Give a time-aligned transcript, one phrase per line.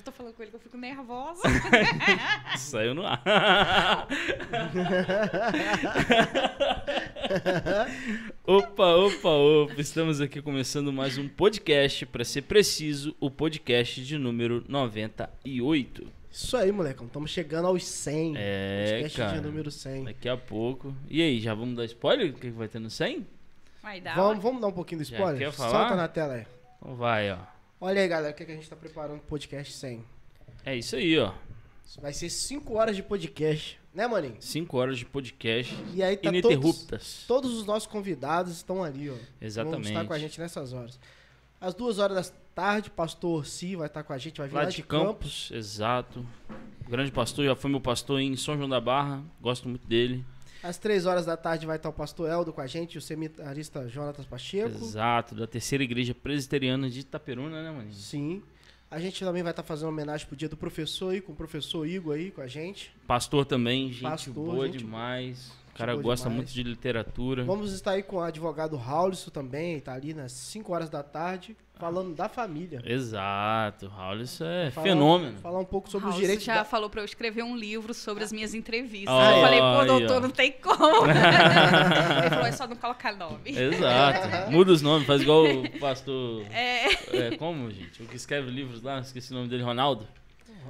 [0.00, 1.42] Eu tô falando com ele que eu fico nervosa.
[2.56, 3.22] Saiu no ar.
[8.46, 9.74] opa, opa, opa.
[9.78, 16.06] Estamos aqui começando mais um podcast, para ser preciso, o podcast de número 98.
[16.32, 17.06] Isso aí, molecão.
[17.06, 18.36] Estamos chegando aos 100.
[18.38, 19.38] É, podcast cara.
[19.38, 20.04] de número 100.
[20.04, 20.94] Daqui a pouco.
[21.10, 22.30] E aí, já vamos dar spoiler?
[22.30, 23.26] O que vai ter no 100?
[23.82, 24.16] Vai dar.
[24.16, 25.38] Vamos, vamos dar um pouquinho do Já spoiler?
[25.40, 25.70] quer falar?
[25.70, 26.46] Solta na tela aí.
[26.78, 27.59] Então vai, ó.
[27.80, 30.04] Olha aí, galera, o que, que a gente tá preparando pro podcast 100.
[30.64, 31.32] É isso aí, ó.
[32.00, 34.36] Vai ser 5 horas de podcast, né, maninho?
[34.38, 37.24] 5 horas de podcast E aí tá todos, ininterruptas.
[37.26, 39.14] todos os nossos convidados estão ali, ó.
[39.14, 39.88] Vão Exatamente.
[39.88, 41.00] estar com a gente nessas horas.
[41.60, 44.62] Às duas horas da tarde, pastor Si vai estar com a gente, vai vir Lá
[44.64, 46.24] lá, de Campos, exato.
[46.86, 49.22] O grande pastor, já foi meu pastor em São João da Barra.
[49.40, 50.24] Gosto muito dele.
[50.62, 53.88] Às três horas da tarde vai estar o pastor Eldo com a gente, o seminarista
[53.88, 54.68] Jonatas Pacheco.
[54.84, 57.92] Exato, da terceira igreja presbiteriana de Itaperuna, né, mano?
[57.92, 58.42] Sim.
[58.90, 61.36] A gente também vai estar fazendo uma homenagem pro dia do professor aí, com o
[61.36, 62.92] professor Igor aí com a gente.
[63.06, 65.52] Pastor também, gente Pastor, boa gente- demais.
[65.72, 66.36] O cara gosta demais.
[66.36, 67.44] muito de literatura.
[67.44, 71.56] Vamos estar aí com o advogado Raulison também, tá ali nas 5 horas da tarde,
[71.80, 72.80] falando da família.
[72.84, 75.38] Exato, Raul, isso é Falar- fenômeno.
[75.38, 76.64] Falar um pouco sobre os Raul direitos já da...
[76.64, 79.12] falou pra eu escrever um livro sobre as minhas entrevistas.
[79.12, 80.20] Olha eu falei, pô, aí, doutor, ó.
[80.20, 81.06] não tem como.
[81.10, 83.40] Ele falou, é só não colocar nome.
[83.46, 84.50] Exato.
[84.50, 86.44] Muda os nomes, faz igual o pastor.
[86.52, 86.92] É.
[87.16, 88.02] É, como, gente?
[88.02, 90.06] O que escreve livros lá, esqueci o nome dele, Ronaldo.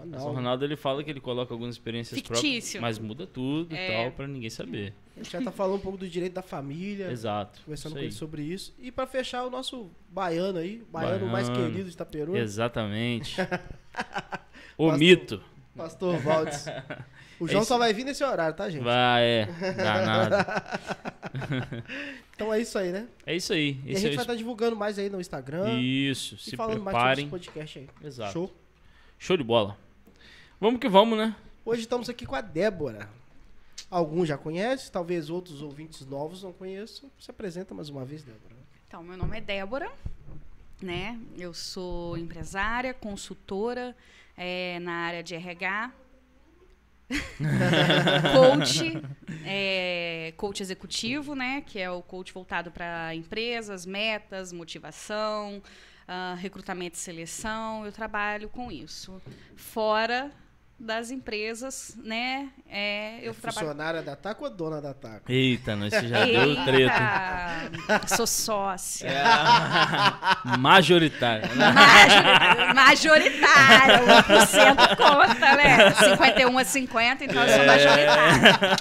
[0.07, 0.37] Mas o Ronaldo.
[0.37, 2.81] Ronaldo ele fala que ele coloca algumas experiências Fictício.
[2.81, 4.03] próprias, mas muda tudo e É.
[4.03, 4.93] tal, pra ninguém saber.
[5.17, 7.61] A gente já tá falando um pouco do direito da família, Exato.
[7.65, 8.75] conversando com ele sobre isso.
[8.79, 11.71] E pra fechar, o nosso baiano aí, baiano, mais Baiano.
[11.71, 13.37] querido de Itaperuna, Exatamente.
[14.79, 14.99] o Pastor.
[14.99, 15.43] mito.
[15.77, 16.67] pastor Valdes.
[17.41, 18.83] O João Esse- só vai vir nesse horário, tá, gente?
[18.85, 19.47] Vai, é.
[19.75, 20.37] Danado.
[22.35, 23.07] Então é isso aí, né?
[23.27, 23.79] É isso aí.
[23.87, 26.83] E a gente é vai estar divulgando mais aí no Instagram Isso, e se falando
[26.83, 27.25] mais preparem.
[27.29, 27.89] sobre esse podcast aí.
[28.07, 28.33] Exato.
[28.33, 28.53] Show?
[29.19, 29.77] Show de bola.
[30.61, 31.35] Vamos que vamos, né?
[31.65, 33.09] Hoje estamos aqui com a Débora.
[33.91, 37.11] Alguns já conhecem, talvez outros ouvintes novos não conheçam.
[37.19, 38.55] Se apresenta mais uma vez, Débora.
[38.87, 39.91] Então, meu nome é Débora,
[40.83, 41.19] né?
[41.39, 43.97] Eu sou empresária, consultora
[44.37, 45.93] é, na área de RH.
[48.35, 49.03] coach,
[49.47, 51.63] é, coach executivo, né?
[51.63, 55.63] Que é o coach voltado para empresas, metas, motivação,
[56.07, 57.87] ah, recrutamento e seleção.
[57.87, 59.23] Eu trabalho com isso.
[59.57, 60.31] Fora
[60.83, 62.49] das empresas, né?
[62.67, 65.31] É, eu é trabalho funcionária da Taco ou dona da Taco?
[65.31, 67.71] Eita, nós já deu treta.
[67.93, 69.07] Eita, Sou sócia.
[69.09, 70.57] É.
[70.59, 71.47] Majoritária.
[71.55, 71.73] né?
[72.73, 75.91] Majoritária, majoritária, 1% conta, né?
[75.95, 77.67] 51 a 50, então eu sou É.
[77.67, 78.79] majoritária.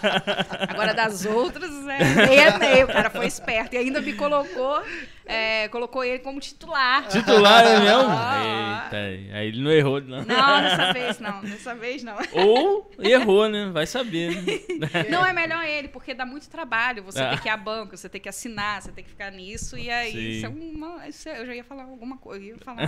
[0.69, 3.73] Agora das outras, é meio a meio, o cara foi esperto.
[3.75, 4.81] E ainda me colocou,
[5.29, 7.07] é, colocou ele como titular.
[7.07, 8.09] Titular é mesmo?
[8.09, 8.83] Ah.
[8.85, 8.97] Eita,
[9.37, 10.23] aí ele não errou, não.
[10.25, 12.15] Não, dessa vez não, dessa vez não.
[12.33, 13.69] Ou errou, né?
[13.71, 14.59] Vai saber, né?
[15.09, 17.03] Não é melhor ele, porque dá muito trabalho.
[17.03, 17.29] Você Ah.
[17.29, 19.77] tem que ir a banco, você tem que assinar, você tem que ficar nisso.
[19.77, 20.29] E aí, Sim.
[20.29, 21.07] isso é uma.
[21.07, 22.43] isso é- eu já ia falar alguma coisa.
[22.45, 22.87] Eu ia falar.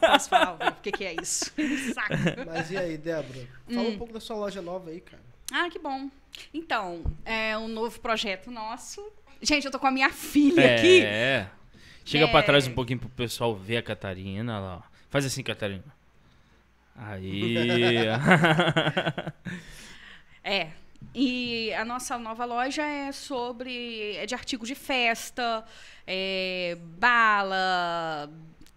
[0.00, 1.52] Posso falar o que, que é isso?
[1.94, 2.14] Saco.
[2.46, 3.40] Mas e aí, Débora?
[3.68, 3.92] Fala Hum.
[3.92, 5.22] um pouco da sua loja nova aí, cara.
[5.52, 6.10] Ah, que bom.
[6.52, 9.00] Então, é um novo projeto nosso.
[9.40, 11.02] Gente, eu tô com a minha filha aqui.
[12.08, 12.28] Chega É.
[12.30, 14.76] pra trás um pouquinho pro pessoal ver a Catarina lá.
[14.76, 14.82] ó.
[15.10, 15.84] Faz assim, Catarina.
[16.96, 17.54] Aí.
[20.42, 20.68] É.
[21.14, 24.16] E a nossa nova loja é sobre.
[24.16, 25.64] é de artigos de festa,
[26.06, 28.28] é, bala,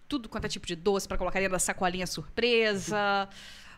[0.08, 3.28] tudo quanto é tipo de doce para colocar dentro da sacolinha surpresa.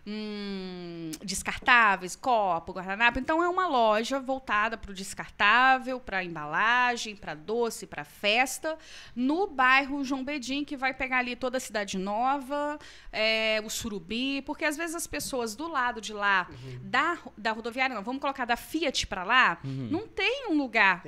[0.06, 3.18] Hum, descartáveis, copo, guardanapo.
[3.18, 8.76] Então é uma loja voltada para o descartável, para embalagem, para doce, para festa,
[9.14, 12.78] no bairro João Bedim, que vai pegar ali toda a cidade nova,
[13.12, 16.48] é, o Surubi, porque às vezes as pessoas do lado de lá
[16.82, 21.02] da, da rodoviária, não, vamos colocar da Fiat para lá, não tem um lugar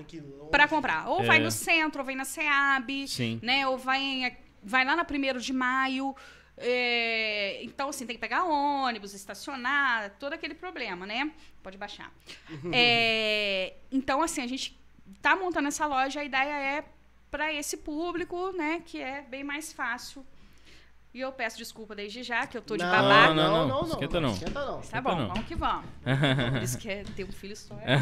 [0.50, 1.08] para comprar.
[1.08, 1.40] Ou vai É.
[1.40, 3.38] no centro, ou vem na SEAB, Sim.
[3.42, 3.66] né?
[3.66, 6.14] Ou vai, em- vai lá na 1 de maio.
[6.58, 11.30] É, então, assim, tem que pegar ônibus, estacionar, todo aquele problema, né?
[11.62, 12.10] Pode baixar.
[12.72, 14.78] É, então, assim, a gente
[15.20, 16.84] tá montando essa loja, a ideia é
[17.30, 18.82] para esse público, né?
[18.84, 20.24] Que é bem mais fácil.
[21.16, 23.32] E eu peço desculpa desde já, que eu tô de não, babaca.
[23.32, 23.80] Não, não, não, não.
[23.80, 24.32] não, Esquenta não.
[24.32, 24.80] Esquenta não.
[24.82, 25.28] Tá bom, não.
[25.28, 25.86] vamos que vamos.
[26.52, 27.74] Por isso que é ter um filho só.
[27.80, 27.96] É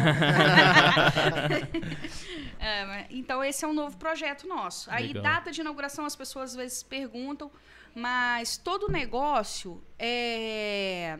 [2.59, 4.91] É, então, esse é um novo projeto nosso.
[4.91, 5.23] Aí, Legal.
[5.23, 7.53] data de inauguração, as pessoas às vezes perguntam,
[7.95, 11.17] mas todo negócio é.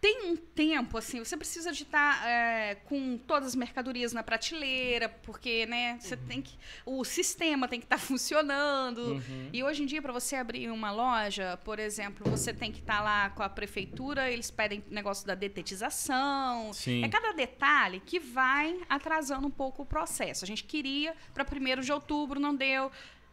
[0.00, 5.08] tem um tempo, assim, você precisa de estar é, com todas as mercadorias na prateleira,
[5.08, 6.56] porque, né, você tem que.
[6.86, 9.14] O sistema tem que estar funcionando.
[9.14, 9.50] Uhum.
[9.52, 13.00] E hoje em dia, para você abrir uma loja, por exemplo, você tem que estar
[13.00, 16.72] lá com a prefeitura, eles pedem negócio da detetização.
[16.72, 17.04] Sim.
[17.04, 20.44] É cada detalhe que vai atrasando um pouco o processo.
[20.44, 22.90] A gente queria para 1 de outubro, não deu.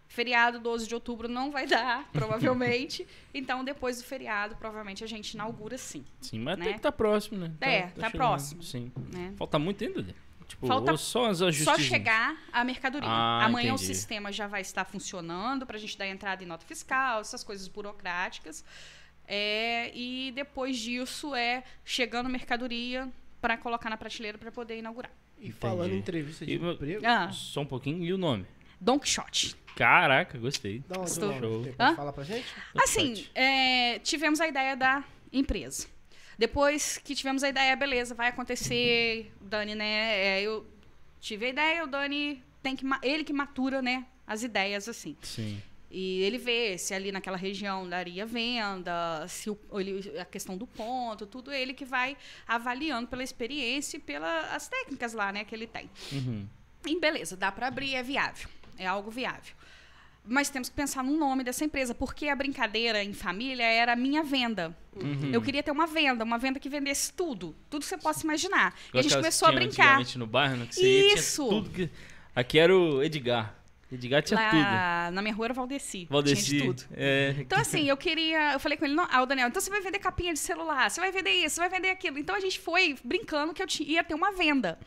[0.10, 3.08] Feriado 12 de outubro não vai dar, provavelmente.
[3.32, 6.04] então, depois do feriado, provavelmente a gente inaugura sim.
[6.20, 6.66] Sim, mas né?
[6.66, 7.54] tem que estar próximo, né?
[7.62, 8.64] É, tá chegando, próximo.
[8.64, 8.92] Sim.
[9.14, 9.34] Né?
[9.38, 10.14] Falta muito ainda, né?
[10.48, 13.08] Tipo, Falta só as Só chegar a mercadoria.
[13.08, 13.84] Ah, Amanhã entendi.
[13.84, 17.44] o sistema já vai estar funcionando para a gente dar entrada em nota fiscal, essas
[17.44, 18.66] coisas burocráticas.
[19.28, 23.08] É, e depois disso é chegando mercadoria
[23.40, 25.12] para colocar na prateleira para poder inaugurar.
[25.38, 28.04] E falando em entrevista de E, meu- emprego, Ah, Só um pouquinho.
[28.04, 28.44] E o nome?
[28.80, 29.56] Don Quixote.
[29.76, 30.84] Caraca, gostei.
[30.88, 31.74] dá onde Estou- o nome?
[31.74, 31.96] Show.
[31.96, 32.46] Falar pra gente?
[32.78, 35.88] Assim, é, tivemos a ideia da empresa.
[36.38, 40.38] Depois que tivemos a ideia, beleza, vai acontecer, Dani, né?
[40.38, 40.66] é, eu
[41.20, 45.16] tive a ideia, o Dani tem que ele que matura, né, as ideias assim.
[45.22, 45.62] Sim.
[45.92, 50.68] E ele vê se ali naquela região daria venda, se o, ele- a questão do
[50.68, 52.16] ponto, tudo ele que vai
[52.48, 55.90] avaliando pela experiência e pelas técnicas lá, né, que ele tem.
[56.12, 56.48] Uhum.
[56.86, 58.48] E beleza, dá para abrir, é viável,
[58.80, 59.54] é algo viável.
[60.26, 63.96] Mas temos que pensar no nome dessa empresa, porque a brincadeira em família era a
[63.96, 64.76] minha venda.
[64.96, 65.32] Uhum.
[65.32, 68.74] Eu queria ter uma venda, uma venda que vendesse tudo, tudo que você possa imaginar.
[68.74, 70.18] E Igual a gente começou a tinha brincar.
[70.18, 70.66] no bairro, né?
[70.68, 71.48] Que você ia, tinha Isso.
[71.48, 71.90] tudo que...
[72.36, 73.56] Aqui era o Edgar.
[73.92, 74.62] Edgar tinha tudo.
[74.62, 76.00] Lá na minha rua era Valdeci.
[76.00, 76.58] Tinha Valdeci.
[76.58, 76.84] de tudo.
[76.94, 78.54] É, Então, assim, eu queria.
[78.54, 80.92] Eu falei com ele, não, ah, o Daniel, então você vai vender capinha de celular,
[80.92, 82.20] você vai vender isso, você vai vender aquilo.
[82.20, 84.78] Então a gente foi brincando que eu ia ter uma venda.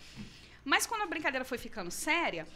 [0.65, 2.47] Mas quando a brincadeira foi ficando séria,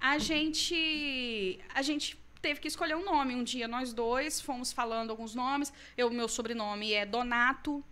[0.00, 1.58] a gente.
[1.74, 3.34] A gente teve que escolher um nome.
[3.34, 5.72] Um dia nós dois fomos falando alguns nomes.
[5.96, 7.84] Eu, meu sobrenome é Donato.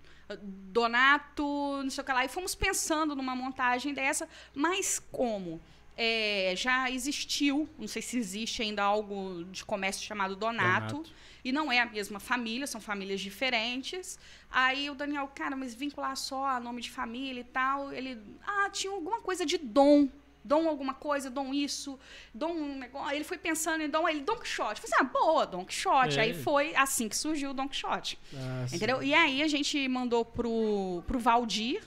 [0.43, 1.45] Donato,
[1.83, 2.25] não sei o que lá.
[2.25, 5.61] E fomos pensando numa montagem dessa, mas como?
[5.97, 11.13] É, já existiu, não sei se existe ainda algo de comércio chamado Donato, Donato.
[11.45, 14.19] e não é a mesma família, são famílias diferentes.
[14.51, 18.69] Aí o Daniel, cara, mas vincular só a nome de família e tal, ele, ah,
[18.71, 20.09] tinha alguma coisa de dom.
[20.45, 21.99] Dom alguma coisa, dom isso,
[22.35, 23.15] dom um negócio.
[23.15, 24.83] Ele foi pensando em dom, ele, Don Quixote.
[24.83, 26.19] Eu falei assim, ah, boa, Don Quixote.
[26.19, 26.23] É.
[26.25, 28.19] Aí foi assim que surgiu o Don Quixote.
[28.35, 28.77] Ah, sim.
[28.77, 29.03] Entendeu?
[29.03, 31.83] E aí a gente mandou pro, pro Valdir,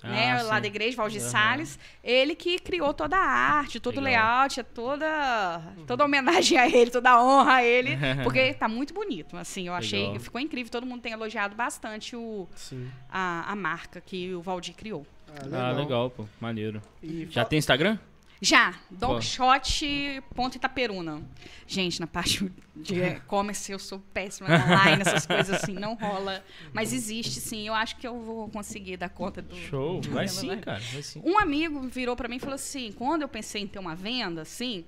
[0.00, 0.60] né, Ah, lá sim.
[0.62, 1.28] da igreja, Valdir Aham.
[1.30, 6.68] Salles, ele que criou toda a arte, todo o layout, é toda, toda homenagem a
[6.68, 10.20] ele, toda a honra a ele, porque tá muito bonito, assim, eu achei, Legal.
[10.20, 12.88] ficou incrível, todo mundo tem elogiado bastante o, Sim.
[13.10, 15.04] a, a marca que o Valdir criou.
[15.52, 16.26] Ah, Ah, legal, pô.
[16.40, 16.82] Maneiro.
[17.02, 17.98] E Já fa- tem Instagram?
[18.40, 18.82] Já, Qual?
[19.14, 21.20] Don Quixote, ponto Itaperuna.
[21.66, 26.44] Gente, na parte de e-commerce eu sou péssima online, essas coisas assim, não rola.
[26.72, 29.56] Mas existe sim, eu acho que eu vou conseguir dar conta do.
[29.56, 30.00] Show.
[30.00, 30.56] do Vai sim, né?
[30.58, 30.78] cara.
[30.92, 31.20] Vai sim.
[31.24, 34.42] Um amigo virou pra mim e falou assim: quando eu pensei em ter uma venda,
[34.42, 34.84] assim,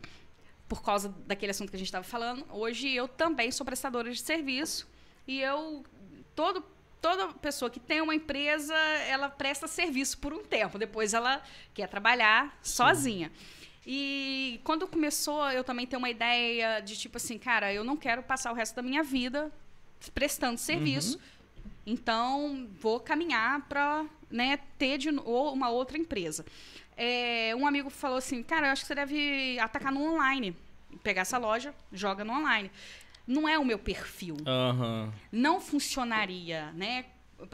[0.69, 4.21] por causa daquele assunto que a gente estava falando, hoje eu também sou prestadora de
[4.21, 4.87] serviço
[5.27, 5.85] e eu
[6.37, 6.65] todo
[7.01, 8.75] toda pessoa que tem uma empresa,
[9.09, 11.43] ela presta serviço por um tempo, depois ela
[11.75, 13.33] quer trabalhar sozinha.
[13.87, 18.23] E quando começou, eu também tenho uma ideia de tipo assim, cara, eu não quero
[18.23, 19.51] passar o resto da minha vida
[20.15, 21.19] prestando serviço.
[21.87, 26.45] Então, vou caminhar para né, ter de, ou uma outra empresa.
[26.97, 30.57] É, um amigo falou assim, cara, eu acho que você deve atacar no online.
[31.03, 32.71] Pegar essa loja, joga no online.
[33.31, 34.37] Não é o meu perfil.
[34.45, 35.13] Aham.
[35.31, 37.05] Não funcionaria, né?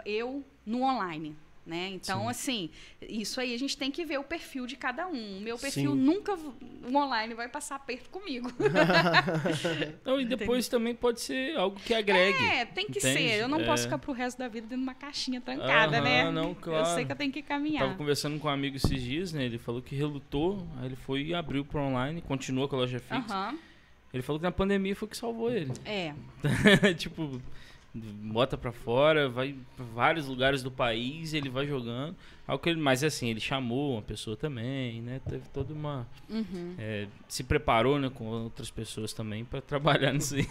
[0.06, 1.36] Eu no online.
[1.66, 1.88] Né?
[1.94, 2.28] Então, Sim.
[2.30, 2.70] assim,
[3.02, 5.38] isso aí a gente tem que ver o perfil de cada um.
[5.38, 6.00] O meu perfil Sim.
[6.00, 8.48] nunca, o online, vai passar aperto comigo.
[10.00, 12.44] Então, e depois também pode ser algo que agregue.
[12.44, 13.18] É, tem que Entende?
[13.18, 13.40] ser.
[13.40, 13.64] Eu não É.
[13.64, 16.30] posso ficar pro resto da vida dentro de uma caixinha trancada, Aham, né?
[16.30, 16.86] não, Eu claro.
[16.94, 17.84] sei que eu tenho que caminhar.
[17.84, 19.44] Tava conversando com um amigo esses dias, né?
[19.44, 23.00] Ele falou que relutou, aí ele foi e abriu pro online, continua com a loja
[23.00, 23.16] fixa.
[23.34, 23.58] Aham.
[24.12, 25.72] Ele falou que na pandemia foi o que salvou ele.
[25.84, 26.14] É.
[26.94, 27.40] tipo,
[27.94, 32.14] bota pra fora, vai pra vários lugares do país, ele vai jogando.
[32.46, 35.20] Algo que ele, mas assim, ele chamou uma pessoa também, né?
[35.28, 36.06] Teve toda uma.
[36.28, 36.75] Uhum.
[36.78, 40.46] é, se preparou né, com outras pessoas também pra trabalhar nisso aí.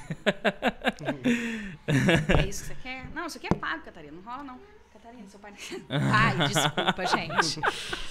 [2.27, 3.09] É isso que você quer?
[3.13, 4.13] Não, isso aqui é pago, Catarina.
[4.13, 4.59] Não rola, não.
[5.05, 5.53] Catarina, seu pai.
[5.89, 7.61] Ai, desculpa, gente.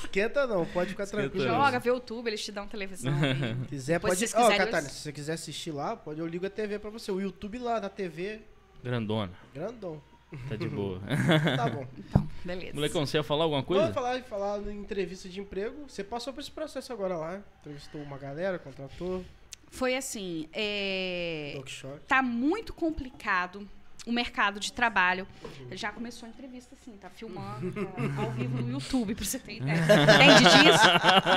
[0.04, 1.44] Esquenta não, pode ficar Esquenta tranquilo.
[1.46, 3.12] Joga, vê o YouTube, eles te dão televisão.
[3.12, 3.54] aí.
[3.64, 4.24] Se quiser, Depois, pode.
[4.34, 6.90] Ó, quiserem, Catarina, eu- se você quiser assistir lá, pode, eu ligo a TV pra
[6.90, 7.10] você.
[7.10, 8.42] O YouTube lá na TV,
[8.82, 10.00] Grandona, grandão.
[10.48, 11.00] tá de boa.
[11.56, 11.86] Tá bom.
[11.98, 12.74] Então, beleza.
[12.74, 13.92] Molecão, você ia falar alguma coisa?
[13.92, 15.84] falar, falar em entrevista de emprego.
[15.88, 17.40] Você passou por esse processo agora lá.
[17.60, 19.24] Entrevistou uma galera, contratou.
[19.70, 21.60] Foi assim, é...
[22.06, 23.68] Tá muito complicado
[24.06, 25.26] o mercado de trabalho.
[25.72, 29.56] Já começou a entrevista, assim, tá filmando, tá ao vivo no YouTube, pra você ter
[29.56, 29.76] ideia.
[29.76, 30.84] Entende disso?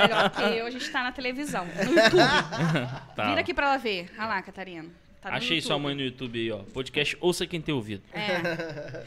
[0.00, 2.18] Melhor que eu, a gente tá na televisão, no YouTube.
[3.16, 3.28] Tá.
[3.30, 4.10] Vira aqui pra ela ver.
[4.16, 4.88] Olha lá, Catarina.
[5.20, 5.62] Tá Achei YouTube.
[5.66, 6.58] sua mãe no YouTube aí, ó.
[6.72, 8.02] Podcast Ouça Quem Tem Ouvido.
[8.12, 9.04] É.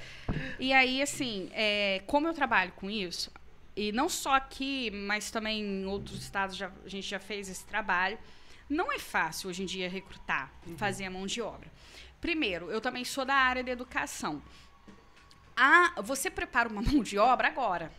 [0.60, 3.32] E aí, assim, é, como eu trabalho com isso,
[3.76, 7.66] e não só aqui, mas também em outros estados já- a gente já fez esse
[7.66, 8.18] trabalho,
[8.70, 11.70] não é fácil hoje em dia recrutar, fazer a mão de obra.
[12.22, 14.42] Primeiro, eu também sou da área da educação.
[15.56, 17.92] Ah, você prepara uma mão de obra agora,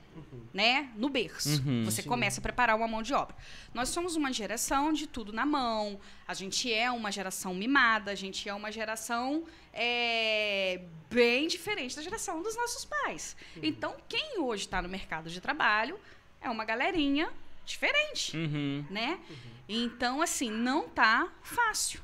[0.54, 0.90] né?
[0.96, 1.60] No berço.
[1.62, 1.84] Uhum.
[1.84, 2.08] você Sim.
[2.08, 3.36] começa a preparar uma mão de obra.
[3.74, 6.00] Nós somos uma geração de tudo na mão.
[6.26, 8.10] A gente é uma geração mimada.
[8.10, 13.36] A gente é uma geração é, bem diferente da geração dos nossos pais.
[13.62, 15.98] Então, quem hoje está no mercado de trabalho
[16.40, 17.30] é uma galerinha
[17.64, 18.84] diferente Uhum.
[18.90, 19.20] né?
[19.68, 22.00] Então, assim, não tá fácil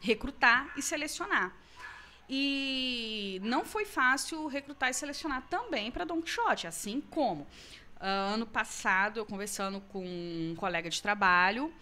[0.00, 1.54] recrutar e selecionar.
[2.28, 7.46] E não foi fácil recrutar e selecionar também para Don Quixote, assim como
[8.00, 11.72] ah, ano passado eu conversando com um colega de trabalho,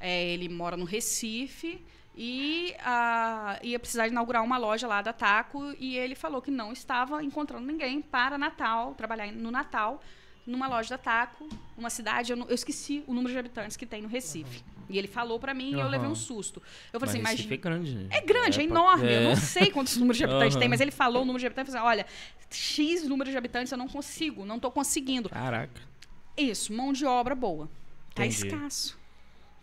[0.00, 1.84] eh, ele mora no Recife
[2.16, 6.72] e ah, ia precisar inaugurar uma loja lá da Taco e ele falou que não
[6.72, 10.00] estava encontrando ninguém para Natal, trabalhar no Natal
[10.46, 13.86] numa loja da Taco, numa cidade, eu, não- eu esqueci o número de habitantes que
[13.86, 14.62] tem no Recife.
[14.90, 16.62] E ele falou para mim e eu levei um susto.
[16.92, 17.54] Eu Mas falei assim, Recife imagina.
[17.54, 17.94] é grande.
[17.94, 18.08] né?
[18.10, 19.04] É grande, é, pra- enorme.
[19.06, 19.24] Eu é.
[19.24, 20.60] não sei quantos números de habitantes Aham.
[20.60, 21.72] tem, mas ele falou o número de habitantes.
[21.74, 22.06] Eu falei, olha,
[22.50, 25.28] X número de habitantes eu não consigo, não estou conseguindo.
[25.30, 25.80] Caraca.
[26.36, 27.68] Isso, mão de obra boa.
[28.14, 28.46] Tá Entendi.
[28.48, 28.98] escasso.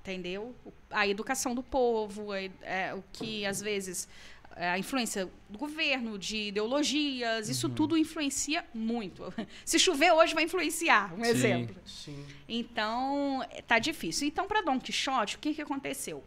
[0.01, 0.55] Entendeu?
[0.89, 4.09] A educação do povo, a, é, o que às vezes é,
[4.55, 7.74] a influência do governo, de ideologias, isso Uhum.
[7.74, 9.34] tudo influencia muito.
[9.65, 11.29] Se chover hoje vai influenciar, um Sim.
[11.29, 11.75] exemplo.
[11.86, 12.25] Sim.
[12.48, 14.27] Então, é, tá difícil.
[14.27, 16.24] Então, para Don Quixote, o que, que aconteceu?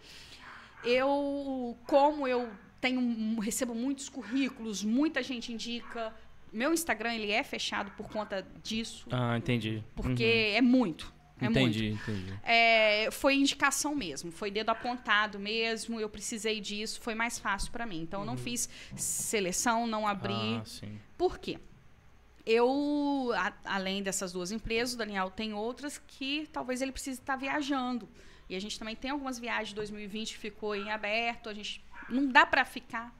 [0.82, 2.48] Eu, como eu
[2.80, 6.12] tenho, um- recebo muitos currículos, muita gente indica.
[6.52, 9.82] Meu Instagram ele é fechado por conta disso, Ah, entendi.
[9.94, 11.13] porque é muito.
[11.40, 11.46] Uhum.
[11.46, 11.76] É muito.
[11.78, 12.32] Entendi, entendi.
[12.44, 15.98] É, foi indicação mesmo, foi dedo apontado mesmo.
[16.00, 18.00] Eu precisei disso, foi mais fácil para mim.
[18.02, 20.32] Então, eu não fiz seleção, não abri.
[20.32, 20.98] Ah, sim.
[21.18, 21.58] Por quê?
[22.46, 27.36] Eu, a- além dessas duas empresas, o Daniel tem outras que talvez ele precise estar
[27.36, 28.08] viajando.
[28.48, 31.48] E a gente também tem algumas viagens de 2020 que ficou em aberto.
[31.48, 33.14] A gente não dá para ficar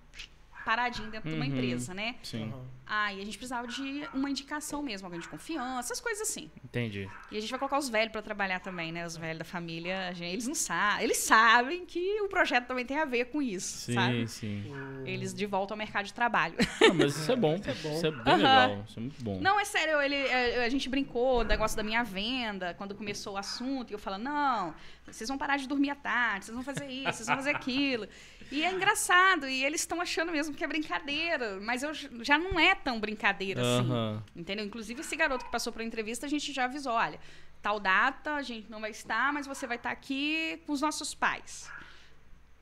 [0.64, 1.50] paradinho dentro de uma Uhum.
[1.52, 2.16] empresa, né?
[2.22, 2.64] Sim, Aham.
[2.86, 6.50] Ah, e a gente precisava de uma indicação mesmo, alguém de confiança, essas coisas assim.
[6.62, 7.08] entendi.
[7.30, 9.06] E a gente vai colocar os velhos para trabalhar também, né?
[9.06, 12.98] Os velhos da família, gente- eles não sabem, eles sabem que o projeto também tem
[12.98, 14.28] a ver com isso, Sim, sabe?
[14.28, 15.02] sim.
[15.06, 16.54] Eles de volta ao mercado de trabalho.
[16.82, 17.54] Ah, mas isso é bom.
[17.56, 17.96] Isso é bom.
[17.96, 18.42] Isso é bem Aham.
[18.42, 18.84] legal.
[18.86, 19.40] Isso é muito bom.
[19.40, 23.34] Não, é sério, ele, é, a gente brincou, o negócio da minha venda, quando começou
[23.34, 24.74] o assunto, e eu falo, não,
[25.06, 28.08] vocês vão parar de dormir à tarde, vocês vão fazer isso, vocês vão fazer aquilo.
[28.50, 31.92] E é engraçado, e eles estão achando mesmo que é brincadeira, mas eu
[32.22, 33.90] já não é tão brincadeira assim.
[33.90, 34.22] Aham.
[34.34, 34.64] Entendeu?
[34.64, 37.18] Inclusive, esse garoto que passou para a entrevista, a gente já avisou: olha,
[37.62, 41.14] tal data a gente não vai estar, mas você vai estar aqui com os nossos
[41.14, 41.70] pais.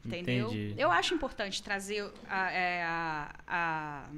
[0.04, 0.48] Entendeu?
[0.48, 0.74] Entendi.
[0.76, 4.08] Eu acho importante trazer a- é, a- a-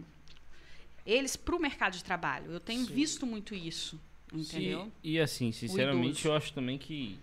[1.04, 2.50] eles para o mercado de trabalho.
[2.52, 2.94] Eu tenho Sim.
[2.94, 4.00] visto muito isso.
[4.32, 4.90] Entendeu?
[5.02, 7.18] E assim, sinceramente, eu acho também que,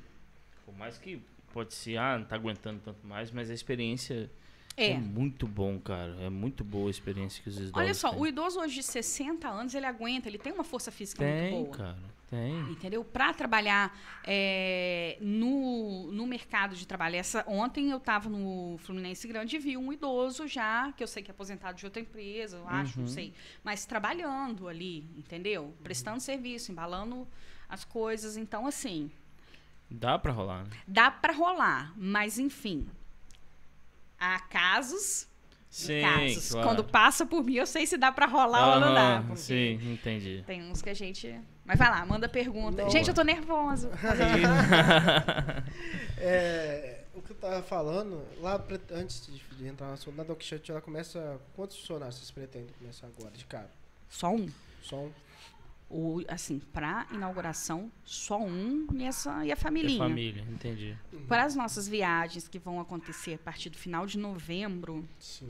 [0.71, 1.21] por mais que
[1.53, 4.31] pode ser, ah, não tá aguentando tanto mais, mas a experiência
[4.77, 4.97] é, É.
[4.97, 6.15] muito bom, cara.
[6.21, 8.19] É muito boa a experiência que os idosos Olha só, têm.
[8.19, 11.65] o idoso hoje de 60 anos, ele aguenta, ele tem uma força física Tem, muito
[11.65, 11.77] boa.
[11.77, 12.21] cara.
[12.29, 12.53] Tem.
[12.71, 13.03] Entendeu?
[13.03, 13.93] Para trabalhar
[14.25, 17.17] é, no, no mercado de trabalho.
[17.17, 21.21] Essa, ontem eu estava no Fluminense Grande e vi um idoso já, que eu sei
[21.21, 23.11] que é aposentado de outra empresa, eu acho, não Uhum.
[23.11, 23.33] sei.
[23.65, 25.73] Mas trabalhando ali, entendeu?
[25.83, 27.27] Prestando serviço, embalando
[27.67, 28.37] as coisas.
[28.37, 29.11] Então, assim,
[29.91, 30.69] Dá pra rolar, né?
[30.87, 31.93] dá para rolar.
[31.97, 32.87] Mas, enfim,
[34.17, 35.27] há casos
[35.69, 36.51] Sim, casos.
[36.51, 36.67] claro.
[36.67, 39.35] Quando passa por mim, eu sei se dá para rolar ou não dá.
[39.35, 40.43] Sim, entendi.
[40.47, 41.37] Tem uns que a gente...
[41.65, 42.83] Mas vai lá, manda pergunta.
[42.83, 43.89] Não, gente, eu tô nervoso.
[46.23, 50.35] É, o que eu tava falando, lá antes de, de entrar na sua, na Don
[50.35, 51.41] Quixote, ela começa.
[51.55, 53.71] Quantos funcionários vocês pretendem começar agora, de cara?
[54.07, 54.47] Só um.
[54.83, 55.11] Só um?
[55.93, 59.97] O, assim, para inauguração, só um e, essa, e a família.
[59.97, 60.95] família, entendi.
[61.27, 65.49] Para as nossas viagens que vão acontecer a partir do final de novembro, Sim.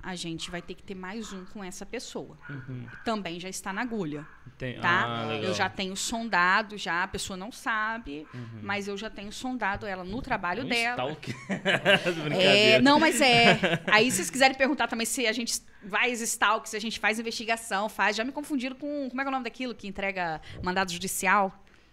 [0.00, 2.38] A gente vai ter que ter mais um com essa pessoa.
[2.48, 2.86] Uhum.
[3.04, 4.24] Também já está na agulha,
[4.56, 5.26] Tem- tá?
[5.28, 8.60] Ah, eu já tenho sondado, já a pessoa não sabe, Uhum.
[8.62, 11.10] mas eu já tenho sondado ela no trabalho Um dela.
[11.10, 11.34] stalker.
[12.40, 13.58] É, não, mas é.
[13.86, 17.18] Aí, se vocês quiserem perguntar também se a gente faz stalk, se a gente faz
[17.18, 18.16] investigação, faz.
[18.16, 19.08] Já me confundiram com.
[19.08, 21.52] Como é é o nome daquilo que entrega mandado judicial?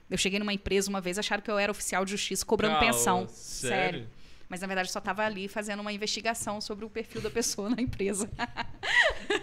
[0.09, 3.27] Eu cheguei numa empresa uma vez, acharam que eu era oficial de justiça cobrando pensão.
[3.27, 4.07] sério?
[4.47, 7.69] Mas na verdade eu só estava ali fazendo uma investigação sobre o perfil da pessoa
[7.69, 8.29] na empresa.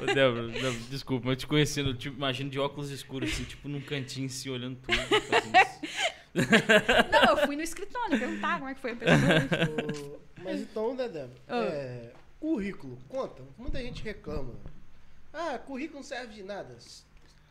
[0.01, 3.69] Ô, Débora, Débora, desculpa, mas te conhecendo, eu te imagino de óculos escuros, assim, tipo
[3.69, 4.97] num cantinho, se olhando tudo.
[4.97, 7.11] fazendo isso.
[7.11, 10.21] Não, eu fui no escritório perguntar como é que foi a pessoa.
[10.43, 11.59] Mas então, Dedé, Ah.
[11.65, 13.43] é, currículo, conta.
[13.59, 14.55] Muita gente reclama.
[15.33, 16.77] Ah, currículo não serve de nada.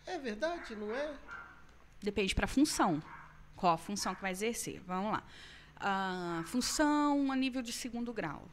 [0.05, 1.13] É verdade, não é?
[2.01, 3.01] Depende para a função.
[3.55, 4.81] Qual a função que vai exercer?
[4.88, 5.24] Vamos lá.
[5.83, 8.47] Ah, função a nível de segundo grau.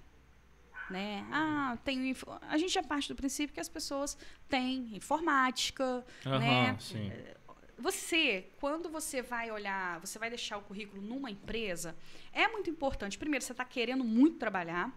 [0.91, 1.27] Né?
[1.31, 4.17] Ah, info- a gente já parte do princípio que as pessoas
[4.49, 6.77] têm informática, Aham, né?
[6.81, 7.13] sim.
[7.79, 11.95] Você, quando você vai olhar, você vai deixar o currículo numa empresa,
[12.33, 13.19] é muito importante.
[13.19, 14.91] Primeiro, você está querendo muito trabalhar,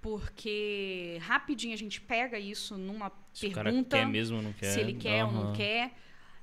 [0.00, 4.52] porque rapidinho a gente pega isso numa Se o cara pergunta quer mesmo ou não
[4.52, 4.70] quer.
[4.72, 5.92] se ele quer ou não quer.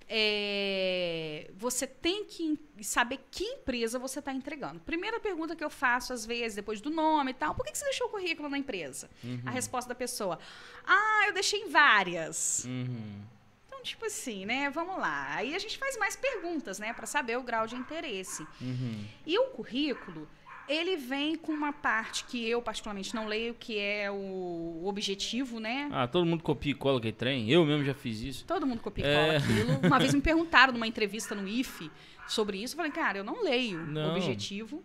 [0.10, 4.80] É, você tem que saber que empresa você está entregando.
[4.80, 7.78] Primeira pergunta que eu faço, às vezes, depois do nome e tal, por que, que
[7.78, 9.10] você deixou o currículo na empresa?
[9.24, 9.42] Uhum.
[9.46, 10.40] A resposta da pessoa,
[10.86, 12.64] ah, eu deixei em várias.
[12.66, 13.22] Uhum.
[13.68, 14.70] Então, tipo assim, né?
[14.70, 15.36] Vamos lá.
[15.36, 16.94] Aí a gente faz mais perguntas, né?
[16.94, 18.48] Para saber o grau de interesse.
[18.62, 19.06] Uhum.
[19.26, 20.28] E o currículo,
[20.68, 25.90] ele vem com uma parte que eu particularmente não leio, que é o objetivo, né?
[25.92, 27.50] Ah, todo mundo copia e cola que trem.
[27.50, 28.46] Eu mesmo já fiz isso.
[28.46, 29.14] Todo mundo copia e É.
[29.16, 29.80] cola aquilo.
[29.88, 31.90] Uma vez me perguntaram numa entrevista no IFE
[32.28, 32.74] sobre isso.
[32.74, 34.10] Eu falei, cara, eu não leio Não.
[34.10, 34.84] o objetivo.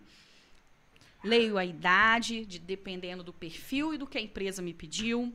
[1.25, 5.33] Leio a idade, de- dependendo do perfil e do que a empresa me pediu.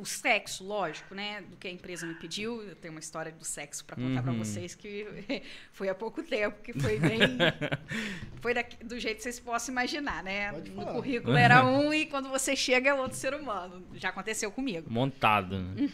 [0.00, 1.42] O sexo, lógico, né?
[1.42, 2.62] Do que a empresa me pediu.
[2.62, 4.38] Eu tenho uma história do sexo para contar para Uhum.
[4.38, 5.06] vocês que
[5.72, 7.18] foi há pouco tempo, que foi bem.
[8.40, 10.52] foi daqui- do jeito que vocês possam imaginar, né?
[10.52, 10.92] Pode No falar.
[10.94, 13.86] currículo era um e quando você chega é outro ser humano.
[13.94, 14.90] Já aconteceu comigo.
[14.90, 15.88] Montado, né?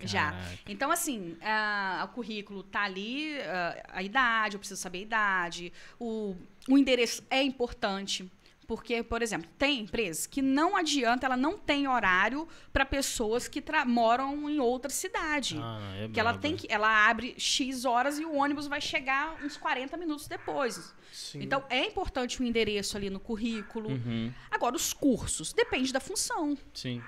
[0.00, 0.30] Já.
[0.30, 0.58] Caraca.
[0.68, 5.72] Então, assim, a- o currículo tá ali, a, a idade, eu preciso saber a idade,
[5.98, 6.36] o,
[6.68, 8.30] o endereço é importante.
[8.68, 13.64] Porque, por exemplo, tem empresas que não adianta, ela não tem horário para pessoas que
[13.86, 15.56] moram em outra cidade.
[15.58, 16.42] Ah, é que ela braba.
[16.42, 16.70] tem que.
[16.70, 20.94] Ela abre X horas e o ônibus vai chegar uns 40 minutos depois.
[21.10, 21.40] Sim.
[21.40, 23.88] Então, é importante o endereço ali no currículo.
[23.88, 24.30] Uhum.
[24.50, 26.54] Agora, os cursos, depende da função.
[26.74, 27.02] Sim.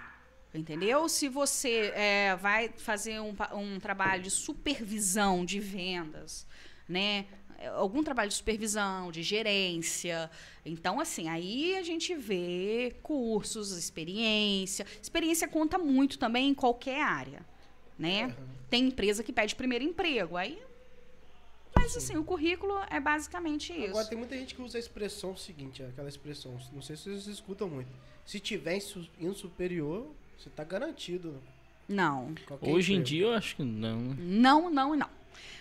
[0.54, 1.10] Entendeu?
[1.10, 6.46] Se você é, vai fazer um, um trabalho de supervisão de vendas,
[6.88, 7.26] né?
[7.76, 10.30] Algum trabalho de supervisão, de gerência.
[10.64, 14.86] Então, assim, aí a gente vê cursos, experiência.
[15.02, 17.44] Experiência conta muito também em qualquer área,
[17.98, 18.34] né?
[18.70, 20.36] Tem empresa que pede primeiro emprego.
[20.36, 20.58] Aí.
[21.76, 23.90] Mas, assim, o currículo é basicamente isso.
[23.90, 27.26] Agora tem muita gente que usa a expressão seguinte, aquela expressão, não sei se vocês
[27.26, 27.88] escutam muito.
[28.24, 30.06] Se tiver em, su- em superior,
[30.38, 31.40] você tá garantido.
[31.88, 32.34] Não.
[32.46, 33.08] qualquer Hoje em emprego.
[33.08, 33.98] dia eu acho que não.
[34.00, 34.16] né?
[34.18, 35.08] Não, não e não.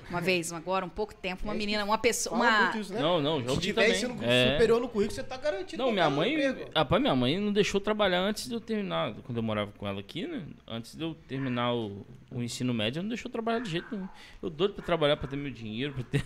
[0.10, 2.36] Uma vez, agora, um pouco tempo, uma É menina, uma pessoa.
[2.36, 3.00] Uma, isso, né?
[3.00, 3.96] Não, não, já Se ouvi tiver também.
[3.96, 4.54] ensino É.
[4.54, 5.84] superior no currículo, você tá garantido.
[5.84, 6.68] Não, minha qualquer mãe.
[6.76, 9.14] Rapaz, minha mãe não deixou trabalhar antes de eu terminar.
[9.24, 10.44] Quando eu morava com ela aqui, né?
[10.68, 14.08] Antes de eu terminar o, o ensino médio, ela não deixou trabalhar de jeito nenhum.
[14.42, 16.26] Eu doido pra trabalhar, pra ter meu dinheiro, pra ter.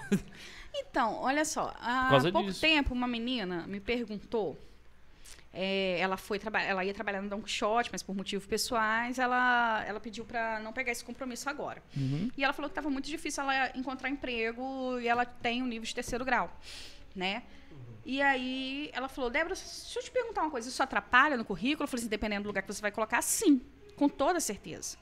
[0.73, 2.61] Então, olha só, há pouco disso.
[2.61, 4.57] tempo uma menina me perguntou.
[5.53, 9.99] É, ela foi ela ia trabalhar no Don Quixote, mas por motivos pessoais, ela, ela
[9.99, 11.81] pediu para não pegar esse compromisso agora.
[11.95, 12.31] Uhum.
[12.35, 15.85] E ela falou que estava muito difícil ela encontrar emprego e ela tem um nível
[15.85, 16.51] de terceiro grau,
[17.15, 17.43] né?
[18.05, 21.83] E aí ela falou, Débora, deixa eu te perguntar uma coisa, isso atrapalha no currículo?
[21.83, 23.61] Eu falei assim, dependendo do lugar que você vai colocar, sim,
[23.95, 24.97] com toda certeza.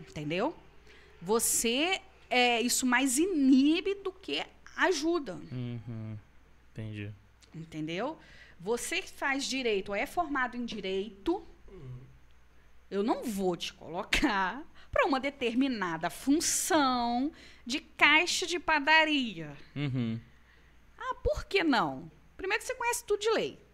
[0.00, 0.56] Entendeu?
[1.22, 4.42] Você, é, isso mais inibe do que
[4.76, 6.16] ajuda, Uhum.
[6.72, 7.10] Entendi.
[7.54, 8.18] entendeu?
[8.58, 11.46] Você que faz direito ou é formado em direito,
[12.90, 17.32] eu não vou te colocar para uma determinada função
[17.64, 19.56] de caixa de padaria.
[19.74, 20.18] Uhum.
[20.96, 22.10] Ah, por que não?
[22.36, 23.65] Primeiro que você conhece tudo de lei.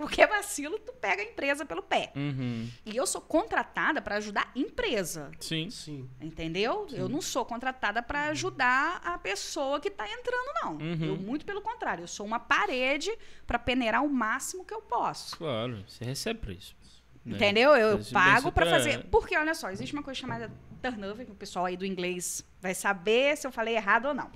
[0.00, 2.10] Qualquer vacilo, tu pega a empresa pelo pé.
[2.16, 2.70] Uhum.
[2.86, 5.30] E eu sou contratada para ajudar a empresa.
[5.38, 5.68] Sim.
[5.68, 6.08] Sim.
[6.18, 6.86] Entendeu?
[6.90, 10.72] Eu não sou contratada para ajudar a pessoa que está entrando, não.
[10.78, 11.04] Uhum.
[11.04, 13.10] Eu, muito pelo contrário, eu sou uma parede
[13.46, 15.36] para peneirar o máximo que eu posso.
[15.36, 16.74] Claro, você recebe pra isso.
[17.22, 17.36] né?
[17.36, 17.76] Entendeu?
[17.76, 19.04] Eu, Esse pago para fazer.
[19.10, 22.72] Porque, olha só, existe uma coisa chamada turnover, que o pessoal aí do inglês vai
[22.74, 24.30] saber se eu falei errado ou não.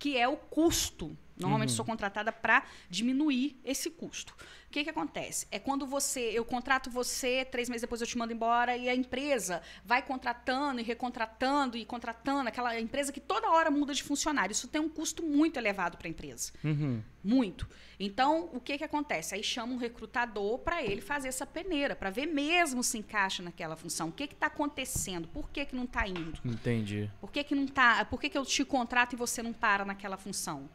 [0.00, 1.16] Que é o custo.
[1.38, 1.76] Normalmente Uhum.
[1.76, 4.34] sou contratada para diminuir esse custo.
[4.66, 5.46] O que, que acontece?
[5.50, 8.94] É quando você, eu contrato você, três meses depois eu te mando embora e a
[8.94, 14.52] empresa vai contratando e recontratando e contratando, aquela empresa que toda hora muda de funcionário.
[14.52, 16.52] Isso tem um custo muito elevado para a empresa.
[16.64, 17.02] Uhum.
[17.22, 17.68] Muito.
[17.98, 19.34] Então, o que que acontece?
[19.34, 23.76] Aí chama um recrutador para ele fazer essa peneira, para ver mesmo se encaixa naquela
[23.76, 24.08] função.
[24.08, 25.26] O que está acontecendo?
[25.28, 26.38] Por que, que não está indo?
[26.44, 27.10] Entendi.
[27.20, 28.04] Por que, que não tá?
[28.04, 30.68] Por que, que eu te contrato e você não para naquela função?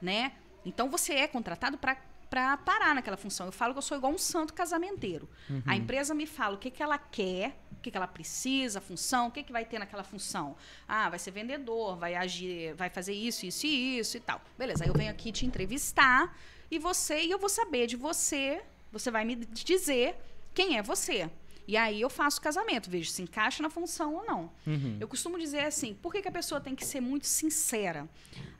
[0.00, 0.32] Né?
[0.64, 1.96] Então você é contratado para
[2.34, 3.46] para parar naquela função.
[3.46, 5.28] Eu falo que eu sou igual um santo casamenteiro.
[5.64, 8.82] A empresa me fala o que, que ela quer, o que, que ela precisa, a
[8.82, 10.56] função, o que, que vai ter naquela função.
[10.88, 14.40] Ah, vai ser vendedor, vai agir, vai fazer isso, isso e isso e tal.
[14.58, 16.36] Beleza, aí eu venho aqui te entrevistar
[16.68, 20.16] e você, e eu vou saber de você, você vai me dizer
[20.52, 21.30] quem é você.
[21.66, 24.52] E aí eu faço o casamento, vejo se encaixa na função ou não.
[24.66, 24.98] Uhum.
[25.00, 28.06] Eu costumo dizer assim, por que, que a pessoa tem que ser muito sincera?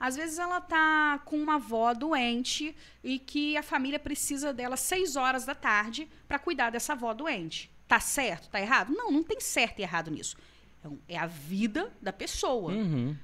[0.00, 5.16] Às vezes ela tá com uma avó doente e que a família precisa dela seis
[5.16, 7.70] horas da tarde para cuidar dessa avó doente.
[7.86, 8.48] Tá certo?
[8.48, 8.90] Tá errado?
[8.94, 10.36] Não, não tem certo e errado nisso.
[10.82, 12.72] É um- É a vida da pessoa.
[12.72, 13.14] Uhum.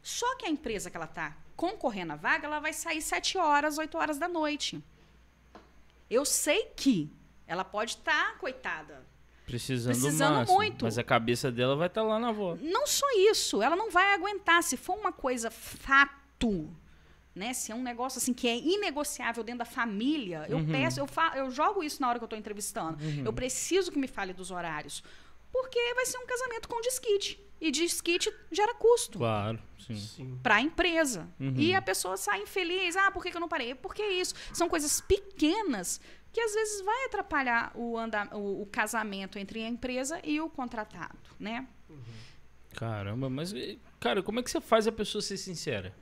[0.00, 3.78] Só que a empresa que ela está concorrendo à vaga, ela vai sair 7 horas,
[3.78, 4.80] 8 horas da noite.
[6.08, 7.10] Eu sei que
[7.46, 9.04] ela pode estar, coitada.
[9.46, 10.84] Precisando, Precisando máximo, muito.
[10.84, 12.56] Mas a cabeça dela vai estar lá na avó.
[12.62, 14.62] Não só isso, ela não vai aguentar.
[14.62, 16.70] Se for uma coisa fato,
[17.34, 17.52] né?
[17.52, 20.66] Se é um negócio assim que é inegociável dentro da família, eu Uhum.
[20.70, 22.98] peço, eu, fa eu jogo isso na hora que eu estou entrevistando.
[23.24, 25.02] Eu preciso que me fale dos horários.
[25.52, 27.40] Porque vai ser um casamento com desquite.
[27.60, 29.18] E desquite gera custo.
[29.18, 29.94] Claro, sim.
[29.96, 30.38] Sim.
[30.42, 31.28] para a empresa.
[31.38, 31.54] Uhum.
[31.56, 32.96] E a pessoa sai infeliz.
[32.96, 33.74] Ah, por que, que eu não parei?
[33.74, 34.34] Porque isso.
[34.52, 36.00] São coisas pequenas
[36.34, 40.50] que às vezes vai atrapalhar o, anda, o, o casamento entre a empresa e o
[40.50, 41.68] contratado, né?
[42.72, 43.54] Caramba, mas,
[44.00, 45.94] cara, como é que você faz a pessoa ser sincera?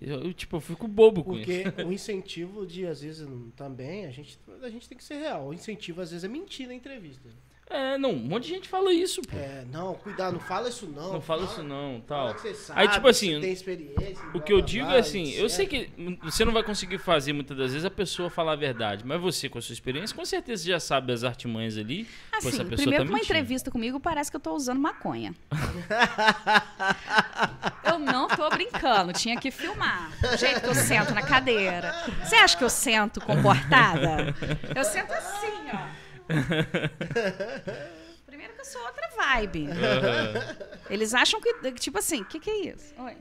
[0.00, 1.44] Eu, eu, tipo, eu fico bobo com isso.
[1.64, 5.48] Porque o incentivo de, às vezes, também, a gente, a gente tem que ser real.
[5.48, 7.28] O incentivo, às vezes, é mentir na entrevista.
[7.72, 9.34] É, não, um monte de gente fala isso, pô.
[9.36, 11.14] É, não, cuidado, não fala isso não.
[11.14, 12.34] não fala isso não, Fala tal.
[12.34, 14.24] que você sabe, Aí, tipo assim, você tem experiência.
[14.34, 15.90] O que eu digo é assim, eu sei que
[16.22, 19.48] você não vai conseguir fazer muitas das vezes a pessoa falar a verdade, mas você,
[19.48, 22.06] com a sua experiência, com certeza já sabe as artimanhas ali.
[22.32, 25.34] Assim, essa pessoa primeiro tá uma entrevista comigo parece que eu tô usando maconha.
[27.84, 30.12] eu não tô brincando, tinha que filmar.
[30.34, 31.94] O jeito que eu sento na cadeira.
[32.22, 34.34] Você acha que eu sento comportada?
[34.74, 35.91] Eu sento assim, ó.
[38.26, 39.68] Primeiro que eu sou outra vibe.
[39.68, 40.56] Aham.
[40.88, 42.94] Eles acham que, tipo assim, o que, que é isso?
[42.98, 43.16] Oi.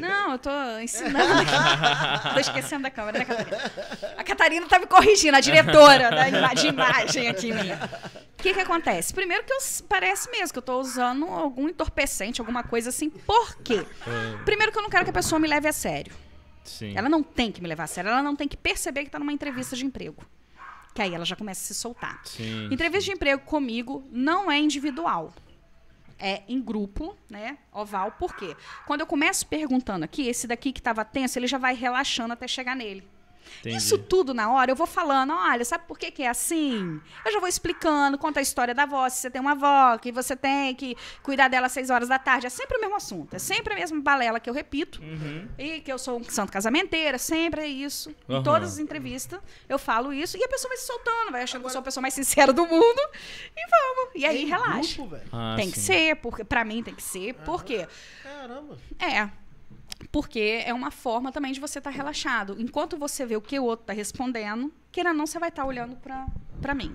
[0.00, 0.50] Não, eu tô
[0.80, 2.34] ensinando aqui.
[2.34, 3.72] Tô esquecendo da câmera, né, Catarina?
[4.16, 7.76] A Catarina tá me corrigindo, a diretora da de imagem aqui minha.
[8.38, 9.12] O que que acontece?
[9.12, 13.10] Primeiro que eu, parece mesmo que eu tô usando algum entorpecente, alguma coisa assim.
[13.10, 13.84] Por quê?
[14.44, 16.14] Primeiro que eu não quero que a pessoa me leve a sério.
[16.64, 16.96] Sim.
[16.96, 19.18] Ela não tem que me levar a sério, ela não tem que perceber que tá
[19.18, 20.22] numa entrevista de emprego.
[20.96, 22.22] Que aí ela já começa a se soltar.
[22.24, 22.68] Sim.
[22.72, 25.30] Entrevista de emprego comigo não é individual.
[26.18, 27.58] É em grupo, né?
[27.70, 28.12] Oval.
[28.12, 28.56] Por quê?
[28.86, 32.48] Quando eu começo perguntando aqui, esse daqui que estava tenso, ele já vai relaxando até
[32.48, 33.06] chegar nele.
[33.60, 33.76] Entendi.
[33.76, 37.00] Isso tudo na hora, eu vou falando, olha, sabe por que, que é assim?
[37.24, 40.12] Eu já vou explicando, conta a história da avó, se você tem uma avó, que
[40.12, 42.46] você tem que cuidar dela às seis horas da tarde.
[42.46, 45.00] É sempre o mesmo assunto, é sempre a mesma balela que eu repito.
[45.02, 45.48] Uhum.
[45.58, 48.14] E que eu sou um santo casamenteira, sempre é isso.
[48.28, 48.40] Aham.
[48.40, 51.60] Em todas as entrevistas eu falo isso e a pessoa vai se soltando, vai achando
[51.62, 53.00] que eu sou a pessoa mais sincera do mundo.
[53.56, 54.12] E vamos.
[54.14, 54.96] E aí Em relaxa.
[54.96, 55.28] grupo, velho.
[55.32, 55.86] Ah, tem que sim.
[55.86, 57.34] ser, porque pra mim tem que ser.
[57.34, 57.86] Por quê?
[58.22, 58.76] Caramba.
[58.98, 59.28] É.
[60.12, 62.56] Porque é uma forma também de você estar relaxado.
[62.58, 65.96] Enquanto você vê o que o outro está respondendo, queira não, você vai estar olhando
[65.96, 66.26] pra
[66.60, 66.94] pra mim.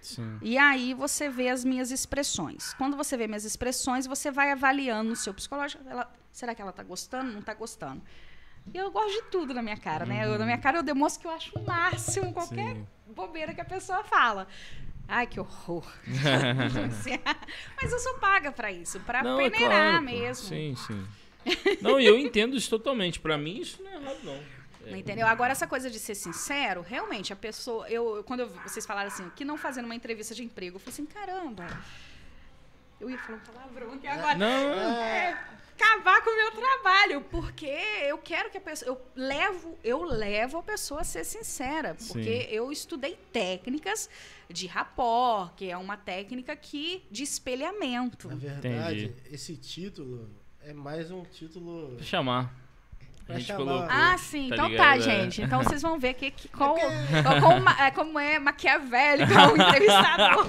[0.00, 0.38] Sim.
[0.42, 2.72] E aí você vê as minhas expressões.
[2.74, 5.82] Quando você vê minhas expressões, você vai avaliando o seu psicológico.
[5.88, 7.32] Ela- será que ela tá gostando?
[7.32, 8.00] Não tá gostando?
[8.72, 10.24] E eu gosto de tudo na minha cara, né?
[10.26, 12.86] Eu- na minha cara eu demonstro que eu acho o máximo qualquer Sim.
[13.14, 14.46] bobeira que a pessoa fala.
[15.08, 15.84] Ai, que horror.
[17.82, 20.12] Mas eu sou paga pra isso, Não, é peneirar claro, pô.
[20.12, 20.48] mesmo.
[20.48, 21.06] Sim, sim.
[21.80, 23.20] Não, e eu entendo isso totalmente.
[23.20, 24.34] Pra mim, isso não é errado, não.
[24.86, 25.26] É, Entendeu?
[25.26, 27.88] Agora, essa coisa de ser sincero, realmente, a pessoa.
[27.90, 30.80] Eu, eu- quando eu- vocês falaram assim, que não fazendo uma entrevista de emprego, eu
[30.80, 31.66] falei assim, caramba.
[33.00, 34.36] Eu ia falar um palavrão aqui agora.
[34.36, 35.38] Não, É,
[35.78, 37.66] acabar com o meu trabalho, porque
[38.06, 38.88] eu quero que a pessoa.
[38.90, 41.94] Eu levo, eu levo a pessoa a ser sincera.
[42.08, 42.48] Porque Sim.
[42.50, 44.08] eu estudei técnicas
[44.48, 48.26] de rapport, que é uma técnica que de espelhamento.
[48.28, 49.34] Na verdade, Entendi.
[49.34, 50.28] esse título
[50.68, 51.92] é mais um título.
[51.92, 52.54] Vou chamar.
[53.28, 53.86] A gente colocou.
[53.90, 54.48] Ah, sim.
[54.48, 54.86] tá então ligado?
[54.88, 55.00] tá, É.
[55.00, 55.42] gente.
[55.42, 60.46] Então vocês vão ver que, que qual, qual- como, é, como é maquiavélico o entrevistador.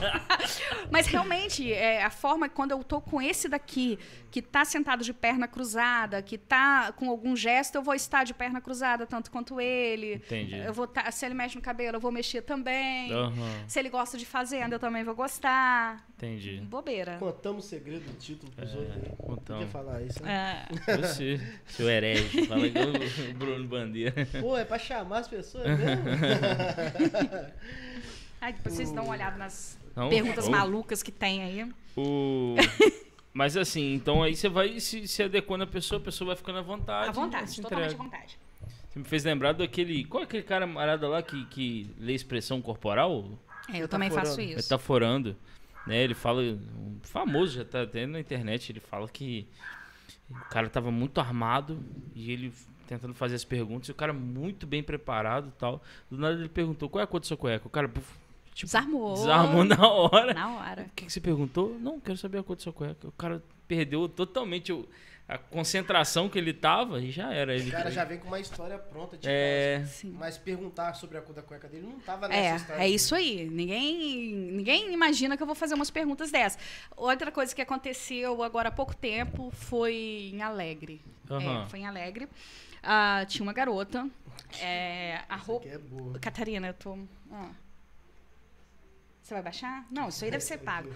[0.92, 4.00] Mas realmente, é, a forma que quando eu tô com esse daqui,
[4.32, 8.34] que tá sentado de perna cruzada, que tá com algum gesto, eu vou estar de
[8.34, 10.16] perna cruzada, tanto quanto ele.
[10.16, 10.58] Entendi.
[10.58, 13.12] Eu vou tá, se ele mexe no cabelo, eu vou mexer também.
[13.12, 13.34] Aham,
[13.68, 16.06] Se ele gosta de fazenda, eu também vou gostar.
[16.16, 16.62] entendi.
[16.62, 17.18] Bobeira.
[17.20, 18.78] Contamos o segredo do título pros É,
[19.20, 19.48] outros.
[19.58, 20.66] Podia falar isso, né?
[20.88, 20.98] É.
[20.98, 22.46] Você, seu herege.
[22.46, 24.28] Fala igual o Bruno Bandeira.
[24.40, 26.04] Pô, é pra chamar as pessoas mesmo?
[28.42, 31.70] Ai, depois vocês dão uma olhada nas Não, perguntas malucas que tem aí.
[31.98, 32.56] O...
[33.34, 36.60] Mas assim, então aí você vai se, se adequando à pessoa, a pessoa vai ficando
[36.60, 37.10] à vontade.
[37.10, 38.04] À vontade, e se totalmente à entrega.
[38.04, 38.40] vontade.
[38.90, 40.04] Você me fez lembrar daquele.
[40.06, 43.30] Qual é aquele camarada lá que, que lê expressão corporal?
[43.72, 44.58] É, eu também faço isso.
[44.58, 45.36] Metaforando.
[45.86, 46.04] Né?
[46.04, 46.42] Ele fala.
[46.42, 48.72] Um famoso, já tá até na internet.
[48.72, 49.48] Ele fala que
[50.30, 51.80] o cara tava muito armado
[52.16, 52.54] e ele
[52.88, 53.88] tentando fazer as perguntas.
[53.88, 55.82] E o cara muito bem preparado e tal.
[56.10, 57.68] Do nada ele perguntou: qual é a cor da sua cueca?
[57.68, 57.88] O cara.
[57.88, 59.14] Tipo, Desarmou.
[59.14, 60.34] desarmou na hora.
[60.34, 60.82] Na hora.
[60.84, 61.78] O que, que você perguntou?
[61.80, 63.08] Não, quero saber a cor da sua cueca.
[63.08, 64.88] O cara perdeu totalmente o-
[65.30, 67.54] a concentração que ele tava e já era.
[67.56, 69.78] Ele O cara já vem com uma história pronta de É.
[69.82, 70.08] casa.
[70.18, 72.80] Mas perguntar sobre a cor da cueca dele não tava nessa É, história.
[72.80, 72.96] é dele.
[72.96, 73.50] isso aí.
[73.50, 76.60] Ninguém, ninguém imagina que eu vou fazer umas perguntas dessas.
[76.98, 81.02] Outra coisa que aconteceu agora há pouco tempo foi em Alegre.
[81.30, 81.64] Aham.
[81.64, 82.28] É, foi em Alegre.
[82.82, 84.10] Ah, tinha uma garota.
[84.62, 85.68] é, a roupa.
[85.68, 85.80] é.
[86.20, 86.98] Catarina, eu tô.
[87.32, 87.50] ah.
[89.22, 89.86] Você vai baixar?
[89.92, 90.90] Não, isso aí deve ser pago.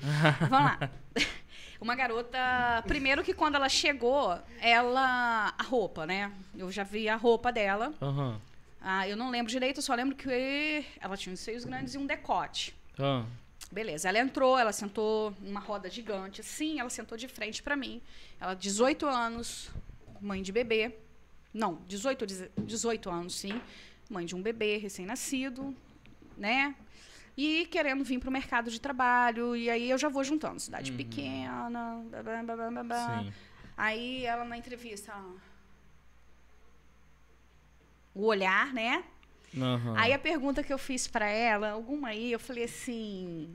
[0.50, 0.90] Vamos lá.
[1.84, 2.40] Uma garota.
[2.88, 5.54] Primeiro que quando ela chegou, ela.
[5.58, 6.32] A roupa, né?
[6.58, 7.94] Eu já vi a roupa dela.
[8.02, 8.40] Aham.
[8.80, 11.98] Ah, eu não lembro direito, eu só lembro que ela tinha uns seios grandes e
[11.98, 12.74] um decote.
[12.98, 13.26] Ah,
[13.70, 18.02] Beleza, ela entrou, ela sentou numa roda gigante, assim, ela sentou de frente pra mim.
[18.40, 19.70] Ela, 18 anos,
[20.22, 20.96] mãe de bebê.
[21.54, 23.62] Não, 18, ou 18 anos, sim.
[24.10, 25.76] Mãe de um bebê recém-nascido,
[26.38, 26.76] né?
[27.36, 29.56] E querendo vir pro mercado de trabalho.
[29.56, 30.60] E aí eu já vou juntando.
[30.60, 31.70] Cidade pequena,
[32.10, 33.26] blá, blá, blá, blá.
[33.76, 35.14] Aí ela na entrevista.
[38.14, 39.04] O olhar, né?
[39.58, 39.96] Aham.
[39.98, 43.50] Aí a pergunta que eu fiz pra ela, alguma aí, eu falei assim: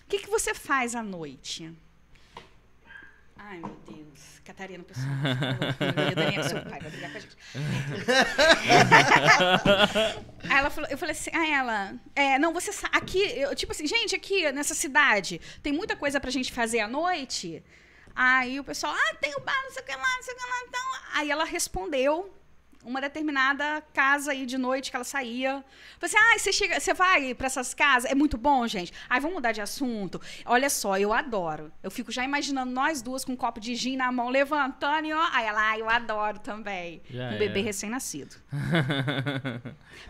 [0.00, 1.72] o que, que você faz à noite?
[3.46, 4.40] Ai, meu Deus.
[4.44, 5.06] Catarina, pessoal.
[6.14, 7.36] Daniel, seu pai vai brigar com a gente.
[10.50, 13.72] Aí ela falou, eu falei assim, ah, ela, é, não, você sa- aqui, eu, tipo
[13.72, 17.62] assim, gente, aqui nessa cidade, tem muita coisa pra gente fazer à noite.
[18.14, 20.36] Aí o pessoal, ah, tem o bar, não sei o que lá, não sei o
[20.36, 20.80] que lá, então.
[21.14, 22.32] Aí ela respondeu
[22.84, 25.64] uma determinada casa aí de noite que ela saía.
[25.98, 28.10] Falei assim: ah, você chega, você vai pra essas casas?
[28.10, 28.92] É muito bom, gente.
[29.08, 30.20] Aí vamos mudar de assunto.
[30.44, 31.72] Olha só, eu adoro.
[31.82, 35.12] Eu fico já imaginando nós duas com um copo de gin na mão, levantando e
[35.12, 35.28] ó.
[35.32, 37.02] Aí ela, ah, eu adoro também.
[37.10, 37.62] Já um bebê era.
[37.62, 38.36] recém-nascido.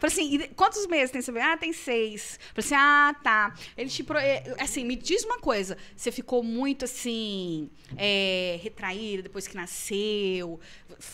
[0.01, 1.45] Falei assim, "E quantos meses tem esse bebê?
[1.45, 2.39] Ah, tem seis.
[2.55, 3.55] Falei assim, ah, tá.
[3.77, 4.03] Ele te.
[4.03, 5.77] pro- eh, Assim, me diz uma coisa.
[5.97, 7.71] Você ficou muito assim.
[7.97, 10.59] É, retraída depois que nasceu?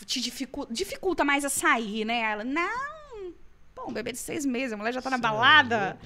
[0.05, 2.19] Te dificulta, dificulta mais a sair, né?
[2.31, 3.33] Ela, não.
[3.75, 5.97] Pô, um bebê de seis meses, a mulher já tá na é balada.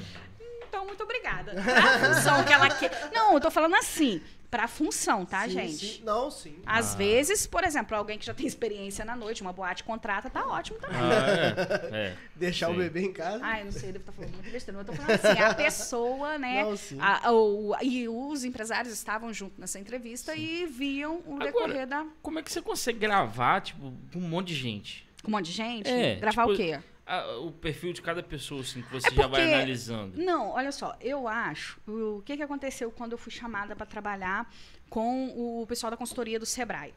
[0.68, 1.54] Então, muito obrigada.
[1.64, 3.10] Pra função que ela quer.
[3.14, 4.22] Não, eu tô falando assim.
[4.52, 5.86] Pra função, tá, Sim, gente?
[5.98, 6.04] sim.
[6.06, 6.62] Não, sim.
[6.66, 6.98] Às Ah.
[6.98, 10.78] vezes, por exemplo, alguém que já tem experiência na noite, uma boate contrata, tá ótimo
[10.80, 10.98] também.
[11.02, 11.98] Ah, é.
[12.12, 12.18] é.
[12.38, 12.78] Deixar o Sim.
[12.80, 13.40] bebê em casa.
[13.44, 14.78] Ah, eu não sei, eu devo estar falando muito besteira.
[14.80, 16.64] Mas eu tô falando assim, a pessoa, né?
[16.64, 16.98] Não, sim.
[17.02, 22.06] a- o- e os empresários estavam junto nessa entrevista e viam o Agora- decorrer da.
[22.22, 25.05] Como é que você consegue gravar, tipo, com um monte de gente?
[25.26, 25.90] Com um monte de gente.
[25.90, 26.80] É, gravar tipo, o quê?
[27.08, 30.18] Ah, o perfil de cada pessoa, assim, que você É já vai porque- analisando.
[30.24, 31.80] Não, olha só, eu acho.
[31.88, 34.52] O que, que aconteceu quando eu fui chamada para trabalhar
[34.90, 36.94] com o pessoal da consultoria do Sebrae?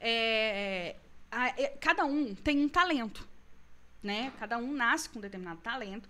[0.00, 0.96] É,
[1.30, 3.26] a- é, cada um tem um talento.
[4.02, 4.32] Né?
[4.38, 6.08] Cada um nasce com um determinado talento.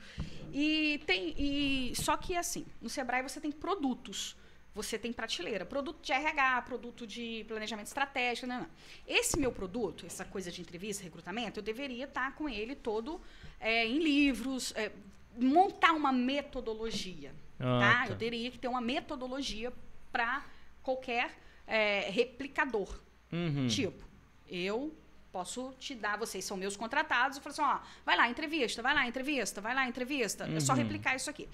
[0.53, 1.35] E tem.
[1.39, 4.37] E, só que assim, no Sebrae você tem produtos.
[4.79, 8.47] Você tem prateleira, produto de RH, produto de planejamento estratégico.
[8.47, 8.69] Não, não.
[9.09, 13.21] Esse meu produto, essa coisa de entrevista, recrutamento, eu deveria estar com ele todo
[13.59, 14.93] é, em livros, é,
[15.37, 17.35] montar uma metodologia.
[17.59, 18.07] Ah, tá?
[18.07, 18.13] tá.
[18.13, 19.73] Eu teria que ter uma metodologia
[20.13, 20.45] para
[20.81, 21.37] qualquer
[21.67, 23.01] é, replicador.
[23.33, 23.67] Uhum.
[23.67, 24.05] Tipo,
[24.49, 24.95] eu
[25.33, 28.95] posso te dar, vocês são meus contratados, eu falo assim, ó, vai lá, entrevista, vai
[28.95, 30.49] lá, entrevista, vai lá, entrevista.
[30.49, 30.79] É só Uhum.
[30.79, 31.49] replicar isso aqui.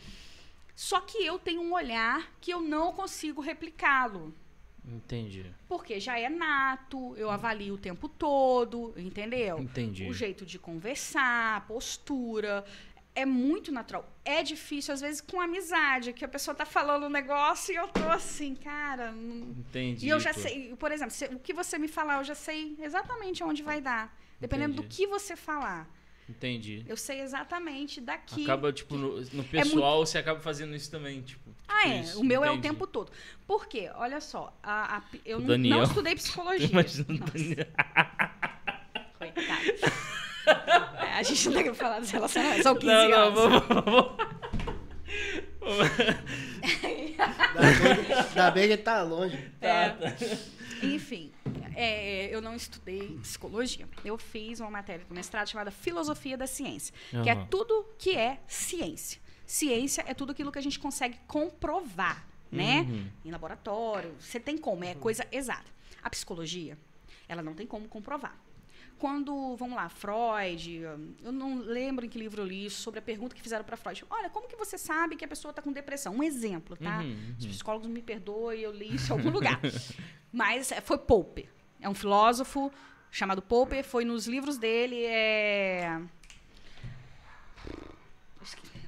[0.74, 4.34] Só que eu tenho um olhar que eu não consigo replicá-lo.
[4.86, 5.46] Entendi.
[5.66, 9.58] Porque já é nato, eu avalio o tempo todo, entendeu?
[9.58, 10.06] Entendi.
[10.06, 12.64] O jeito de conversar, a postura.
[13.16, 14.12] É muito natural.
[14.24, 17.86] É difícil, às vezes, com amizade, que a pessoa tá falando um negócio e eu
[17.86, 19.12] tô assim, cara.
[19.12, 20.04] não- Entendi.
[20.04, 22.76] E eu já sei, por exemplo, se- o que você me falar, eu já sei
[22.80, 24.14] exatamente onde vai dar.
[24.40, 24.96] Dependendo do Entendi.
[24.96, 25.88] que você falar.
[26.28, 26.84] Entendi.
[26.88, 28.44] Eu sei exatamente daqui.
[28.44, 31.38] Acaba, tipo, no, no pessoal, você acaba fazendo isso também, tipo.
[31.50, 32.00] tipo Ah, é.
[32.00, 32.18] isso.
[32.20, 33.12] O meu é o tempo todo.
[33.46, 33.90] Por quê?
[33.96, 35.76] Olha só, a- a- eu não, Daniel.
[35.78, 36.66] não estudei psicologia.
[36.72, 37.18] Imagina o.
[37.18, 37.66] Daniel.
[39.18, 39.64] Coitado.
[41.06, 42.62] É, a gente não tem que falar dos relacionamentos.
[42.62, 43.34] São 15 Não, não, anos.
[43.40, 44.24] vamos, vamos.
[48.30, 49.38] Ainda bem, que ele tá longe.
[49.60, 49.94] É.
[50.84, 51.32] Enfim,
[51.74, 53.88] é, eu não estudei psicologia.
[54.04, 58.40] Eu fiz uma matéria do mestrado chamada Filosofia da Ciência, que é tudo que é
[58.46, 59.20] ciência.
[59.46, 62.80] Ciência é tudo aquilo que a gente consegue comprovar, né?
[62.80, 63.06] Uhum.
[63.26, 65.70] Em laboratório, você tem como, é coisa exata.
[66.02, 66.78] A psicologia,
[67.28, 68.38] ela não tem como comprovar.
[68.98, 70.80] Quando, vamos lá, Freud,
[71.22, 73.76] eu não lembro em que livro eu li isso, sobre a pergunta que fizeram para
[73.76, 74.04] Freud.
[74.08, 76.14] Olha, como que você sabe que a pessoa está com depressão?
[76.14, 77.00] Um exemplo, tá?
[77.00, 77.50] Uhum, Os uhum.
[77.50, 79.60] psicólogos me perdoem, eu li isso em algum lugar.
[80.32, 81.48] Mas é, foi Popper.
[81.80, 82.72] É um filósofo
[83.10, 86.00] chamado Popper, foi nos livros dele, é...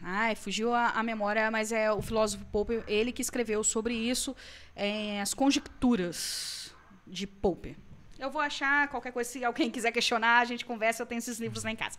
[0.03, 4.37] Ai, fugiu a, a memória, mas é o filósofo Popper, ele que escreveu sobre isso,
[4.75, 6.73] é, as conjecturas
[7.05, 7.77] de Popper.
[8.18, 11.38] Eu vou achar qualquer coisa, se alguém quiser questionar, a gente conversa, eu tenho esses
[11.38, 11.98] livros lá em casa.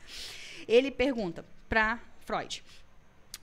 [0.67, 2.63] Ele pergunta para Freud,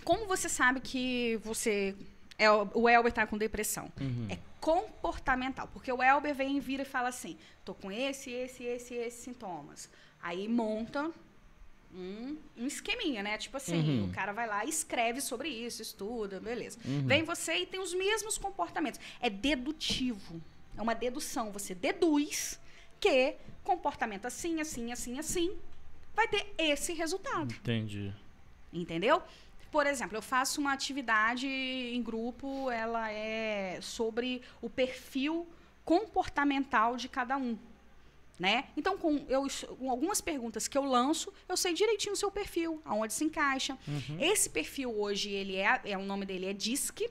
[0.05, 1.95] como você sabe que você
[2.39, 3.91] é, o Elber está com depressão?
[4.01, 4.27] Uhum.
[4.29, 8.65] É comportamental, porque o Elber vem e vira e fala assim, tô com esse, esse,
[8.65, 9.89] esse, esses sintomas.
[10.23, 11.11] Aí monta
[11.95, 13.39] um, um esqueminha, né?
[13.39, 14.05] Tipo assim, Uhum.
[14.07, 16.79] o cara vai lá e escreve sobre isso, estuda, beleza.
[16.85, 17.07] Uhum.
[17.07, 18.99] Vem você e tem os mesmos comportamentos.
[19.21, 20.41] É dedutivo.
[20.77, 21.53] É uma dedução.
[21.53, 22.59] Você deduz
[23.05, 25.55] que comportamento assim, assim, assim, assim,
[26.15, 27.53] vai ter esse resultado.
[27.53, 28.11] Entendi.
[28.73, 29.23] Entendeu?
[29.71, 35.47] Por exemplo, eu faço uma atividade em grupo, ela é sobre o perfil
[35.85, 37.59] comportamental de cada um.
[38.39, 38.65] Né?
[38.77, 39.47] Então, com, eu,
[39.79, 43.79] com algumas perguntas que eu lanço, eu sei direitinho o seu perfil, aonde se encaixa.
[44.19, 47.09] Esse perfil hoje, ele é, é, o nome dele é DISC,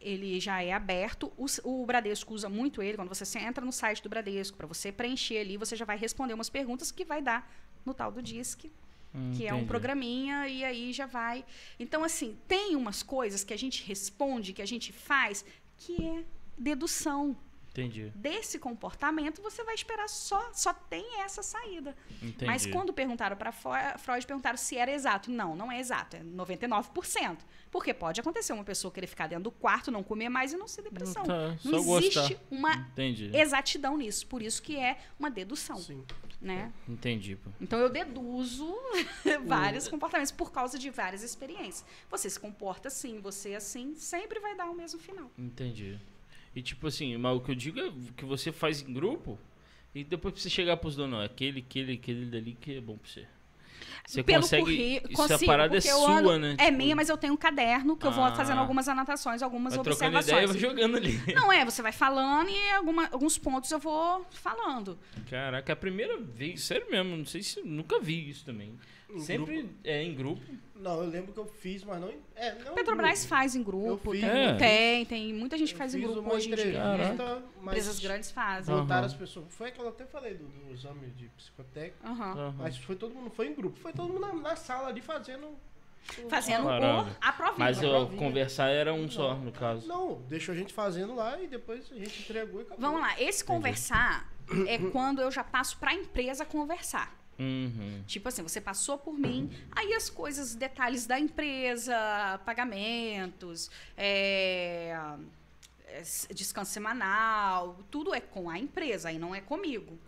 [0.00, 1.32] ele já é aberto.
[1.36, 2.96] O, o Bradesco usa muito ele.
[2.96, 6.34] Quando você entra no site do Bradesco, para você preencher ali, você já vai responder
[6.34, 7.50] umas perguntas que vai dar
[7.84, 8.70] no tal do DISC
[9.14, 9.68] Hum, que é um entendi.
[9.68, 11.44] programinha e aí já vai.
[11.78, 15.44] Então, assim, tem umas coisas que a gente responde, que a gente faz,
[15.76, 16.24] que é
[16.56, 17.36] dedução.
[17.70, 18.12] Entendi.
[18.14, 21.96] Desse comportamento, você vai esperar só, só tem essa saída.
[22.20, 22.44] Entendi.
[22.46, 25.30] Mas quando perguntaram para Freud, perguntaram se era exato.
[25.30, 27.38] Não, não é exato, é 99%.
[27.70, 30.66] Porque pode acontecer uma pessoa querer ficar dentro do quarto, não comer mais e não
[30.66, 31.22] ser depressão.
[31.22, 32.36] Tá, não existe gostar.
[32.50, 33.30] uma Entendi.
[33.32, 34.26] exatidão nisso.
[34.26, 36.04] Por isso que é uma dedução, Sim.
[36.40, 36.72] né?
[36.88, 37.50] Entendi, pô.
[37.60, 38.76] Então eu deduzo
[39.46, 41.84] vários comportamentos por causa de várias experiências.
[42.10, 45.30] Você se comporta assim, você assim, sempre vai dar o mesmo final.
[45.38, 45.96] Entendi.
[46.54, 49.38] E tipo assim, mas o que eu digo é que você faz em grupo
[49.94, 52.96] e depois pra você chegar pros donos, não, aquele, aquele, aquele dali que é bom
[52.96, 53.26] pra você.
[54.06, 54.62] Você Pelo consegue.
[54.62, 56.56] curri- Isso consigo, a parada é sua, ando- né?
[56.58, 58.34] É Tipo, minha, mas eu tenho um caderno que eu vou Ah.
[58.34, 60.26] fazendo algumas anotações, algumas vai observações.
[60.32, 61.12] ideia vai jogando ali.
[61.34, 64.98] Não é, você vai falando e alguma- alguns pontos eu vou falando.
[65.28, 68.76] Caraca, é a primeira vez, sério mesmo, não sei se nunca vi isso também.
[69.14, 69.74] Em Sempre grupo?
[69.84, 70.42] é em grupo.
[70.76, 72.08] Não, eu lembro que eu fiz, mas não.
[72.10, 73.28] em- É, não Petrobras grupo.
[73.28, 74.24] faz em grupo, tem.
[74.24, 74.54] É.
[74.54, 76.64] tem, tem, muita gente Eu faz em fiz grupo uma hoje em dia.
[76.68, 78.74] entrevista, mas Empresas grandes fazem.
[78.74, 79.06] Voltaram Aham.
[79.06, 79.46] as pessoas.
[79.50, 82.06] Foi aquela eu até falei do, do exame de psicotécnico.
[82.06, 82.32] Aham.
[82.32, 82.54] Aham.
[82.58, 83.78] Mas foi todo mundo, foi em grupo.
[83.78, 85.48] Foi todo mundo na, na sala ali fazendo.
[85.48, 87.10] o- Fazendo Caramba.
[87.10, 87.56] o, a provinha.
[87.58, 89.86] Mas eu, conversar era um só, no caso.
[89.86, 92.80] Não, deixou a gente fazendo lá e depois a gente entregou e acabou.
[92.80, 94.26] Vamos lá, esse conversar
[94.66, 97.14] é quando eu já passo para a empresa conversar.
[97.40, 98.02] Uhum.
[98.06, 101.94] Tipo assim, você passou por mim, aí as coisas, detalhes da empresa,
[102.44, 104.94] pagamentos, é,
[105.86, 106.02] é,
[106.34, 109.98] descanso semanal, tudo é com a empresa, aí não é comigo.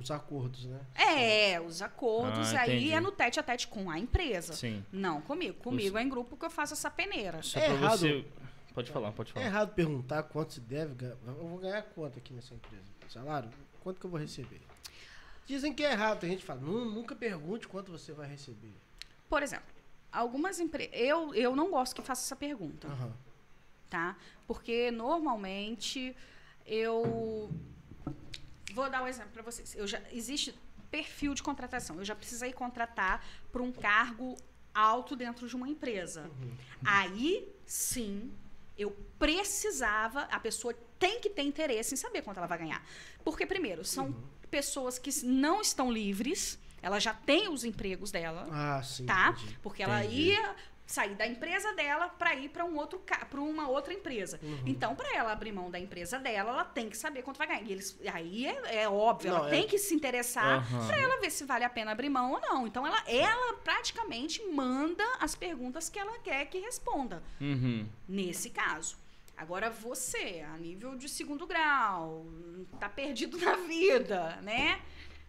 [0.00, 0.80] Os acordos, né?
[0.96, 4.52] É, os acordos Ah, aí é no tete a tete com a empresa.
[4.54, 4.82] Sim.
[4.90, 5.54] Não comigo.
[5.62, 7.40] Comigo é em grupo que eu faço essa peneira.
[7.42, 7.98] Só É errado.
[7.98, 8.24] você.
[8.74, 9.46] Pode falar, pode É falar.
[9.46, 11.16] errado perguntar quanto se deve ganhar.
[11.24, 12.82] Eu vou ganhar quanto aqui nessa empresa?
[13.08, 13.48] Salário?
[13.80, 14.60] Quanto que eu vou receber?
[15.46, 16.20] Dizem que é errado.
[16.20, 18.72] Tem gente que fala, "Nu- nunca pergunte quanto você vai receber.
[19.28, 19.66] Por exemplo,
[20.12, 20.94] algumas empresas.
[20.96, 22.88] Eu, eu não gosto que faça essa pergunta.
[22.88, 23.12] Aham.
[23.90, 24.16] tá?
[24.46, 26.16] Porque normalmente
[26.66, 27.48] eu
[28.72, 29.74] vou dar um exemplo para vocês.
[29.76, 30.54] Eu já existe
[30.90, 31.96] perfil de contratação.
[31.98, 34.34] Eu já precisei contratar para um cargo
[34.74, 36.28] alto dentro de uma empresa.
[36.84, 38.32] Aí, sim,
[38.76, 42.84] eu precisava, a pessoa tem que ter interesse em saber quanto ela vai ganhar.
[43.24, 44.12] Porque primeiro, são
[44.58, 49.04] pessoas que não estão livres, ela já tem os empregos dela, Ah, sim.
[49.04, 49.34] tá?
[49.36, 49.58] entendi.
[49.60, 50.22] Porque ela Entendi.
[50.30, 50.54] ia
[50.86, 54.38] sair da empresa dela para ir para um outro para uma outra empresa.
[54.42, 54.62] Uhum.
[54.66, 57.62] Então, para ela abrir mão da empresa dela, ela tem que saber quanto vai ganhar.
[57.62, 60.86] E eles, aí é, é óbvio, Não, ela é- tem que se interessar Aham.
[60.86, 62.66] para ela ver se vale a pena abrir mão ou não.
[62.66, 67.88] Então, ela, ela praticamente manda as perguntas que ela quer que responda Uhum.
[68.06, 69.02] nesse caso.
[69.36, 72.26] Agora você, a nível de segundo grau,
[72.78, 74.80] tá perdido na vida, né?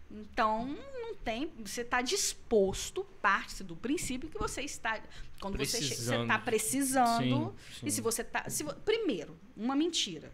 [0.08, 0.66] Então,
[1.02, 1.52] não tem.
[1.64, 5.00] Você está disposto, parte do princípio que você está.
[5.40, 6.22] Quando você che- você Precisando.
[6.22, 7.56] está precisando.
[7.58, 7.86] Sim, sim.
[7.86, 8.48] E se você está.
[8.48, 10.32] Se, primeiro, uma mentira.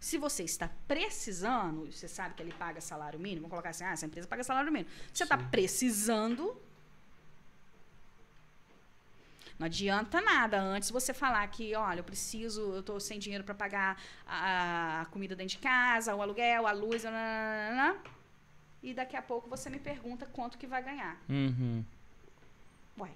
[0.00, 3.92] Se você está precisando, você sabe que ele paga salário mínimo, vamos colocar assim, ah,
[3.92, 4.90] essa empresa paga salário mínimo.
[5.14, 6.60] Você está precisando.
[9.62, 13.54] Não adianta nada antes você falar que, olha, eu preciso, eu estou sem dinheiro para
[13.54, 13.96] pagar
[14.26, 17.96] a, a comida dentro de casa, o aluguel, a luz, nananana.
[18.82, 21.16] e daqui a pouco você me pergunta quanto que vai ganhar.
[21.28, 21.84] Uhum.
[22.98, 23.10] Ué,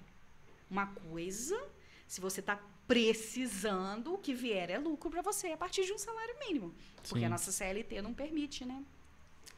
[0.71, 1.61] uma coisa,
[2.07, 5.97] se você está precisando, o que vier é lucro para você a partir de um
[5.97, 6.73] salário mínimo.
[6.95, 7.25] Porque Sim.
[7.25, 8.85] a nossa CLT não permite, né?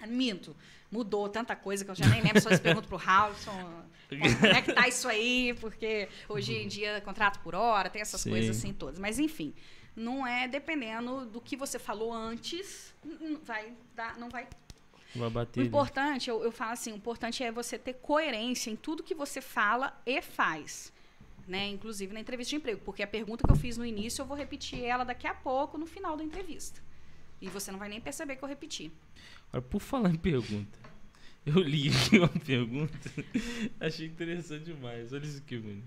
[0.08, 0.56] Minto.
[0.92, 2.42] Mudou tanta coisa que eu já nem lembro.
[2.42, 6.94] Só se pergunto pro Halson como é que tá isso aí, porque hoje em dia
[6.98, 8.32] é contrato por hora, tem essas Sim.
[8.32, 9.00] coisas assim todas.
[9.00, 9.54] Mas enfim,
[9.96, 14.48] não é dependendo do que você falou antes, n- n- vai dar, não vai
[15.16, 15.60] Vai o bater.
[15.62, 15.66] né?
[15.68, 19.42] importante, eu, eu falo assim, o importante é você ter coerência em tudo que você
[19.42, 20.92] fala e faz.
[21.48, 21.68] Né?
[21.70, 22.80] Inclusive na entrevista de emprego.
[22.86, 25.80] Porque a pergunta que eu fiz no início, eu vou repetir ela daqui a pouco,
[25.80, 26.80] no final da entrevista.
[27.42, 28.92] E você não vai nem perceber que eu repeti.
[29.52, 30.78] Agora, por falar em pergunta,
[31.46, 32.98] eu li aqui uma pergunta,
[33.80, 35.12] achei interessante demais.
[35.14, 35.84] Olha isso aqui, mano.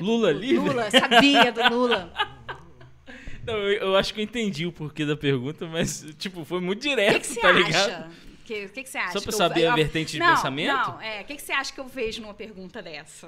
[0.00, 0.68] Lula Do- livre?
[0.70, 2.12] Lula, sabia do Lula.
[3.44, 6.80] Não, eu, eu acho que eu entendi o porquê da pergunta, mas, tipo, foi muito
[6.80, 7.58] direto, que, que tá acha?
[7.58, 8.12] ligado?
[8.12, 9.12] O que, que, que você acha?
[9.12, 10.72] Só pra que eu- saber a eu- vertente de não, pensamento?
[10.72, 11.22] Não, é.
[11.22, 13.26] O que, você acha que eu vejo numa pergunta dessa?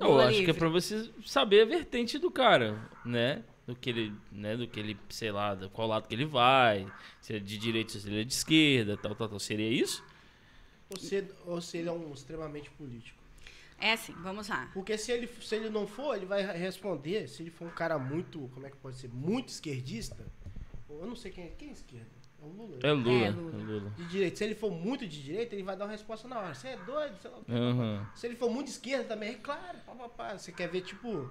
[0.00, 0.54] Eu Lula acho que é livre.
[0.58, 3.42] pra você saber a vertente do cara, né?
[3.66, 4.56] Do que ele, né?
[4.56, 6.90] Do que ele, sei lá, do qual lado que ele vai,
[7.20, 9.38] se é de direita, se ele é de esquerda, tal, tal, tal.
[9.38, 10.02] Seria isso?
[10.90, 13.18] Ou se, ou se ele é um extremamente político.
[13.78, 14.70] É assim, vamos lá.
[14.74, 17.28] Porque se ele, se ele não for, ele vai responder.
[17.28, 19.08] Se ele for um cara muito, como é que pode ser?
[19.08, 20.24] Muito esquerdista.
[20.88, 21.48] Eu não sei quem é.
[21.48, 22.06] Quem é esquerda?
[22.40, 22.78] É o Lula.
[22.82, 23.10] É Lula.
[23.10, 23.56] É, É Lula.
[23.64, 23.90] Lula.
[23.96, 24.36] De direita.
[24.36, 26.54] Se ele for muito de direita, ele vai dar uma resposta na hora.
[26.54, 27.16] Você é doido?
[27.20, 27.38] Sei lá.
[27.48, 28.06] Aham.
[28.14, 29.78] Se ele for muito de esquerda também, é claro.
[29.86, 30.38] Pá, pá, pá.
[30.38, 31.28] Você quer ver, tipo,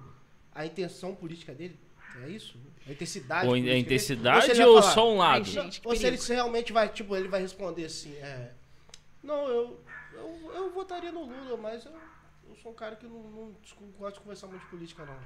[0.54, 1.78] a intenção política dele?
[2.24, 2.58] É isso?
[2.86, 5.44] A intensidade Ou a intensidade ou, vai falar, só um lado?
[5.44, 8.52] Gente, Ou se ele realmente vai, tipo, ele vai responder assim, é...
[9.22, 9.80] Não, eu,
[10.12, 11.92] eu, eu votaria no Lula, mas eu,
[12.48, 13.54] eu sou um cara que não, não
[13.98, 15.16] gosto de conversar muito de política, não.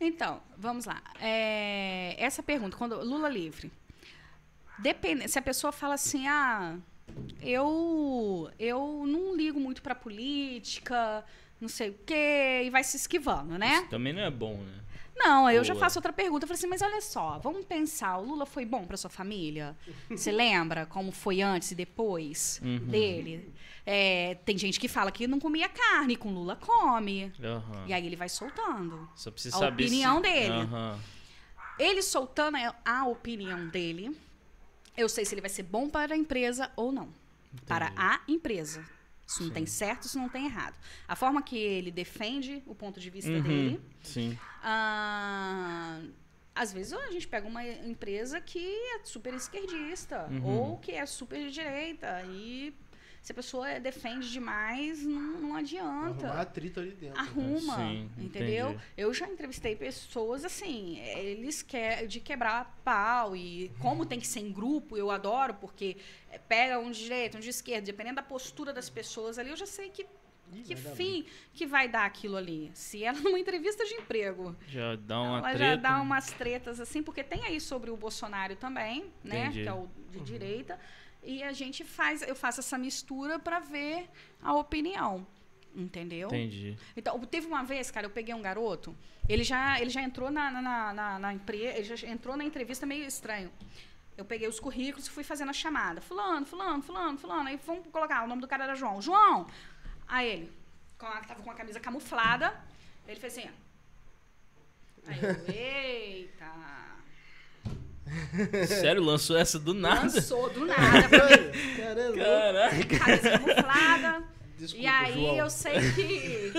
[0.00, 1.02] Então, vamos lá.
[1.20, 3.72] É, essa pergunta, quando Lula livre.
[4.78, 6.78] Depende, se a pessoa fala assim, ah,
[7.42, 11.24] eu, eu não ligo muito pra política,
[11.60, 13.78] não sei o quê, e vai se esquivando, né?
[13.78, 14.80] Isso também não é bom, né?
[15.18, 16.44] Não, eu já faço outra pergunta.
[16.44, 19.76] Eu falei assim, mas olha só, vamos pensar, o Lula foi bom pra sua família?
[20.08, 22.78] Você lembra como foi antes e depois Uhum.
[22.86, 23.52] dele?
[23.84, 27.32] É, tem gente que fala que não comia carne, com Lula come.
[27.42, 27.84] Aham.
[27.86, 29.08] E aí ele vai soltando.
[29.16, 30.22] Só precisa a saber opinião se...
[30.22, 30.52] dele.
[30.52, 30.98] Aham.
[31.78, 34.16] Ele soltando a opinião dele,
[34.96, 37.08] eu sei se ele vai ser bom para a empresa ou não.
[37.66, 38.84] Para a empresa.
[39.28, 39.54] Isso não Sim.
[39.54, 40.74] tem certo, isso não tem errado.
[41.06, 43.42] A forma que ele defende o ponto de vista Uhum.
[43.42, 43.80] dele.
[44.02, 44.38] Sim.
[44.62, 46.00] ah,
[46.54, 48.58] às vezes a gente pega uma empresa que
[48.94, 50.44] é super esquerdista Uhum.
[50.44, 52.24] ou que é super de direita.
[52.26, 52.74] E
[53.22, 57.20] se a pessoa defende demais, não, não adianta Arrumar atrito ali dentro.
[57.20, 58.70] arruma, Sim, entendeu?
[58.70, 58.84] entendi.
[58.96, 64.40] Eu já entrevistei pessoas assim, eles querem de quebrar pau e como tem que ser
[64.40, 65.96] em grupo, eu adoro porque
[66.38, 69.66] pega um de direita, um de esquerda, dependendo da postura das pessoas ali, eu já
[69.66, 70.06] sei que
[70.52, 72.70] Ih, que fim que vai dar aquilo ali.
[72.72, 75.64] Se ela numa entrevista de emprego, Já dá uma ela treta.
[75.64, 79.62] já dá umas tretas assim, porque tem aí sobre o Bolsonaro também, né, Entendi.
[79.62, 80.78] que é o de direita,
[81.22, 84.08] e a gente faz, eu faço essa mistura para ver
[84.42, 85.26] a opinião.
[85.76, 86.28] Entendeu?
[86.28, 86.76] Entendi.
[86.96, 88.96] Então, teve uma vez, cara, eu peguei um garoto,
[89.28, 92.86] ele já, ele já entrou na, na, na, na empresa, ele já entrou na entrevista
[92.86, 93.52] meio estranho.
[94.18, 96.00] Eu peguei os currículos e fui fazendo a chamada.
[96.00, 97.48] Fulano, fulano, fulano, fulano.
[97.48, 99.00] Aí vamos colocar, o nome do cara era João.
[99.00, 99.46] João!
[100.08, 100.52] Aí ele,
[100.98, 102.52] com a, tava com a camisa camuflada,
[103.06, 105.10] ele fez assim, ó.
[105.10, 106.48] Aí eu, eita!
[108.66, 110.00] Sério, lançou essa do nada?
[110.02, 111.08] Lançou do nada,
[111.76, 112.24] Caramba.
[112.24, 112.98] Caraca.
[112.98, 114.24] camisa camuflada.
[114.58, 115.36] Desculpa, E aí João.
[115.36, 116.52] eu sei que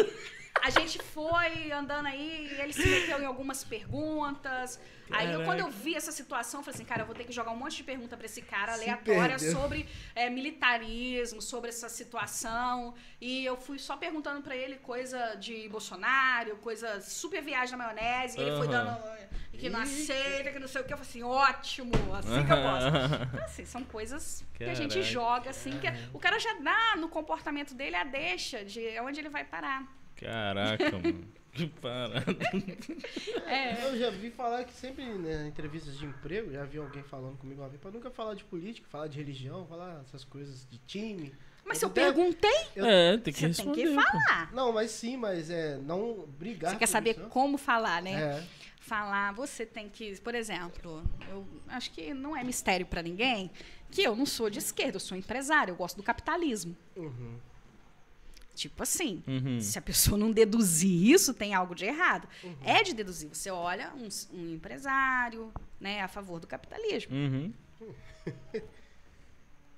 [0.62, 4.80] a gente foi andando aí e ele se meteu em algumas perguntas.
[5.12, 7.32] Aí eu, quando eu vi essa situação, eu falei assim, cara, eu vou ter que
[7.32, 9.51] jogar um monte de pergunta pra esse cara Se aleatória perdeu.
[9.53, 12.93] sobre é, militarismo, sobre essa situação.
[13.20, 18.38] E eu fui só perguntando pra ele coisa de Bolsonaro, coisa super viagem na maionese.
[18.38, 18.99] E ele foi dando
[19.51, 20.93] que não aceita, que não sei o que.
[20.93, 22.89] Eu falei assim, ótimo, assim que eu gosto.
[23.30, 25.12] Então, assim, são coisas que a gente Caraca.
[25.12, 29.30] joga, assim, que o cara já dá no comportamento dele a deixa de onde ele
[29.30, 29.99] vai parar.
[30.20, 31.28] Caraca, mano.
[31.51, 32.26] Que parada.
[33.47, 33.86] É.
[33.88, 37.38] Eu já vi falar que sempre né, em entrevistas de emprego, já vi alguém falando
[37.38, 40.78] comigo uma vez, pra nunca falar de política, falar de religião, falar essas coisas de
[40.80, 41.34] time.
[41.65, 43.82] Mas se eu até- perguntei, Eu- É, tem que você tem responder.
[43.89, 44.01] que pô.
[44.01, 44.51] falar.
[44.53, 47.28] Não, mas sim, mas é não brigar Você quer saber isso, né?
[47.30, 48.22] como falar, né?
[48.22, 48.43] É.
[48.80, 53.51] Falar, você tem que, por exemplo, eu acho que não é mistério pra ninguém
[53.91, 56.76] que eu não sou de esquerda, eu sou empresário, eu gosto do capitalismo.
[56.95, 57.38] Uhum.
[58.60, 59.62] Tipo assim, Uhum.
[59.62, 62.28] se a pessoa não deduzir isso, tem algo de errado.
[62.62, 63.30] É de deduzir.
[63.34, 65.49] Você olha um, um empresário,
[65.80, 67.16] né, a favor do capitalismo.
[67.16, 67.53] Uhum.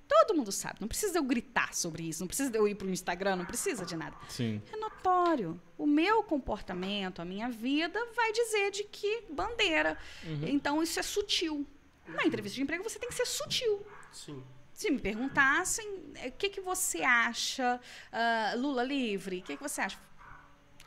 [0.07, 0.77] Todo mundo sabe.
[0.81, 2.21] Não precisa eu gritar sobre isso.
[2.21, 3.35] Não precisa eu ir pro Instagram.
[3.37, 4.15] Não precisa de nada.
[4.27, 4.61] Sim.
[4.73, 5.59] É notório.
[5.77, 9.97] O meu comportamento, a minha vida, vai dizer de que bandeira.
[10.43, 11.65] Então, isso é sutil.
[12.07, 13.85] Na entrevista de emprego, você tem que ser sutil.
[14.11, 14.43] Sim.
[14.81, 17.79] Se me perguntassem, eh, o que, que você acha,
[18.11, 19.37] ah, Lula livre?
[19.37, 19.99] O que, que você acha?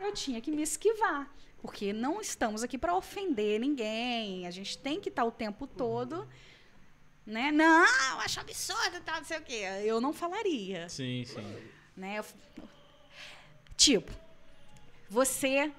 [0.00, 1.32] Eu tinha que me esquivar,
[1.62, 4.48] porque não estamos aqui para ofender ninguém.
[4.48, 6.28] A gente tem que estar o tempo todo,
[7.24, 7.52] né?
[7.52, 9.62] Não, eu acho absurdo, tal, não sei o quê.
[9.84, 11.56] Eu não falaria, Sim, sim.
[11.96, 12.20] né?
[13.76, 14.10] Tipo,
[15.08, 15.72] você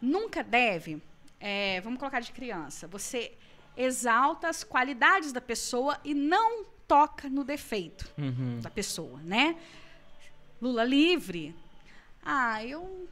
[0.00, 1.02] nunca deve,
[1.40, 3.36] eh, vamos colocar de criança, você
[3.76, 8.60] exalta as qualidades da pessoa e não toca no defeito Uhum.
[8.60, 9.56] da pessoa, né?
[10.60, 11.54] Lula livre.
[12.24, 13.08] Ah, eu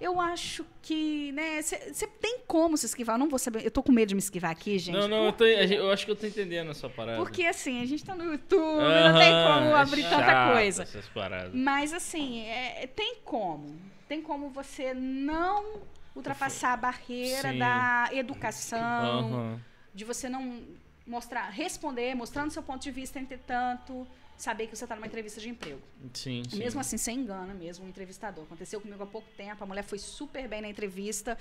[0.00, 3.14] eu acho que, né, você tem como se esquivar.
[3.14, 4.94] Eu não vou saber, eu tô com medo de me esquivar aqui, gente.
[4.94, 7.16] Não, não, eu, tô, eu acho que eu tô entendendo a sua parada.
[7.18, 10.52] porque assim, a gente tá no YouTube, Aham, não tem como é abrir tanta chato
[10.52, 10.82] coisa.
[10.82, 11.54] Essas paradas.
[11.54, 13.78] Mas assim, é- tem como.
[14.08, 15.80] Tem como você não
[16.14, 17.58] ultrapassar a barreira Sim.
[17.58, 19.60] da educação, Aham.
[19.94, 20.60] de você não
[21.06, 25.48] mostrar, responder, mostrando seu ponto de vista, entretanto, saber que você está numa entrevista de
[25.48, 25.80] emprego.
[26.12, 26.58] Sim, sim.
[26.58, 28.44] Mesmo assim, sem engana mesmo o entrevistador.
[28.44, 31.38] Aconteceu comigo há pouco tempo, a mulher foi super bem na entrevista.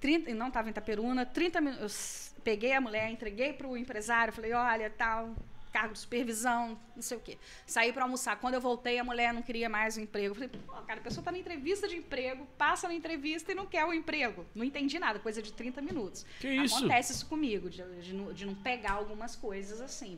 [0.00, 2.32] 30, e não estava em Itaperuna, 30 minutos.
[2.42, 5.34] Peguei a mulher, entreguei para o empresário, falei, olha, tal,
[5.74, 7.36] cargo de supervisão, não sei o quê.
[7.66, 8.36] Saí para almoçar.
[8.36, 10.28] Quando eu voltei, a mulher não queria mais o emprego.
[10.28, 13.56] Eu falei, pô, cara, a pessoa está na entrevista de emprego, passa na entrevista e
[13.56, 14.46] não quer o emprego.
[14.54, 16.24] Não entendi nada, coisa de 30 minutos.
[16.38, 16.76] Que isso?
[16.76, 20.16] Acontece isso comigo, de, de não, de não pegar algumas coisas assim.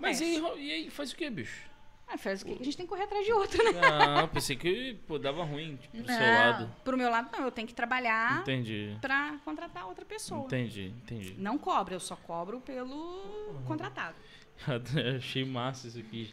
[0.00, 0.24] Mas Acontece.
[0.24, 1.72] e aí, e aí, faz o que, bicho?
[2.06, 2.56] Ah, faz o quê?
[2.60, 3.80] A gente tem que correr atrás de outra, né?
[3.82, 6.76] Ah, pensei que pô, dava ruim, tipo, seu Não, lado.
[6.84, 7.44] Pro meu lado, não.
[7.44, 8.96] Eu tenho que trabalhar Entendi.
[9.00, 10.44] pra contratar outra pessoa.
[10.44, 11.34] Entendi, entendi.
[11.38, 14.14] Não cobro, eu só cobro pelo contratado.
[15.16, 16.32] Achei massa isso aqui.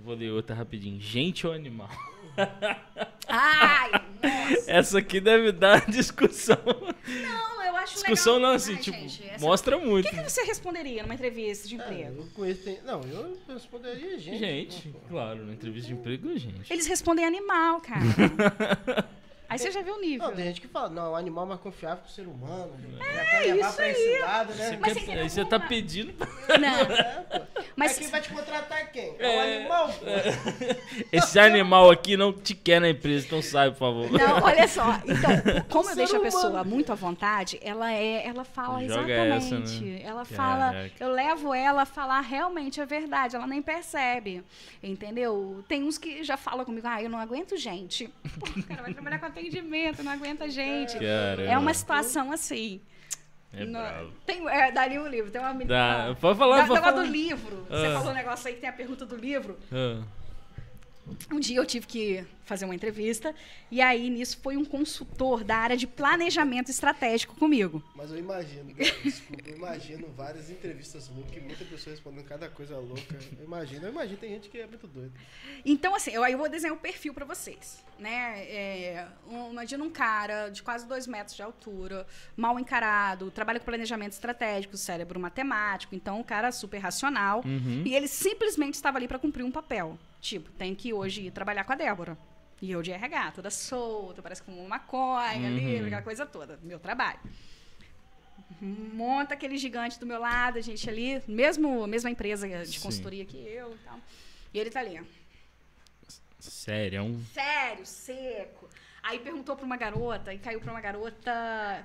[0.00, 1.00] Vou ler outra rapidinho.
[1.00, 1.90] Gente ou animal?
[3.26, 3.90] Ai,
[4.22, 4.70] nossa.
[4.70, 6.56] Essa aqui deve dar discussão.
[6.66, 8.48] Não, eu acho Discussão legal.
[8.50, 10.08] não, assim, Ai, tipo, gente, essa- mostra O muito.
[10.08, 12.20] que, que você responderia numa entrevista de É, emprego?
[12.22, 12.62] eu conheço.
[12.62, 14.38] tem- Não, eu responderia gente.
[14.38, 16.72] Gente, né, claro, na entrevista de emprego, gente.
[16.72, 19.08] Eles respondem animal, cara.
[19.48, 20.28] Aí você já viu o nível.
[20.28, 22.70] Não, tem gente que fala, não, o animal é mais confiável que o ser humano.
[23.14, 23.90] já quer levar isso pra aí.
[23.92, 24.64] esse lado, né?
[24.70, 26.14] Você Mas quer- você aí você tá pedindo.
[26.60, 26.78] Não.
[26.98, 27.44] É, pô.
[27.76, 29.14] Mas- quem vai te contratar quem?
[29.18, 30.04] É, É, o animal, pô.
[31.12, 34.10] Esse animal aqui não te quer na empresa, então sai, por favor.
[34.10, 34.94] Não, olha só.
[35.04, 36.32] Então, como eu deixo a humano.
[36.32, 39.74] pessoa muito à vontade, ela é, ela fala Joga exatamente.
[39.74, 40.00] essa, né?
[40.02, 40.90] Ela fala, Caraca.
[41.00, 44.42] eu levo ela a falar realmente a verdade, ela nem percebe.
[44.82, 45.64] Entendeu?
[45.68, 48.08] Tem uns que já falam comigo, ah, eu não aguento gente.
[48.38, 50.98] Pô, o cara vai trabalhar com atendimento, não aguenta gente.
[50.98, 51.42] Caramba.
[51.50, 52.80] É uma situação assim.
[53.52, 56.08] É No- tem, é, dali um livro, tem uma menina.
[56.08, 56.92] Dá- pode falar, da, pode falar.
[56.92, 57.66] do livro.
[57.70, 57.92] Você Ah.
[57.94, 59.58] falou um negócio aí que tem a pergunta do livro.
[59.72, 60.02] Ah,
[61.30, 63.34] Um dia eu tive que fazer uma entrevista
[63.70, 67.82] e aí nisso foi um consultor da área de planejamento estratégico comigo.
[67.94, 68.72] Mas eu imagino,
[69.04, 73.18] desculpa, eu imagino várias entrevistas loucas e muita pessoa respondendo cada coisa louca.
[73.38, 75.12] Eu imagino, eu imagino, tem gente que é muito doida.
[75.64, 78.42] Então, assim, eu, aí eu vou desenhar o perfil pra vocês, né?
[78.44, 83.66] É, um, imagina um cara de quase dois metros de altura, mal encarado, trabalha com
[83.66, 87.42] planejamento estratégico, cérebro matemático, então um cara super racional.
[87.44, 87.82] Uhum.
[87.84, 89.98] E ele simplesmente estava ali pra cumprir um papel.
[90.20, 92.18] Tipo, tem que hoje ir trabalhar com a Débora.
[92.60, 95.86] E eu de RH, toda solta, parece com uma maconha ali, Uhum.
[95.86, 97.20] aquela coisa toda, meu trabalho.
[98.60, 102.80] Monta aquele gigante do meu lado, a gente ali, mesmo mesma empresa de Sim.
[102.80, 104.00] consultoria que eu e tal.
[104.52, 105.04] E ele tá ali, ó.
[106.40, 107.22] Sério, é um.
[107.32, 108.68] Sério, seco.
[109.08, 111.32] Aí perguntou pra uma garota, e caiu pra uma garota,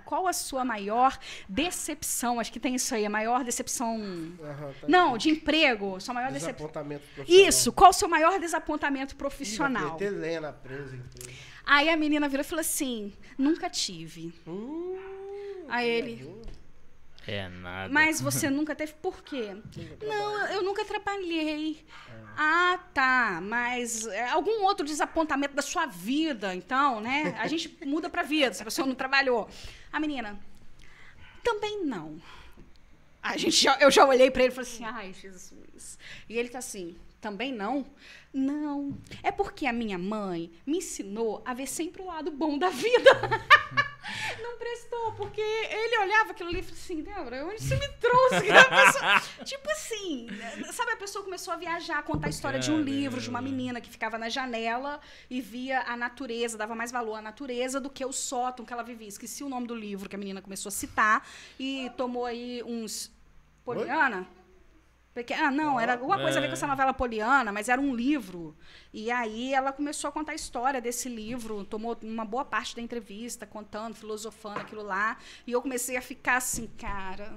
[0.04, 1.18] qual a sua maior
[1.48, 2.38] decepção?
[2.38, 3.96] Acho que tem isso aí, a maior decepção.
[4.44, 5.20] Aham, tá Não, aqui.
[5.20, 6.68] de emprego, sua maior decepção.
[6.68, 7.48] Desapontamento profissional.
[7.50, 9.96] Isso, qual o seu maior desapontamento Ih, profissional?
[9.96, 11.32] ter Helena presa, empresa.
[11.66, 14.34] Aí a menina virou e falou assim: nunca tive.
[14.46, 14.98] Hum,
[15.70, 16.43] Aí ele,
[17.26, 17.94] É nada.
[17.94, 19.56] mas você nunca teve por quê?
[20.02, 21.86] Não, eu- nunca trabalhei.
[22.36, 27.36] Ah, tá, mas é, algum outro desapontamento da sua vida, então, né?
[27.38, 29.48] A gente muda pra vida, se a pessoa não trabalhou.
[29.92, 30.40] A menina,
[31.44, 32.20] também não.
[33.22, 35.98] A gente já- eu já olhei pra ele e falei assim, ai, Jesus.
[36.28, 37.86] E ele tá assim, também não?
[38.34, 38.98] Não.
[39.24, 43.12] É porque a minha mãe me ensinou a ver sempre o lado bom da vida.
[44.44, 48.42] não prestou, porque ele olhava aquilo ali e falou assim, Débora, onde você me trouxe?
[48.52, 50.28] Pessoa- tipo assim,
[50.74, 53.42] sabe, a pessoa começou a viajar, a contar a história de um livro, de uma
[53.42, 55.00] menina que ficava na janela
[55.30, 58.84] e via a natureza, dava mais valor à natureza do que o sótão que ela
[58.84, 59.08] vivia.
[59.08, 61.26] Esqueci o nome do livro que a menina começou a citar
[61.58, 63.10] e tomou aí uns...
[63.64, 64.28] Poliana?
[65.14, 66.58] Porque, ah, não, era alguma coisa a ver com É.
[66.58, 68.56] essa novela poliana, mas era um livro.
[68.92, 72.82] E aí ela começou a contar a história desse livro, tomou uma boa parte da
[72.82, 75.18] entrevista, contando, filosofando aquilo lá.
[75.46, 77.32] E eu comecei a ficar assim, cara.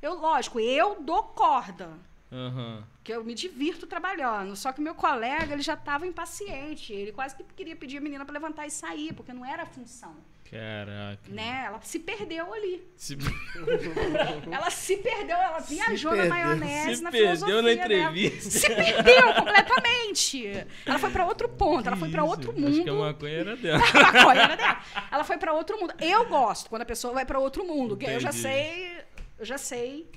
[0.00, 1.90] Eu, lógico, eu dou corda.
[2.30, 2.84] Aham.
[3.02, 4.54] que eu me divirto trabalhando.
[4.54, 6.92] Só que meu colega, ele já estava impaciente.
[6.92, 9.66] Ele quase que queria pedir a menina para levantar e sair, porque não era a
[9.66, 10.14] função.
[10.50, 11.20] Caraca.
[11.28, 11.64] Né?
[11.66, 12.82] Ela se perdeu ali.
[12.96, 13.16] Se,
[14.50, 16.30] Ela se perdeu, ela viajou na perdeu.
[16.34, 17.72] maionese, se na perdeu na dela.
[17.72, 18.50] entrevista.
[18.50, 20.66] Se perdeu completamente.
[20.86, 23.04] Ela foi para outro ponto, ela foi para outro Acho que a mundo.
[23.04, 23.82] maconha era dela.
[23.82, 24.82] A maconha era dela.
[25.12, 25.92] Ela foi para outro mundo.
[26.00, 28.42] Eu gosto quando a pessoa vai para outro mundo, que eu já Entendi.
[28.42, 28.98] sei,
[29.38, 30.10] eu já sei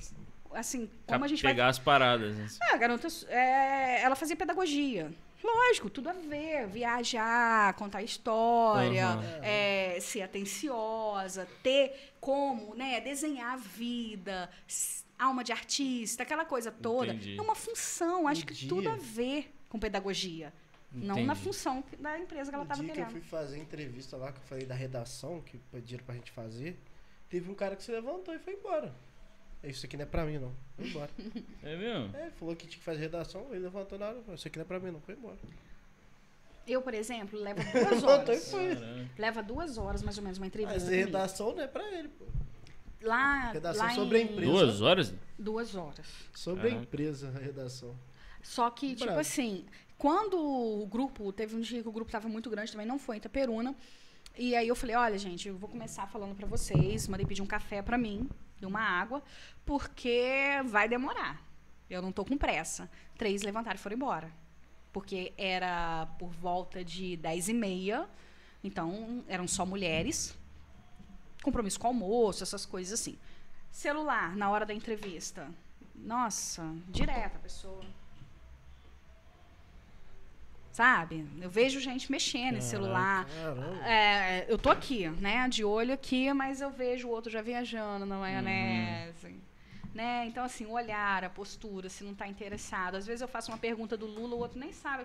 [0.54, 2.36] assim, como a gente vai Pegar as paradas.
[2.36, 2.46] né?
[2.70, 5.10] é, a garota, é, ela fazia pedagogia.
[5.42, 6.66] Lógico, tudo a ver.
[6.68, 9.40] Viajar, contar história, Aham.
[9.42, 14.48] é, ser atenciosa, ter como né, desenhar a vida,
[15.18, 17.12] alma de artista, aquela coisa toda.
[17.14, 17.36] Entendi.
[17.38, 20.52] É uma função, acho Um que dia- tudo a ver com pedagogia.
[20.94, 21.40] Não na Entendi.
[21.40, 23.20] função da empresa que ela estava dia que eu querendo.
[23.22, 26.78] fui fazer a entrevista lá, que eu falei da redação, que pediram pra gente fazer,
[27.30, 28.94] teve um cara que se levantou e foi embora.
[29.64, 30.52] Isso aqui não é pra mim, não.
[30.76, 31.10] Foi embora.
[31.62, 32.16] É mesmo?
[32.16, 34.64] é, falou que tinha que fazer redação, ele levantou na hora, falou, isso aqui não
[34.64, 35.00] é pra mim, não.
[35.00, 35.38] Foi embora.
[36.66, 38.52] Eu, por exemplo, levo duas horas.
[39.18, 40.74] Leva duas horas, mais ou menos, uma entrevista.
[40.78, 41.06] Mas a comigo.
[41.06, 42.24] redação não é pra ele, pô.
[43.02, 44.50] Lá, Redação lá sobre a em- empresa.
[44.52, 45.14] Duas horas?
[45.38, 46.06] Duas horas.
[46.34, 47.96] Sobre a empresa, a redação.
[48.42, 49.20] Só que, tipo Bravo.
[49.20, 49.64] assim,
[49.98, 53.16] quando o grupo, teve um dia que o grupo tava muito grande também, não foi
[53.16, 53.74] em Itaperuna.
[54.38, 57.46] E aí eu falei, olha, gente, eu vou começar falando pra vocês, mandei pedir um
[57.46, 58.28] café pra mim
[58.64, 59.22] e uma água,
[59.64, 61.42] porque vai demorar.
[61.88, 62.90] Eu não tô com pressa.
[63.16, 64.32] Três levantaram e foram embora.
[64.92, 68.08] Porque era por volta de dez e meia,
[68.62, 70.36] então eram só mulheres.
[71.42, 73.18] Compromisso com almoço, essas coisas assim.
[73.70, 75.48] Celular, na hora da entrevista.
[75.94, 77.84] Nossa, direto a pessoa.
[80.72, 81.26] Sabe?
[81.38, 83.26] Eu vejo gente mexendo em celular.
[83.84, 85.46] É, eu tô aqui, né?
[85.46, 89.36] De olho aqui, mas eu vejo o outro já viajando na maionese.
[89.94, 90.24] Né?
[90.26, 92.94] Então, assim, o olhar, a postura, se não está interessado.
[92.94, 95.04] Às vezes eu faço uma pergunta do Lula, o outro nem sabe.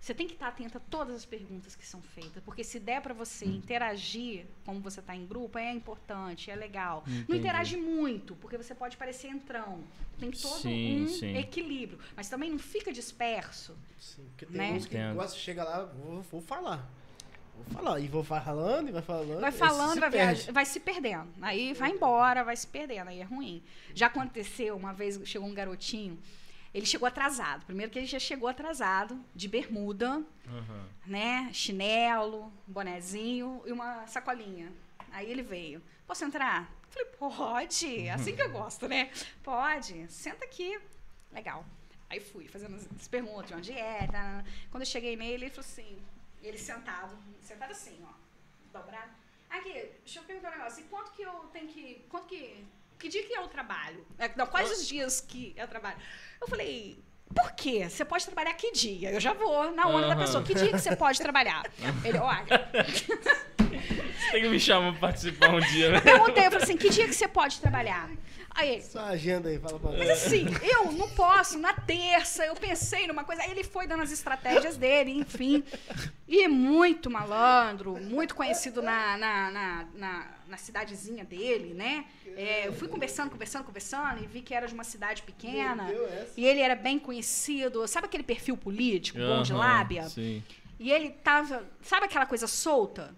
[0.00, 3.00] Você tem que estar atenta a todas as perguntas que são feitas, porque se der
[3.00, 7.02] para você interagir, como você está em grupo, é importante, é legal.
[7.06, 7.38] Não Entendi.
[7.40, 9.82] interage muito, porque você pode parecer entrão.
[10.18, 11.36] Tem todo Sim, um sim.
[11.36, 13.76] equilíbrio, mas também não fica disperso.
[13.98, 14.72] Sim, porque tem Né?
[14.72, 16.88] uns que gostam, chega lá, vou, vou falar.
[17.56, 17.98] Vou falar.
[18.00, 19.40] E vou falando, e vai falando.
[19.40, 21.28] Vai falando, se vai, viajar, vai se perdendo.
[21.42, 23.62] Aí vai embora, vai se perdendo, aí é ruim.
[23.94, 26.18] Já aconteceu, uma vez chegou um garotinho,
[26.76, 27.64] ele chegou atrasado.
[27.64, 30.88] Primeiro que ele já chegou atrasado, de bermuda, Aham.
[31.06, 31.50] né?
[31.50, 34.70] Chinelo, bonezinho e uma sacolinha.
[35.10, 35.82] Aí ele veio.
[36.06, 36.70] Posso entrar?
[36.90, 38.10] Falei, pode.
[38.10, 39.10] Assim que eu gosto, né?
[39.42, 40.06] Pode.
[40.12, 40.78] Senta aqui.
[41.32, 41.64] Legal.
[42.10, 44.06] Aí fui, fazendo as as perguntas de onde é.
[44.06, 44.44] tá.
[44.70, 45.98] Quando eu cheguei nele, ele falou assim,
[46.42, 48.12] ele sentado, sentado assim, ó,
[48.78, 49.12] dobrado.
[49.48, 49.72] Aqui,
[50.04, 50.84] deixa eu perguntar um negócio.
[50.84, 52.04] E quanto que eu tenho que.
[52.10, 52.66] Quanto que.
[52.98, 54.04] Que dia que eu trabalho?
[54.18, 55.96] É, não, quais os dias que eu trabalho?
[56.40, 56.98] Eu falei,
[57.34, 57.86] por quê?
[57.88, 59.10] Você pode trabalhar que dia?
[59.12, 60.20] Eu já vou na onda da Aham.
[60.20, 60.42] pessoa.
[60.42, 61.62] Que dia que você pode trabalhar?
[62.04, 62.46] Ele, olha,
[64.18, 66.00] Você tem que me chamar pra participar um dia, né?
[66.00, 68.10] perguntei, eu falei assim, que dia que você pode trabalhar?
[68.56, 69.98] Aí ele, Sua agenda aí, fala pra mim.
[69.98, 73.42] mas assim, eu não posso, na terça, eu pensei numa coisa.
[73.42, 75.62] Aí ele foi dando as estratégias dele, enfim.
[76.26, 82.06] E é muito malandro, muito conhecido na, na, na, na, na cidadezinha dele, né?
[82.34, 85.86] É, eu fui conversando, conversando, conversando e vi que era de uma cidade pequena.
[86.36, 87.86] E ele era bem conhecido.
[87.86, 90.08] Sabe aquele perfil político, bom de lábia?
[90.08, 90.42] Sim.
[90.80, 91.62] E ele tava.
[91.82, 93.14] Sabe aquela coisa solta?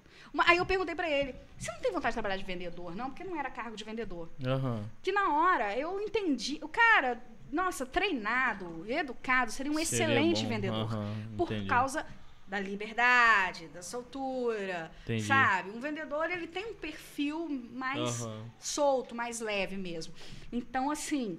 [0.47, 3.11] Aí eu perguntei pra ele: você não tem vontade de trabalhar de vendedor, não?
[3.11, 4.29] Porque não era cargo de vendedor.
[4.47, 4.85] Aham.
[5.03, 6.59] Que na hora eu entendi.
[6.63, 10.93] O cara, nossa, treinado, educado, seria um Seria excelente bom, vendedor.
[10.93, 11.69] aham, por entendi.
[11.69, 12.07] causa
[12.47, 15.23] da liberdade, da soltura, Entendi.
[15.25, 15.71] sabe?
[15.71, 18.45] Um vendedor, ele tem um perfil mais Aham.
[18.59, 20.15] solto, mais leve mesmo.
[20.51, 21.39] Então, assim,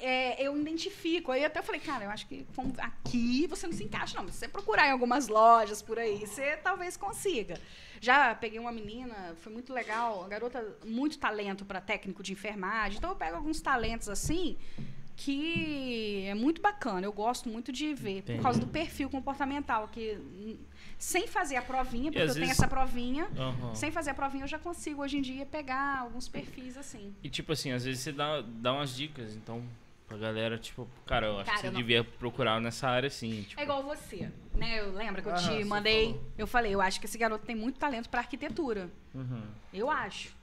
[0.00, 1.30] é, eu identifico.
[1.30, 2.44] Aí até falei, cara, eu acho que
[2.78, 4.26] aqui você não se encaixa, não.
[4.28, 7.58] Se você procurar em algumas lojas por aí, você talvez consiga.
[8.00, 12.98] Já peguei uma menina, foi muito legal, uma garota, muito talento para técnico de enfermagem.
[12.98, 14.56] Então eu pego alguns talentos assim
[15.16, 17.06] que é muito bacana.
[17.06, 18.38] Eu gosto muito de ver Entendi.
[18.38, 20.56] por causa do perfil comportamental que hum,
[20.98, 23.74] sem fazer a provinha, porque eu tenho essa provinha, Aham.
[23.74, 27.14] sem fazer a provinha eu já consigo hoje em dia pegar alguns perfis assim.
[27.22, 29.62] E tipo assim, às vezes você dá, dá umas dicas, então,
[30.18, 33.42] pra galera, tipo, cara, eu acho Cara, que você não- devia procurar nessa área assim,
[33.42, 33.60] tipo.
[33.60, 34.80] É igual você, né?
[34.80, 36.30] Eu lembro que eu Aham, te mandei, falou.
[36.38, 38.90] eu falei, eu acho que esse garoto tem muito talento para arquitetura.
[39.14, 39.42] Uhum.
[39.72, 40.34] Eu acho.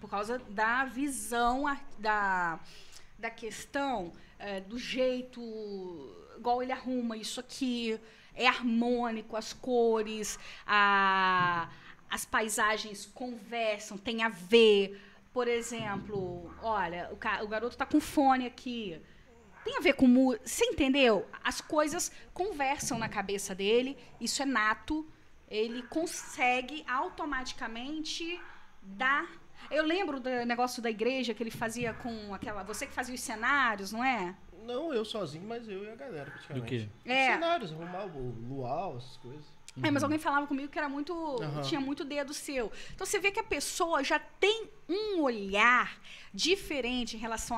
[0.00, 1.64] Por causa da visão
[1.98, 2.58] da,
[3.18, 5.40] da questão é, do jeito,
[6.38, 8.00] igual ele arruma isso aqui,
[8.34, 11.68] é harmônico, as cores, a,
[12.08, 14.98] as paisagens conversam, tem a ver.
[15.32, 19.00] Por exemplo, olha, o, o garoto tá com fone aqui.
[19.64, 20.46] Tem a ver com música.
[20.46, 21.28] Você entendeu?
[21.44, 25.06] As coisas conversam na cabeça dele, isso é nato.
[25.48, 28.40] Ele consegue automaticamente
[28.82, 29.28] dar.
[29.70, 32.62] Eu lembro do negócio da igreja que ele fazia com aquela.
[32.62, 34.34] Você que fazia os cenários, não é?
[34.64, 36.64] Não eu sozinho, mas eu e a galera, praticamente.
[36.64, 36.88] Do quê?
[37.04, 37.32] Os É.
[37.32, 39.44] Cenários, arrumar o luau, essas coisas.
[39.82, 41.12] É, mas alguém falava comigo que era muito.
[41.42, 41.62] Aham.
[41.62, 42.72] tinha muito dedo seu.
[42.94, 45.98] Então você vê que a pessoa já tem um olhar
[46.34, 47.56] diferente em relação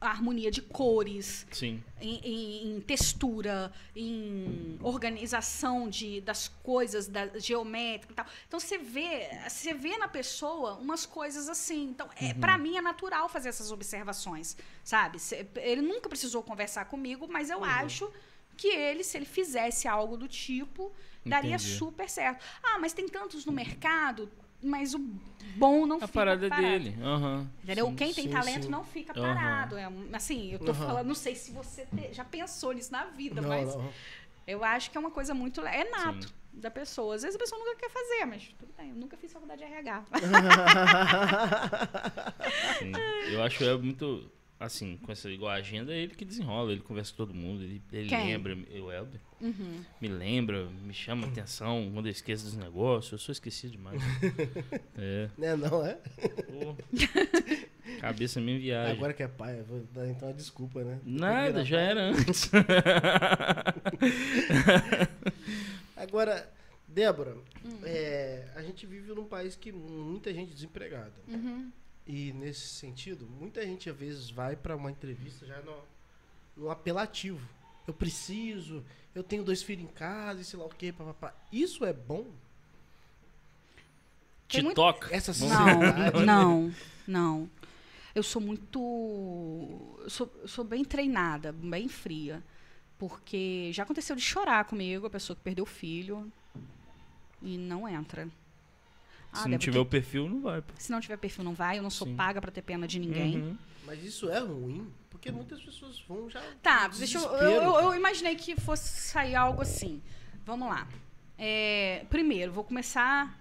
[0.00, 1.82] à harmonia de cores, Sim.
[2.00, 8.26] em, em- em textura, em organização de, das coisas, da geométrica e tal.
[8.46, 11.84] Então você vê, você vê na pessoa umas coisas assim.
[11.84, 15.18] Então, é, para mim é natural fazer essas observações, sabe?
[15.18, 18.10] Cê- ele nunca precisou conversar comigo, mas eu acho
[18.56, 20.92] que ele, se ele fizesse algo do tipo,
[21.26, 21.76] daria Entendi.
[21.76, 22.44] super certo.
[22.62, 24.30] Ah, mas tem tantos no mercado,
[24.62, 24.98] mas o
[25.56, 26.68] bom não A fica parada é parado.
[26.68, 26.96] dele.
[27.02, 27.50] Aham.
[27.62, 27.86] Entendeu?
[27.88, 28.70] Sim, Quem tem sim, talento sim.
[28.70, 29.76] não fica parado.
[29.76, 30.86] É, um- assim, eu tô Aham.
[30.86, 33.92] falando, não sei se você te- já pensou nisso na vida, Não, mas não.
[34.46, 35.60] eu acho que é uma coisa muito.
[35.62, 36.34] É nato Sim.
[36.52, 37.14] da pessoa.
[37.14, 38.90] Às vezes a pessoa nunca quer fazer, mas tudo bem.
[38.90, 40.04] Eu nunca fiz faculdade de RH.
[42.78, 42.92] Sim.
[43.32, 44.30] Eu acho é muito.
[44.58, 47.62] Assim, com essa igual a agenda, é ele que desenrola, ele conversa com todo mundo,
[47.62, 49.20] ele, ele lembra, o Elber.
[49.38, 49.84] Uhum.
[50.00, 53.12] Me lembra, me chama atenção quando eu esqueço dos negócios.
[53.12, 54.00] Eu sou esquecido demais.
[54.96, 55.28] é.
[55.36, 55.94] Né, não é?
[55.94, 56.74] Pô.
[58.00, 58.96] Cabeça minha viagem.
[58.96, 61.00] Agora que é pai, eu vou dar então uma desculpa, né?
[61.04, 62.50] Nada, já era antes.
[65.94, 66.50] Agora,
[66.88, 67.80] Débora, Hum.
[67.84, 71.12] é, a gente vive num país que muita gente desempregada.
[71.28, 71.70] Uhum.
[72.06, 75.76] E nesse sentido, muita gente às vezes vai para uma entrevista já no,
[76.56, 77.46] no apelativo.
[77.86, 78.84] Eu preciso,
[79.14, 81.34] eu tenho dois filhos em casa e sei lá o quê, papapá.
[81.52, 82.26] Isso é bom?
[84.48, 85.14] Te muito- toca.
[85.14, 85.32] Essa.
[85.46, 86.74] Não, não,
[87.06, 87.50] não.
[88.14, 88.78] Eu sou muito.
[90.02, 92.42] Eu sou, eu sou bem treinada, bem fria.
[92.98, 96.32] Porque já aconteceu de chorar comigo, a pessoa que perdeu o filho
[97.42, 98.26] e não entra.
[99.36, 100.62] Ah, Se não tiver o perfil, não vai.
[100.62, 100.72] pô.
[100.78, 101.78] Se não tiver perfil, não vai.
[101.78, 102.16] Eu não sou Sim.
[102.16, 103.36] paga pra ter pena de ninguém.
[103.40, 103.56] Uhum.
[103.84, 106.42] Mas isso é ruim, porque muitas pessoas vão já.
[106.62, 110.02] Tá, deixa eu, eu, eu- imaginei que fosse sair algo assim.
[110.44, 110.88] Vamos lá.
[111.38, 113.40] É, primeiro, vou começar.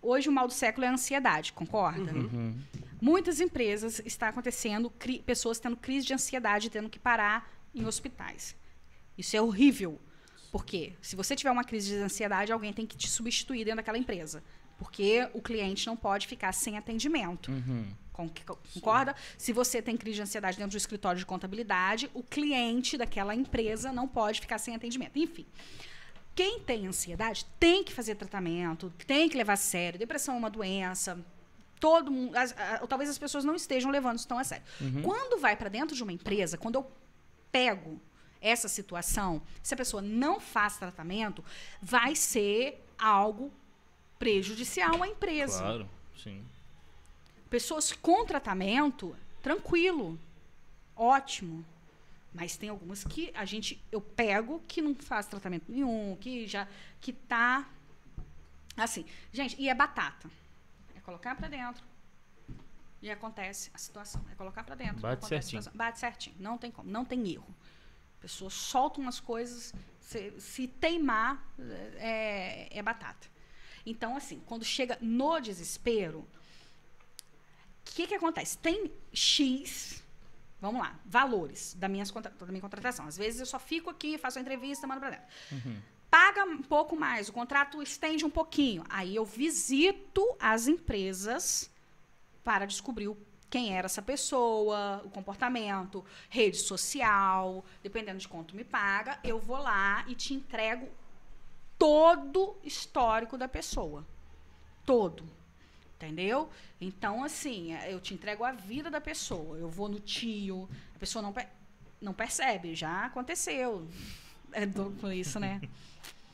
[0.00, 2.12] Hoje o mal do século é a ansiedade, concorda?
[2.12, 2.58] Uhum.
[3.00, 4.90] Muitas empresas está acontecendo
[5.26, 8.56] pessoas tendo crise de ansiedade, tendo que parar em hospitais.
[9.16, 10.00] Isso é horrível.
[10.52, 10.92] Por quê?
[11.00, 14.44] Se você tiver uma crise de ansiedade, alguém tem que te substituir dentro daquela empresa.
[14.78, 17.50] Porque o cliente não pode ficar sem atendimento.
[17.50, 17.86] Uhum.
[18.12, 18.28] Con-
[18.74, 19.16] Concorda?
[19.38, 23.90] Se você tem crise de ansiedade dentro do escritório de contabilidade, o cliente daquela empresa
[23.92, 25.18] não pode ficar sem atendimento.
[25.18, 25.46] Enfim.
[26.34, 29.98] Quem tem ansiedade tem que fazer tratamento, tem que levar a sério.
[29.98, 31.18] Depressão é uma doença.
[31.80, 34.64] Todo mundo, as- a- ou talvez as pessoas não estejam levando isso tão a sério.
[35.02, 36.90] Quando vai para dentro de uma empresa, quando eu
[37.50, 38.00] pego
[38.42, 41.44] essa situação, se a pessoa não faz tratamento,
[41.80, 43.52] vai ser algo
[44.18, 45.60] prejudicial à empresa.
[45.60, 46.44] Claro, sim.
[47.48, 50.18] Pessoas com tratamento, tranquilo,
[50.96, 51.64] ótimo.
[52.34, 56.66] Mas tem algumas que a gente eu pego que não faz tratamento nenhum, que já
[57.00, 57.68] que tá
[58.76, 59.04] assim.
[59.32, 60.30] Gente, e é batata.
[60.96, 61.84] É colocar pra dentro.
[63.02, 64.24] E acontece a situação.
[64.30, 65.00] É colocar pra dentro.
[65.00, 65.62] Bate certinho.
[65.74, 66.36] Bate certinho.
[66.38, 67.54] Não tem como, não tem erro.
[68.22, 71.44] A pessoa solta umas coisas, se, se teimar,
[71.96, 73.26] é, é batata.
[73.84, 76.26] Então, assim, quando chega no desespero, o
[77.84, 78.56] que, que acontece?
[78.58, 80.04] Tem X,
[80.60, 83.08] vamos lá, valores da, minhas, da minha contratação.
[83.08, 85.26] Às vezes eu só fico aqui, faço a entrevista, mando para dentro.
[86.08, 88.84] Paga um pouco mais, o contrato estende um pouquinho.
[88.88, 91.68] Aí eu visito as empresas
[92.44, 93.16] para descobrir o-
[93.52, 99.58] quem era essa pessoa, o comportamento, rede social, dependendo de quanto me paga, eu vou
[99.58, 100.88] lá e te entrego
[101.78, 104.06] todo histórico da pessoa.
[104.86, 105.22] Todo.
[105.96, 106.48] Entendeu?
[106.80, 109.58] Então, assim, eu te entrego a vida da pessoa.
[109.58, 111.50] Eu vou no tio, a pessoa não, per-
[112.00, 112.74] não percebe.
[112.74, 113.86] Já aconteceu.
[114.50, 115.60] É duplo isso, né?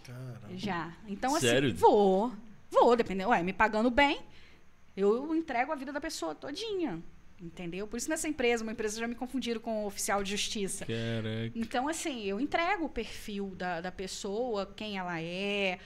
[0.04, 0.56] Caramba.
[0.56, 0.92] Já.
[1.08, 1.74] Então, assim, Sério?
[1.74, 2.32] vou.
[2.70, 3.30] Vou, dependendo.
[3.30, 4.20] Ué, me pagando bem,
[4.99, 7.03] eu entrego a vida da pessoa todinha.
[7.40, 7.86] Entendeu?
[7.86, 10.84] Por isso nessa empresa, uma empresa já me confundiram com oficial de justiça.
[10.84, 11.53] Caraca.
[11.55, 15.78] Então, assim, eu entrego o perfil da, da pessoa, quem ela é,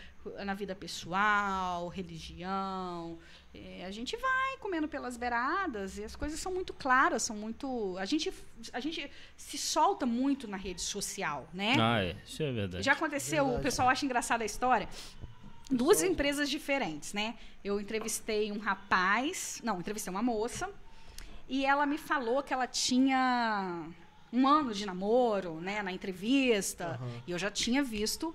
[0.46, 3.18] na vida pessoal, religião.
[3.54, 7.98] É, a gente vai comendo pelas beiradas e as coisas são muito claras, são muito.
[7.98, 8.32] A gente,
[8.72, 11.74] a gente se solta muito na rede social, né?
[11.78, 12.16] Ah, é.
[12.24, 12.82] Isso é verdade.
[12.82, 13.60] Já aconteceu, Verdade.
[13.60, 14.88] o pessoal acha engraçada a história.
[15.72, 17.34] Duas empresas diferentes, né?
[17.64, 20.70] Eu entrevistei um rapaz, não, entrevistei uma moça,
[21.48, 23.86] e ela me falou que ela tinha
[24.32, 27.22] um ano de namoro, né, na entrevista, Aham.
[27.26, 28.34] e eu já tinha visto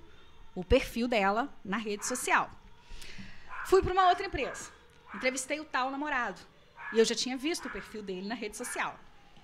[0.56, 2.50] o perfil dela na rede social.
[3.66, 4.72] Fui para uma outra empresa,
[5.14, 6.40] entrevistei o tal namorado,
[6.94, 9.00] e eu já tinha visto o perfil dele na rede social.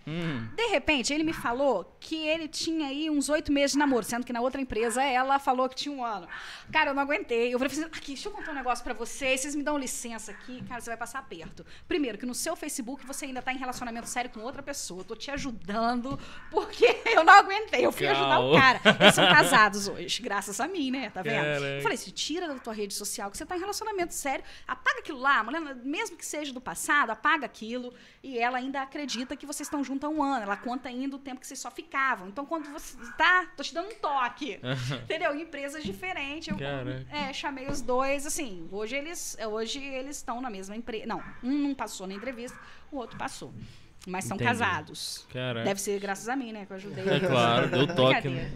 [0.06, 4.06] Hum, De repente, ele me falou que ele tinha aí uns oito meses de namoro,
[4.06, 6.28] sendo que na outra empresa ela falou que tinha um ano.
[6.72, 7.54] Cara, eu não aguentei.
[7.54, 10.32] Eu falei assim, aqui, deixa eu contar um negócio pra vocês, vocês me dão licença
[10.32, 10.62] aqui.
[10.68, 11.66] Cara, você vai passar aperto.
[11.88, 15.00] Primeiro, que no seu Facebook você ainda tá em relacionamento sério com outra pessoa.
[15.02, 16.20] Eu tô te ajudando,
[16.52, 16.86] porque
[17.16, 17.86] eu não aguentei.
[17.86, 18.60] Eu fui ajudar o Calma.
[18.60, 18.98] cara.
[19.00, 21.10] Eles são casados hoje, graças a mim, né?
[21.12, 21.36] Tá vendo?
[21.44, 21.66] Caraca.
[21.66, 24.44] Eu falei assim, tira da tua rede social que você tá em relacionamento sério.
[24.68, 27.94] Apaga aquilo lá, mulher, mesmo que seja do passado, apaga aquilo.
[28.22, 30.44] E ela ainda acredita que vocês estão juntos há um ano.
[30.44, 32.28] Ela conta ainda o tempo que vocês só ficavam.
[32.28, 32.98] Então, quando você.
[33.18, 33.48] Tá?
[33.56, 34.60] Tô te dando um toque.
[35.04, 35.36] Entendeu?
[35.36, 36.48] Em empresas diferentes.
[36.48, 36.58] Eu
[37.12, 38.68] é, chamei os dois, assim.
[38.72, 41.06] Hoje eles hoje eles estão na mesma empresa.
[41.06, 42.58] Não, um não passou na entrevista,
[42.92, 43.54] o outro passou.
[44.06, 44.50] Mas são Entendi.
[44.50, 45.26] casados.
[45.32, 45.64] caraca.
[45.66, 46.66] Deve ser graças a mim, né?
[46.66, 47.04] Que eu ajudei.
[47.08, 48.52] É claro, deu toque, né?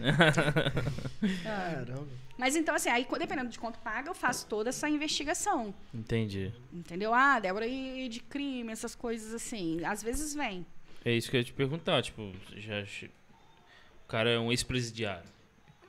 [1.42, 2.06] Caramba.
[2.36, 5.74] Mas então, assim, aí, dependendo de quanto paga, eu faço toda essa investigação.
[5.92, 6.52] Entendi.
[6.72, 7.12] Entendeu?
[7.12, 9.84] Ah, Débora, e de crime, essas coisas assim.
[9.84, 10.64] Às vezes vem.
[11.04, 12.82] É isso que eu ia te perguntar, tipo, já
[14.04, 15.28] o cara é um ex-presidiário,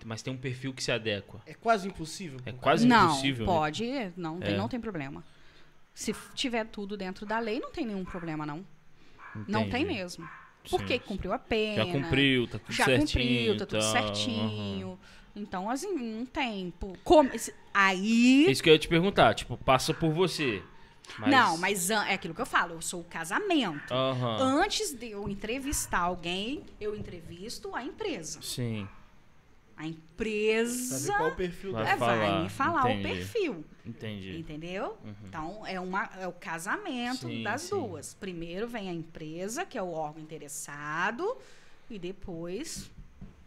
[0.05, 1.41] mas tem um perfil que se adequa.
[1.45, 2.39] É quase impossível.
[2.45, 3.45] É quase não, impossível.
[3.45, 3.51] né?
[3.51, 4.57] pode, não, tem, É.
[4.57, 5.24] não tem problema.
[5.93, 8.66] Se tiver tudo dentro da lei, não tem nenhum problema, não.
[9.47, 9.72] Não Entendi.
[9.72, 10.28] tem mesmo.
[10.70, 10.99] Porque Sim.
[10.99, 11.86] cumpriu a pena.
[11.86, 13.07] Já cumpriu, tá tudo já certinho.
[13.07, 14.99] cumpriu, tá tudo certinho.
[15.36, 16.74] Então, assim, não tem.
[17.03, 17.30] como-
[17.74, 18.45] aí.
[18.47, 20.62] É isso que eu ia te perguntar, tipo, passa por você.
[21.18, 21.30] Mas...
[21.32, 23.93] Não, mas é aquilo que eu falo, eu sou o casamento.
[23.93, 24.38] Aham.
[24.62, 28.41] Antes de eu entrevistar alguém, eu entrevisto a empresa.
[28.41, 28.88] Sim,
[29.76, 32.99] A empresa qual o perfil Vai é, vai me falar entendi.
[32.99, 33.66] o perfil.
[33.86, 34.38] entendi.
[34.38, 34.97] Entendeu?
[35.26, 37.70] Então, é, uma, é o casamento Sim, das sim.
[37.76, 38.14] duas.
[38.14, 41.36] Primeiro vem a empresa, que é o órgão interessado,
[41.89, 42.91] e depois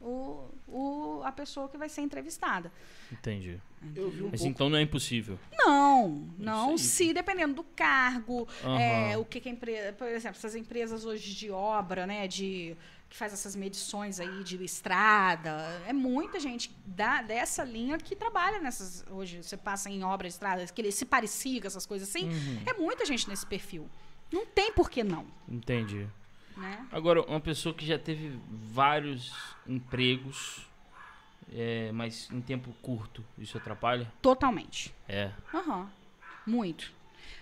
[0.02, 2.72] o, o, a pessoa que vai ser entrevistada.
[3.10, 3.60] Entendi.
[3.94, 4.46] Eu vi um Mas pouco.
[4.54, 5.38] então não é impossível.
[5.52, 6.76] Não, não.
[6.76, 8.80] Se dependendo do cargo, Aham.
[8.80, 9.92] é, o que, que a empresa.
[9.92, 12.28] Por exemplo, essas empresas hoje de obra, né?
[12.28, 12.76] De,
[13.08, 15.82] que faz essas medições aí de estrada.
[15.86, 19.04] É muita gente da, dessa linha que trabalha nessas.
[19.10, 22.28] Hoje você passa em obra de estrada, que ele se parecia com essas coisas assim.
[22.28, 22.62] Uhum.
[22.66, 23.88] É muita gente nesse perfil.
[24.32, 26.08] Não tem por que não, Entendi.
[26.56, 26.86] Né?
[26.90, 29.32] Agora, uma pessoa que já teve vários
[29.66, 30.66] empregos,
[31.52, 34.10] é, mas em tempo curto, isso atrapalha?
[34.20, 34.94] Totalmente.
[35.08, 35.30] É.
[35.52, 35.90] Aham.
[36.46, 36.92] Muito.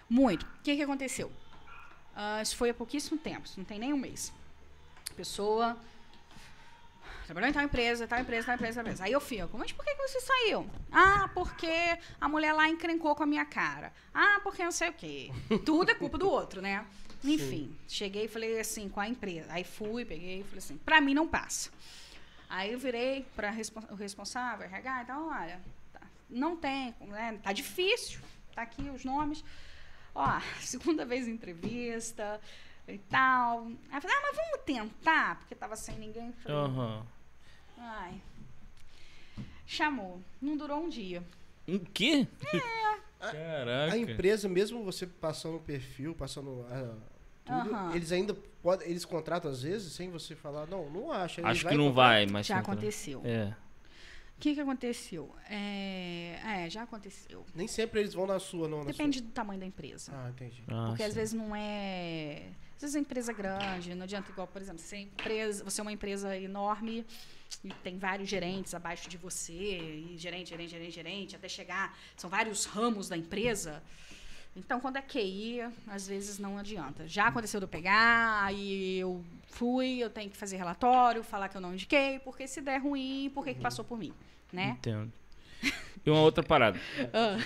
[0.08, 0.44] Muito.
[0.44, 1.32] O que, que aconteceu?
[2.14, 4.32] Ah, isso foi há pouquíssimo tempo, não tem nem um mês.
[5.16, 5.76] Pessoa
[7.24, 9.04] trabalhou em tal empresa, tal empresa, tal empresa, tal empresa.
[9.04, 10.68] Aí eu fico, mas por que, que você saiu?
[10.90, 13.92] Ah, porque a mulher lá encrencou com a minha cara.
[14.12, 15.30] Ah, porque não sei o quê.
[15.64, 16.84] Tudo é culpa do outro, né?
[17.22, 19.52] Enfim, cheguei e falei assim com a empresa.
[19.52, 21.70] Aí fui, peguei e falei assim, pra mim não passa.
[22.48, 23.54] Aí eu virei para
[23.90, 25.60] o responsável, RH, então, olha,
[25.92, 28.20] tá, não tem, né, tá difícil,
[28.54, 29.44] tá aqui os nomes.
[30.14, 32.40] Ó, segunda vez em entrevista
[32.88, 33.66] e tal.
[33.90, 36.32] Aí eu falei, ah, mas vamos tentar, porque tava sem ninguém.
[36.32, 37.06] Falei, Aham.
[37.78, 38.20] ai.
[39.66, 40.20] Chamou.
[40.42, 41.22] Não durou um dia.
[41.68, 42.26] Um quê?
[43.20, 43.98] A Caraca.
[43.98, 46.96] empresa, mesmo você passando o perfil, passando ah,
[47.64, 51.44] tudo, eles ainda podem, eles contratam às vezes sem você falar, não, não acho.
[51.46, 52.10] Acho vai que não contratar.
[52.14, 52.46] vai, mas...
[52.46, 53.22] já contra- aconteceu.
[53.24, 53.54] É.
[54.36, 55.34] O que, que aconteceu?
[55.50, 57.44] É, é, já aconteceu.
[57.54, 58.78] Nem sempre eles vão na sua, não.
[58.78, 60.10] na Depende do tamanho da empresa.
[60.12, 60.24] sua.
[60.24, 60.62] Ah, entendi.
[60.66, 61.18] Ah, Porque às sim.
[61.18, 62.44] vezes não é.
[62.76, 65.82] Às vezes é empresa grande, não adianta igual, por exemplo, você é, empresa, você é
[65.82, 67.04] uma empresa enorme
[67.62, 71.94] e tem vários gerentes abaixo de você, e gerente, gerente, gerente, gerente, até chegar.
[72.16, 73.82] São vários ramos da empresa.
[74.56, 77.06] Então, quando é QI, às vezes não adianta.
[77.06, 81.56] Já aconteceu de eu pegar, aí eu fui, eu tenho que fazer relatório, falar que
[81.56, 84.12] eu não indiquei, porque se der ruim, por que, que passou por mim?
[84.52, 84.70] Né?
[84.78, 85.12] Entendo.
[86.04, 86.78] E uma outra parada.
[87.12, 87.38] Ah,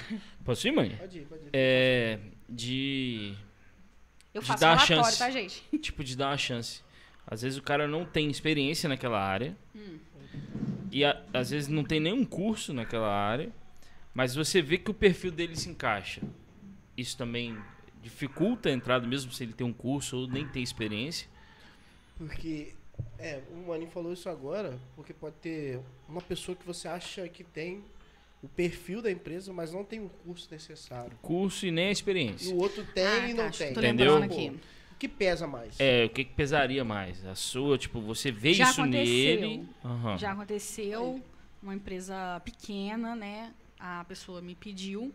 [0.45, 0.97] Posso ir, mãe?
[0.97, 1.49] Pode ir, pode ir.
[1.53, 2.19] É...
[2.49, 3.35] De...
[4.33, 5.19] eu De faço dar relatório, chance.
[5.19, 5.63] tá, gente?
[5.79, 6.83] tipo, de dar uma chance.
[7.27, 9.57] Às vezes o cara não tem experiência naquela área.
[10.91, 13.51] E a- às vezes não tem nenhum curso naquela área.
[14.13, 16.23] Mas você vê que o perfil dele se encaixa.
[16.97, 17.57] Isso também
[18.03, 21.29] dificulta a entrada mesmo se ele tem um curso ou nem tem experiência?
[22.17, 22.75] Porque,
[23.19, 27.43] é, o Maninho falou isso agora, porque pode ter uma pessoa que você acha que
[27.43, 27.83] tem
[28.43, 31.17] o perfil da empresa, mas não tem o curso necessário.
[31.23, 32.55] Curso e nem a E experiência.
[32.55, 33.73] o outro tem Ah, e tá, não tem.
[33.73, 34.17] Tô Entendeu?
[34.23, 34.53] aqui.
[34.93, 35.81] O que pesa mais?
[35.81, 37.25] É, o que, que pesaria mais?
[37.27, 39.41] A sua, tipo, você vê Já isso aconteceu.
[39.41, 39.69] nele.
[39.85, 40.17] Aham.
[40.19, 41.23] Já aconteceu,
[41.63, 43.53] uma empresa pequena, né?
[43.81, 45.13] A pessoa me pediu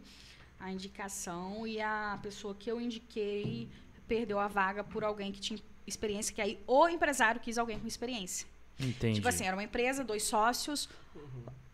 [0.60, 3.70] a indicação e a pessoa que eu indiquei
[4.07, 7.88] perdeu a vaga por alguém que tinha experiência, que aí o empresário quis alguém com
[7.88, 8.47] experiência.
[8.80, 9.16] Entendi.
[9.16, 10.89] Tipo assim, era uma empresa, dois sócios,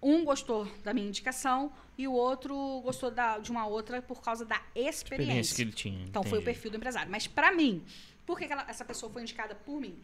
[0.01, 4.43] um gostou da minha indicação e o outro gostou da- de uma outra por causa
[4.45, 5.55] da experiência experiência.
[5.55, 6.03] que ele tinha.
[6.05, 6.45] Então foi o entendi.
[6.53, 7.11] perfil do empresário.
[7.11, 7.83] Mas pra mim,
[8.25, 9.97] por que, que ela- essa pessoa foi indicada por mim?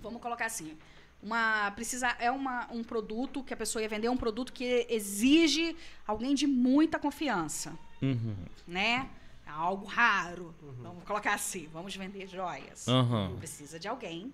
[0.00, 0.76] Vamos colocar assim.
[1.22, 5.76] Uma, precisa, é uma, um produto que a pessoa ia vender, um produto que exige
[6.06, 8.36] alguém de muita confiança, Uhum.
[8.66, 9.08] né?
[9.46, 10.54] É Algo raro.
[10.82, 12.86] Vamos colocar assim, vamos vender joias.
[12.88, 13.34] Aham.
[13.38, 14.32] Precisa de alguém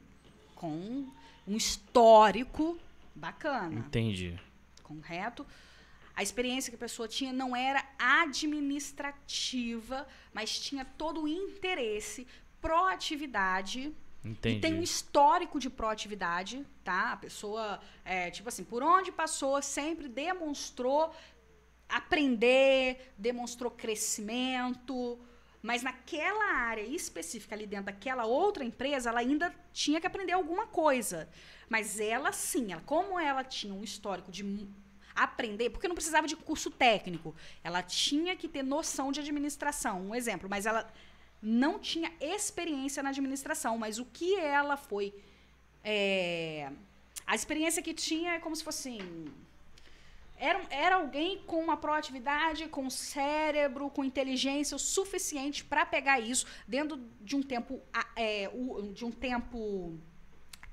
[0.57, 1.07] com
[1.47, 2.79] um histórico
[3.15, 4.39] bacana Entendi.
[4.83, 5.47] correto?
[6.17, 12.27] A experiência que a pessoa tinha não era administrativa, mas tinha todo o interesse,
[12.61, 13.93] proatividade.
[14.25, 14.59] Entendi.
[14.59, 17.13] E tem um histórico de proatividade, tá?
[17.13, 21.13] A pessoa, é, tipo assim, por onde passou, sempre demonstrou
[21.89, 25.19] aprender, demonstrou crescimento.
[25.61, 30.67] Mas naquela área específica, ali dentro daquela outra empresa, ela ainda tinha que aprender alguma
[30.67, 31.29] coisa.
[31.69, 34.69] Mas ela sim, ela, como ela tinha um histórico de
[35.15, 40.15] aprender, porque não precisava de curso técnico, ela tinha que ter noção de administração, um
[40.15, 40.91] exemplo, mas ela
[41.43, 45.13] não tinha experiência na administração, mas o que ela foi.
[45.85, 46.71] é,
[47.27, 49.33] a experiência que tinha é como se fosse assim.
[50.37, 56.47] Era, era alguém com uma proatividade, com cérebro, com inteligência o suficiente para pegar isso
[56.67, 57.81] dentro de um tempo,
[58.17, 58.51] é,
[58.93, 59.97] de um tempo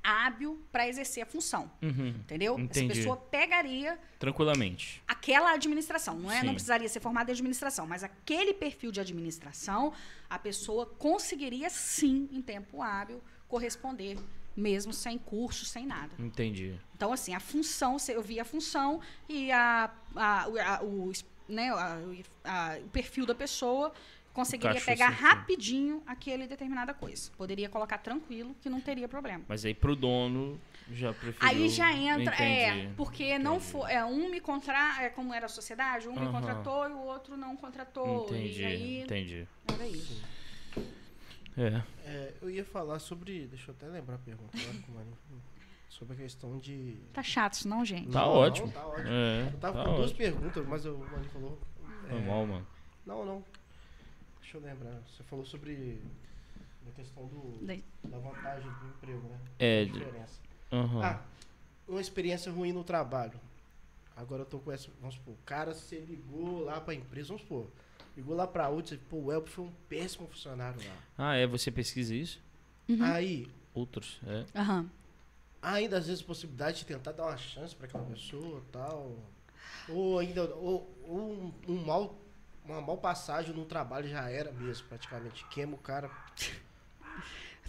[0.03, 1.69] hábil para exercer a função.
[1.81, 2.09] Uhum.
[2.09, 2.57] Entendeu?
[2.59, 2.85] Entendi.
[2.91, 5.01] Essa pessoa pegaria Tranquilamente.
[5.07, 6.39] aquela administração, não é?
[6.39, 6.45] Sim.
[6.47, 9.93] Não precisaria ser formada em administração, mas aquele perfil de administração,
[10.29, 14.17] a pessoa conseguiria sim, em tempo hábil, corresponder,
[14.55, 16.11] mesmo sem curso, sem nada.
[16.19, 16.79] Entendi.
[16.95, 21.11] Então, assim, a função, eu vi a função e a, a- a- o,
[21.47, 21.97] né, a-
[22.43, 23.91] a- o perfil da pessoa
[24.39, 25.29] conseguiria pegar certinho.
[25.29, 27.29] rapidinho aquele determinada coisa.
[27.37, 29.43] Poderia colocar tranquilo, que não teria problema.
[29.47, 30.59] Mas aí pro dono
[30.91, 31.47] já preferiu.
[31.49, 32.93] Aí já entra, é, Entendi.
[32.95, 33.71] porque não Entendi.
[33.71, 36.99] foi, é, um me contra, é como era a sociedade, um me contratou e o
[36.99, 38.25] outro não contratou.
[38.29, 39.47] Entendi, E aí entendi.
[39.73, 40.21] era isso.
[41.57, 41.83] É.
[42.05, 43.45] É, eu ia falar sobre.
[43.47, 44.57] Deixa eu até lembrar a pergunta.
[45.89, 46.97] Sobre a questão de.
[47.11, 48.09] Tá chato isso não, gente?
[48.11, 48.67] Tá Não, ótimo.
[48.67, 49.07] Não, tá ótimo.
[49.09, 49.49] É.
[49.51, 50.17] Eu tava tá com duas ótimo.
[50.17, 51.59] perguntas, mas o Maninho falou.
[52.07, 52.67] é, Normal, mano.
[53.05, 53.43] Não, não.
[54.51, 54.99] Deixa eu lembrar.
[55.05, 56.01] Você falou sobre
[56.87, 57.67] a questão do,
[58.09, 59.39] da vantagem do emprego, né?
[59.59, 60.41] É, diferença.
[60.71, 61.03] Aham.
[61.03, 61.21] Ah,
[61.87, 63.39] uma experiência ruim no trabalho.
[64.17, 64.89] Agora eu tô com essa.
[64.99, 67.67] Vamos supor, o cara se ligou lá pra empresa, vamos supor.
[68.17, 70.97] Ligou lá pra outra, pô, o Elber foi um péssimo funcionário lá.
[71.15, 71.45] Ah, é?
[71.45, 72.41] Você pesquisa isso?
[72.87, 73.03] Uhum.
[73.03, 74.45] Aí, Outros, é.
[74.59, 74.89] Aham.
[75.61, 79.15] há ainda às vezes possibilidade de tentar dar uma chance pra aquela pessoa tal.
[79.87, 80.43] Ou ainda.
[80.55, 82.17] Ou, ou um, um mal.
[82.69, 85.43] Uma mal passagem no trabalho já era mesmo, praticamente.
[85.47, 86.11] Queima o cara.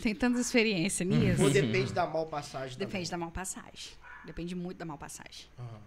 [0.03, 1.43] Tem tanta experiência nisso.
[1.43, 2.77] Ou depende da mal passagem.
[2.77, 3.93] Depende da mal passagem.
[4.27, 5.47] Depende muito da mal passagem.
[5.59, 5.81] Aham.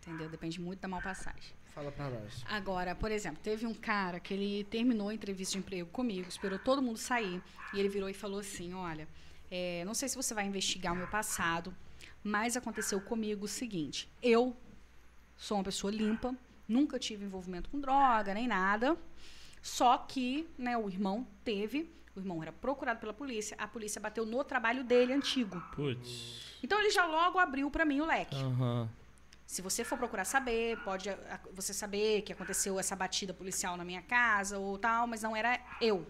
[0.00, 0.28] Entendeu?
[0.28, 1.52] Depende muito da mal passagem.
[1.74, 2.44] Fala pra nós.
[2.48, 6.58] Agora, por exemplo, teve um cara que ele terminou a entrevista de emprego comigo, esperou
[6.58, 7.42] todo mundo sair,
[7.72, 9.08] e ele virou e falou assim: Olha,
[9.50, 11.74] é, não sei se você vai investigar o meu passado,
[12.22, 14.56] mas aconteceu comigo o seguinte: eu
[15.36, 16.36] sou uma pessoa limpa,
[16.68, 18.96] nunca tive envolvimento com droga nem nada,
[19.62, 21.92] só que né, o irmão teve.
[22.14, 25.60] O irmão era procurado pela polícia, a polícia bateu no trabalho dele antigo.
[25.74, 26.58] Putz.
[26.62, 28.36] Então ele já logo abriu para mim o leque.
[28.36, 28.88] Aham.
[29.46, 31.08] Se você for procurar saber, pode
[31.52, 35.60] você saber que aconteceu essa batida policial na minha casa ou tal, mas não era
[35.80, 36.06] eu.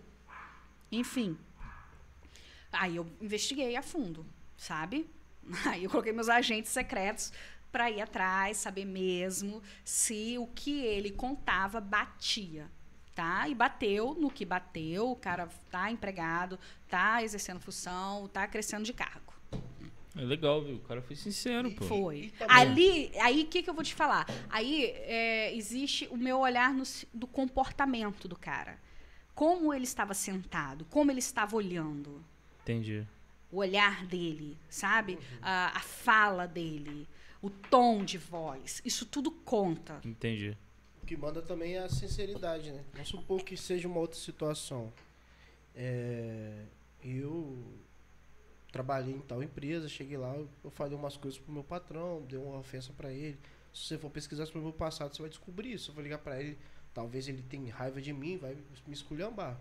[0.92, 1.36] Enfim.
[2.72, 4.24] Aí eu investiguei a fundo,
[4.57, 5.09] sabe?
[5.66, 7.32] Aí eu coloquei meus agentes secretos
[7.74, 12.70] para ir atrás, saber mesmo se o que ele contava batia,
[13.16, 13.48] tá?
[13.48, 16.56] E bateu no que bateu, o cara tá empregado,
[16.88, 19.34] tá exercendo função, tá crescendo de cargo.
[20.16, 20.76] É legal, viu?
[20.76, 21.84] O cara foi sincero, pô.
[21.84, 22.32] Foi.
[22.46, 24.24] Ali, aí o que, que eu vou te falar?
[24.48, 28.78] Aí é, existe o meu olhar no do comportamento do cara.
[29.34, 32.24] Como ele estava sentado, como ele estava olhando,
[32.62, 33.04] Entendi.
[33.50, 35.18] o olhar dele, sabe?
[35.42, 37.08] A, a fala dele,
[37.45, 40.01] o tom de voz, isso tudo conta.
[40.03, 40.57] Entendi.
[41.03, 42.82] O que manda também é a sinceridade, né?
[42.95, 44.90] Vamos supor que seja uma outra situação.
[45.76, 46.64] É,
[47.05, 47.62] eu
[48.72, 52.61] trabalhei em tal empresa, cheguei lá, eu falei umas coisas pro meu patrão, dei uma
[52.61, 53.38] ofensa pra ele.
[53.74, 55.90] Se você for pesquisar sobre o meu passado, você vai descobrir isso.
[55.90, 56.57] Eu vou ligar pra ele,
[56.95, 59.61] talvez ele tenha raiva de mim, vai me esculhambar.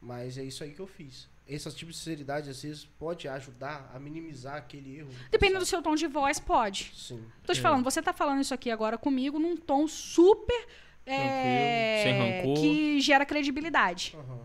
[0.00, 1.28] Mas é isso aí que eu fiz.
[1.46, 5.08] Esse tipo de sinceridade, às vezes, pode ajudar a minimizar aquele erro.
[5.30, 6.92] Dependendo do seu tom de voz, pode.
[6.94, 7.24] Sim.
[7.44, 7.62] Tô te É.
[7.62, 10.66] falando, você tá falando isso aqui agora comigo num tom super.
[11.10, 12.60] é, sem rancor.
[12.60, 14.14] Que gera credibilidade.
[14.14, 14.40] Aham.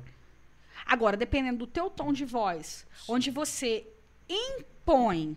[0.86, 3.86] Agora, dependendo do teu tom de voz, onde você
[4.30, 5.36] impõe,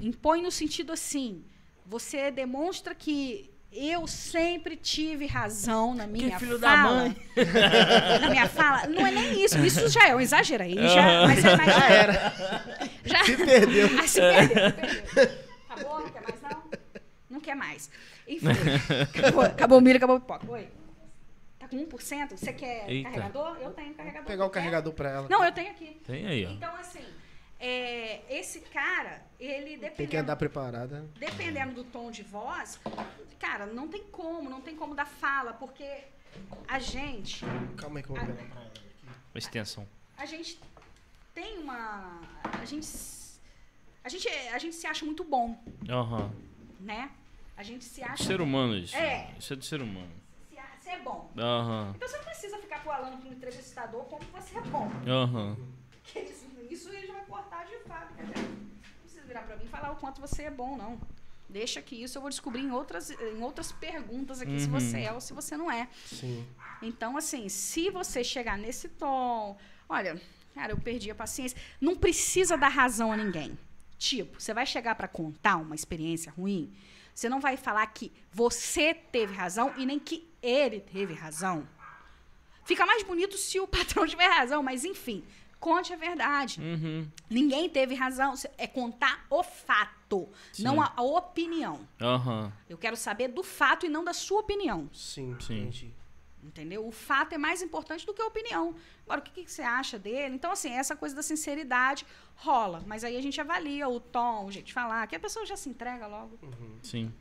[0.00, 1.44] impõe no sentido assim,
[1.84, 6.96] você demonstra que eu sempre tive razão na minha filho da fala.
[7.02, 7.16] mãe.
[8.20, 9.58] Na minha fala, não é nem isso.
[9.64, 12.32] Isso já é um exagero aí, já, mas é mais Já era.
[13.04, 13.88] já Se perdeu.
[13.98, 15.38] ah, se perdeu, perdeu.
[15.68, 16.00] Acabou?
[16.00, 16.62] Não quer mais, não?
[17.30, 17.90] Não quer mais.
[18.28, 18.46] Enfim,
[19.02, 20.50] acabou, acabou o milho, acabou o pipoca.
[20.50, 20.68] Oi.
[21.58, 22.30] Tá com 1%?
[22.36, 23.10] Você quer Eita.
[23.10, 23.56] carregador?
[23.60, 24.22] Eu tenho carregador.
[24.22, 25.28] Vou pegar o carregador pra ela.
[25.28, 26.00] Não, eu tenho aqui.
[26.06, 26.50] Tem aí, ó.
[26.50, 27.00] Então, assim,
[27.58, 31.08] é, esse cara, ele Tem que dependendo, andar preparada.
[31.18, 32.78] dependendo do tom de voz,
[33.38, 36.04] cara, não tem como, não tem como dar fala, porque
[36.68, 37.44] a gente,
[37.76, 38.68] Calma aí que eu vou pegar pra ela.
[38.70, 38.80] aqui.
[39.34, 39.86] Uma extensão.
[40.16, 40.58] a gente
[41.34, 42.20] tem uma,
[42.60, 42.86] a gente,
[44.04, 46.30] a gente, a gente se acha muito bom, Aham.
[46.80, 47.10] né?
[47.56, 48.94] A gente se acha Ser humano isso.
[48.94, 49.34] É.
[49.38, 50.12] Isso é do ser humano.
[50.50, 51.30] se, a- se é bom.
[51.38, 51.92] Aham.
[51.96, 54.90] Então você não precisa ficar falando para um entrevistador como você é bom.
[55.06, 55.56] Aham.
[56.04, 56.45] Porque isso,
[56.76, 58.24] isso ele já vai cortar de fábrica.
[58.26, 58.42] já.
[58.42, 61.00] Não precisa virar pra mim e falar o quanto você é bom, não.
[61.48, 64.72] Deixa que isso eu vou descobrir em outras, em outras perguntas aqui se Uhum.
[64.80, 65.88] você é ou se você não é.
[66.06, 66.44] Sim.
[66.82, 69.56] Então, assim, se você chegar nesse tom,
[69.88, 70.20] olha,
[70.54, 71.56] cara, eu perdi a paciência.
[71.80, 73.56] Não precisa dar razão a ninguém.
[73.96, 76.74] Tipo, você vai chegar pra contar uma experiência ruim,
[77.14, 81.66] você não vai falar que você teve razão e nem que ele teve razão.
[82.64, 85.24] Fica mais bonito se o patrão tiver razão, mas enfim,
[85.66, 86.60] conte a verdade.
[86.60, 87.08] Uhum.
[87.28, 88.34] Ninguém teve razão.
[88.56, 90.62] É contar o fato, Sim.
[90.62, 91.80] não a, a opinião.
[92.00, 92.52] Aham.
[92.68, 94.88] Eu quero saber do fato e não da sua opinião.
[94.92, 95.62] Sim, Sim.
[95.62, 95.90] entendi.
[96.40, 96.86] Entendeu?
[96.86, 98.76] O fato é mais importante do que a opinião.
[99.04, 100.36] Agora, o que, que você acha dele?
[100.36, 102.06] Então, assim, essa coisa da sinceridade
[102.36, 102.84] rola.
[102.86, 105.56] Mas aí a gente avalia o tom, o jeito de falar, que a pessoa já
[105.56, 106.38] se entrega logo.
[106.80, 107.12] Sim.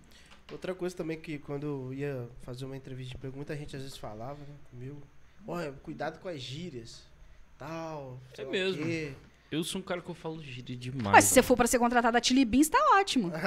[0.51, 3.81] Outra coisa também que quando eu ia fazer uma entrevista de emprego, muita gente às
[3.81, 5.01] vezes falava né, comigo.
[5.47, 7.14] Olha, cuidado com as gírias.
[7.57, 8.19] Tal.
[8.37, 8.83] É mesmo.
[8.83, 9.13] quê."
[9.51, 11.13] Eu sou um cara que eu falo gíria demais.
[11.13, 13.31] Mas se você for para ser contratado da Chili Beans, tá ótimo.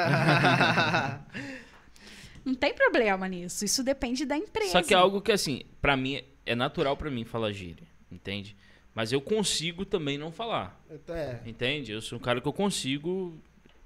[2.44, 3.64] Não tem problema nisso.
[3.64, 4.70] Isso depende da empresa.
[4.70, 8.56] Só que é algo que, assim, pra mim, é natural pra mim falar gíria, entende?
[8.94, 11.92] Mas eu consigo também não falar, é, entende?
[11.92, 13.38] Eu sou um cara que eu consigo,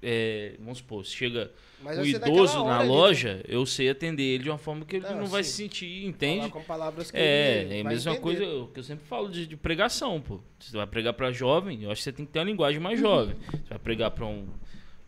[0.03, 1.51] é, vamos supor, se chega
[1.81, 5.05] mas um idoso na ali, loja, eu sei atender ele de uma forma que ele
[5.05, 6.49] Não, não, vai se sentir, Falar entende?
[6.49, 8.21] com palavras que É, ele é a mesma entender.
[8.21, 10.39] coisa que eu sempre falo de, de pregação, pô.
[10.59, 12.99] Você vai pregar pra jovem, eu acho que você tem que ter uma linguagem mais
[12.99, 13.05] Uhum.
[13.05, 13.35] jovem.
[13.51, 14.47] Você vai pregar pra um,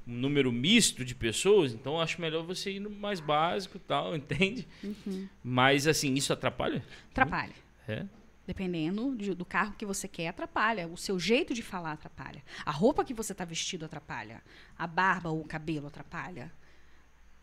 [0.08, 3.80] um número misto de pessoas, então eu acho melhor você ir no mais básico e
[3.82, 4.68] tal, entende?
[4.84, 5.28] Uhum.
[5.44, 6.84] Mas, assim, isso atrapalha?
[7.12, 7.54] Atrapalha.
[7.88, 8.04] É?
[8.48, 10.88] Dependendo de- do carro que você quer, atrapalha.
[10.88, 12.44] O seu jeito de falar atrapalha.
[12.66, 14.42] A roupa que você está vestido atrapalha.
[14.78, 16.52] A barba ou o cabelo atrapalha.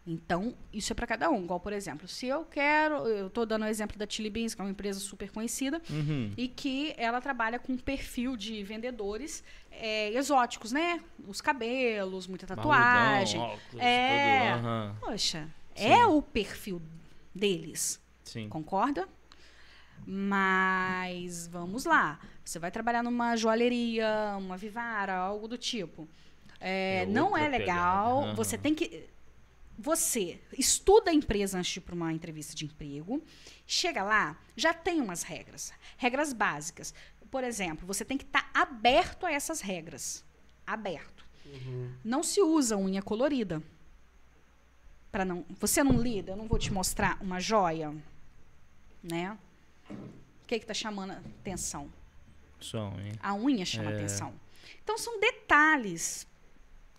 [0.05, 1.45] Então, isso é para cada um.
[1.45, 3.07] Igual, por exemplo, se eu quero.
[3.07, 6.33] Eu estou dando o exemplo da Chili Beans, que é uma empresa super conhecida, Uhum.
[6.37, 11.01] e que ela trabalha com um perfil de vendedores é, exóticos, né?
[11.27, 13.41] Os cabelos, muita tatuagem.
[13.41, 14.53] Barrudão, óculos, É.
[14.55, 14.97] todo- aham.
[15.01, 15.85] Poxa, Sim.
[15.89, 16.83] é o perfil
[17.35, 18.01] deles.
[18.25, 18.49] Sim.
[18.49, 19.09] Concorda?
[20.07, 22.19] Mas vamos lá.
[22.45, 26.09] Você vai trabalhar numa joalheria, uma vivara, algo do tipo.
[26.61, 28.21] É, É não é legal.
[28.21, 28.35] pegada.
[28.35, 29.09] Você tem que.
[29.79, 33.23] Você estuda a empresa antes de ir para uma entrevista de emprego.
[33.67, 35.73] Chega lá, já tem umas regras.
[35.97, 36.95] Regras básicas.
[37.31, 40.25] Por exemplo, você tem que estar aberto a essas regras.
[40.67, 41.25] Aberto.
[41.47, 41.91] Uhum.
[42.05, 43.63] Não se usa unha colorida.
[45.11, 47.95] Para não, você não lida, eu não vou te mostrar uma joia,
[49.03, 49.37] né?
[49.93, 51.91] O que que tá chamando a atenção?
[52.61, 53.13] Som, hein?
[53.21, 53.95] A unha chama É.
[53.95, 54.33] atenção.
[54.83, 56.27] Então são detalhes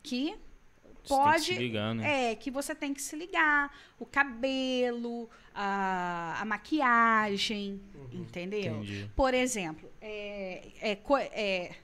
[0.01, 2.31] que Você tem que pode se ligar, né?
[2.31, 8.77] é que você tem que se ligar, o cabelo, a, a maquiagem, entendeu?
[8.77, 9.09] Entendi.
[9.15, 10.97] Por exemplo, é, é
[11.33, 11.75] é-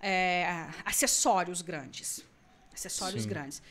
[0.00, 2.24] é, acessórios grandes.
[2.72, 3.28] Acessórios Sim.
[3.28, 3.62] grandes.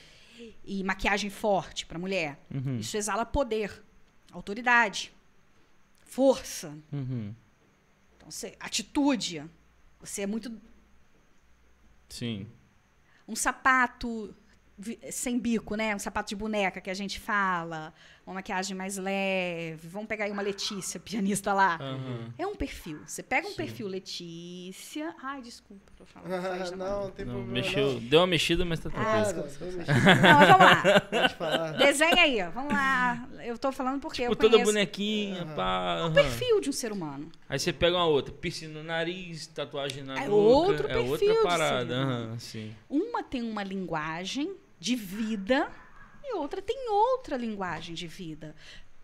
[0.65, 2.39] E maquiagem forte para mulher.
[2.53, 2.77] Uhum.
[2.77, 3.83] Isso exala poder,
[4.31, 5.13] autoridade,
[6.11, 7.33] força, Uhum.
[8.17, 9.41] então, você, atitude.
[10.01, 10.51] Você é muito.
[12.09, 12.47] Sim.
[13.25, 14.35] Um sapato
[15.11, 15.95] sem bico, né?
[15.95, 17.93] Um sapato de boneca que a gente fala,
[18.25, 19.87] uma maquiagem mais leve.
[19.87, 21.77] Vamos pegar aí uma Letícia, pianista lá.
[21.81, 22.33] Aham.
[22.37, 22.99] É um perfil.
[23.05, 23.57] Você pega um Sim.
[23.57, 25.13] perfil Letícia.
[25.23, 26.41] Ai, desculpa eu falar.
[26.41, 27.53] Faz, não, não tem Não, problema.
[27.53, 29.47] mexeu, deu uma mexida, mas tá Ah, tranquilo.
[29.59, 30.99] Não, não, não, Não, mas vamos lá.
[31.01, 31.71] Pode falar.
[31.73, 32.49] Desenha aí, ó.
[32.51, 33.27] Vamos lá.
[33.43, 36.01] Eu tô falando porque Tipo, eu toda conheço bonequinha, pá.
[36.01, 36.13] o aham.
[36.13, 37.31] perfil de um ser humano.
[37.49, 41.33] Aí você pega uma outra, piercing no nariz, tatuagem na É outro é perfil outra
[41.33, 41.87] de parada.
[41.95, 42.23] ser humano.
[42.31, 42.75] aham, sim.
[42.89, 45.71] Uma tem uma linguagem de vida
[46.23, 48.55] e outra tem outra linguagem de vida.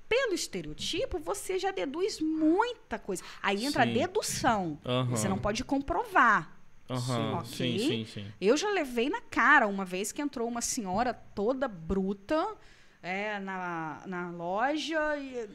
[0.09, 3.23] Pelo estereotipo, você já deduz muita coisa.
[3.43, 3.91] Aí entra Sim.
[3.91, 4.79] a dedução.
[4.83, 5.09] Aham.
[5.11, 6.51] Você não pode comprovar.
[6.89, 8.25] Aham, Sim, sim, sim, sim.
[8.41, 12.55] Eu já levei na cara uma vez que entrou uma senhora toda bruta
[13.03, 15.47] é, na, na loja e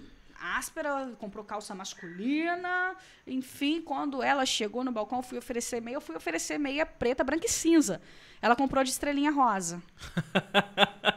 [0.42, 2.96] áspera, comprou calça masculina.
[3.26, 7.22] Enfim, quando ela chegou no balcão, eu fui oferecer meia, eu fui oferecer meia preta,
[7.22, 8.00] branca e cinza.
[8.40, 9.82] Ela comprou de estrelinha rosa.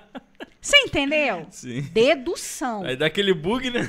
[0.65, 1.45] Você entendeu?
[1.51, 1.81] Sim.
[1.81, 2.83] Dedução.
[2.83, 3.81] Aí dá aquele bug, né?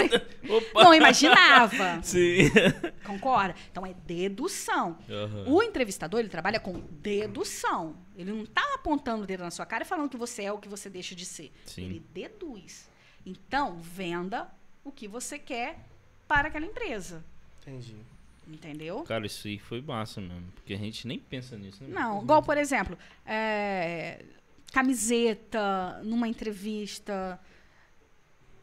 [0.48, 0.82] Opa!
[0.82, 2.00] Não imaginava.
[2.02, 2.50] Sim.
[3.04, 3.54] Concorda?
[3.70, 4.98] Então é dedução.
[5.10, 5.44] Aham.
[5.46, 7.98] O entrevistador, ele trabalha com dedução.
[8.16, 10.56] Ele não está apontando o dedo na sua cara e falando que você é o
[10.56, 11.52] que você deixa de ser.
[11.66, 11.84] Sim.
[11.84, 12.88] Ele deduz.
[13.26, 14.50] Então, venda
[14.84, 15.78] o que você quer
[16.26, 17.24] para aquela empresa.
[17.60, 17.96] Entendi.
[18.46, 19.02] Entendeu?
[19.04, 20.50] Cara, isso aí foi massa mesmo.
[20.54, 21.90] Porque a gente nem pensa nisso, né?
[21.92, 24.24] Não, igual, por exemplo, é,
[24.72, 27.38] camiseta numa entrevista.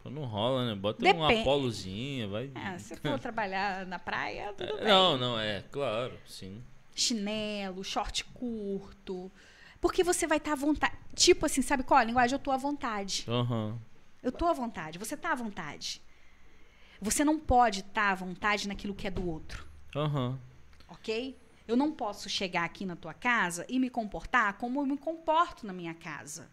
[0.04, 0.76] Pô, Não rola, né?
[0.76, 1.42] Bota um Depende.
[1.42, 2.52] apolozinha, vai.
[2.56, 4.88] É, se for trabalhar na praia, tudo É, bem.
[4.88, 6.62] não, não, é, claro, sim.
[6.94, 9.32] Chinelo, short curto.
[9.80, 10.94] Porque você vai estar à vontade.
[11.16, 12.34] Tipo assim, sabe qual a linguagem?
[12.36, 13.24] Eu tô à vontade.
[13.30, 13.80] Aham.
[14.22, 15.00] Eu tô à vontade.
[15.00, 16.02] Você tá à vontade.
[17.02, 19.66] Você não pode estar à vontade naquilo que é do outro,
[19.96, 20.38] Aham.
[20.88, 21.38] ok?
[21.68, 25.66] Eu não posso chegar aqui na tua casa e me comportar como eu me comporto
[25.66, 26.50] na minha casa.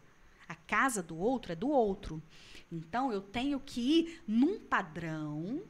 [0.49, 2.23] A casa do outro é do outro.
[2.71, 5.63] Então eu tenho que ir num padrão,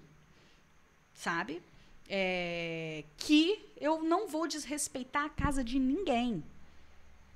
[1.14, 1.62] sabe?
[2.08, 6.42] É, que eu não vou desrespeitar a casa de ninguém.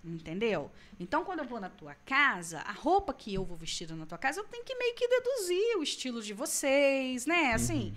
[0.02, 0.70] Entendeu?
[0.98, 4.16] Então, quando eu vou na tua casa, a roupa que eu vou vestir na tua
[4.16, 7.52] casa, eu tenho que meio que deduzir o estilo de vocês, né?
[7.52, 7.94] Assim,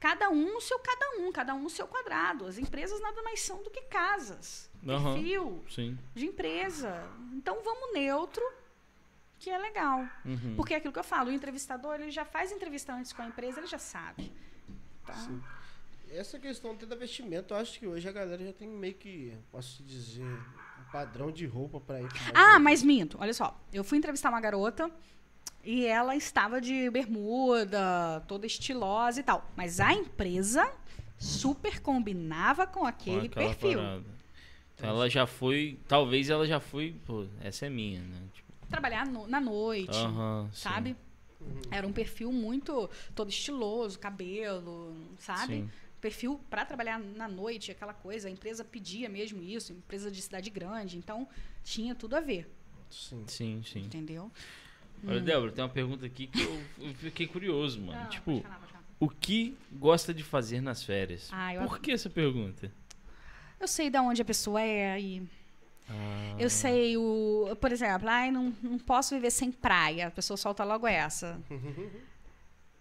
[0.00, 2.46] cada um no seu cada um, cada um no seu quadrado.
[2.46, 4.70] As empresas nada mais são do que casas.
[4.86, 5.14] Aham.
[5.14, 5.98] Perfil Sim.
[6.14, 7.06] de empresa.
[7.34, 8.42] Então, vamos neutro,
[9.38, 10.08] que é legal.
[10.24, 10.54] Uhum.
[10.56, 13.26] Porque é aquilo que eu falo, o entrevistador, ele já faz entrevista antes com a
[13.26, 14.32] empresa, ele já sabe.
[15.02, 15.42] Então, Sim.
[16.10, 19.36] Essa questão até da vestimenta, eu acho que hoje a galera já tem meio que,
[19.52, 20.24] posso dizer,
[20.92, 22.08] padrão de roupa pra ir.
[22.34, 23.16] Ah, mas minto.
[23.20, 23.58] Olha só.
[23.72, 24.90] Eu fui entrevistar uma garota
[25.64, 29.46] e ela estava de bermuda, toda estilosa e tal.
[29.56, 30.70] Mas a empresa
[31.18, 33.78] super combinava com Com aquele aquela perfil.
[33.78, 34.04] parada.
[34.76, 35.78] Então ela já foi.
[35.88, 36.94] Talvez ela já foi.
[37.04, 38.16] Pô, essa é minha, né?
[38.32, 40.48] Tipo, Trabalhar no- na noite, sim.
[40.52, 40.94] sabe?
[41.70, 45.54] Era um perfil muito todo estiloso, cabelo, sabe?
[45.54, 45.70] Sim.
[46.00, 48.28] Perfil para trabalhar na noite, aquela coisa.
[48.28, 50.96] A empresa pedia mesmo isso, empresa de cidade grande.
[50.96, 51.28] Então,
[51.64, 52.48] tinha tudo a ver,
[52.90, 53.24] Sim.
[53.26, 53.80] Sim, sim.
[53.80, 54.30] entendeu?
[55.06, 58.00] Olha, Débora, tem uma pergunta aqui que eu, eu fiquei curioso, mano.
[58.02, 58.60] Ah, tipo, falar,
[58.98, 61.28] o que gosta de fazer nas férias?
[61.32, 62.72] Ah, eu Por que essa pergunta?
[63.60, 65.22] Eu sei de onde a pessoa é e
[65.88, 70.08] Ah, eu sei o, por exemplo, ai, não, não posso viver sem praia.
[70.08, 71.40] A pessoa solta logo essa.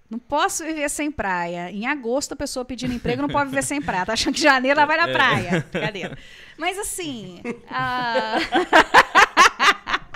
[0.10, 1.70] Não posso viver sem praia.
[1.72, 4.06] Em agosto, a pessoa pedindo emprego não pode viver sem praia.
[4.06, 5.66] Tá achando que janeiro ela vai na praia.
[5.72, 6.18] Brincadeira.
[6.58, 7.42] Mas assim.
[7.70, 8.38] ah,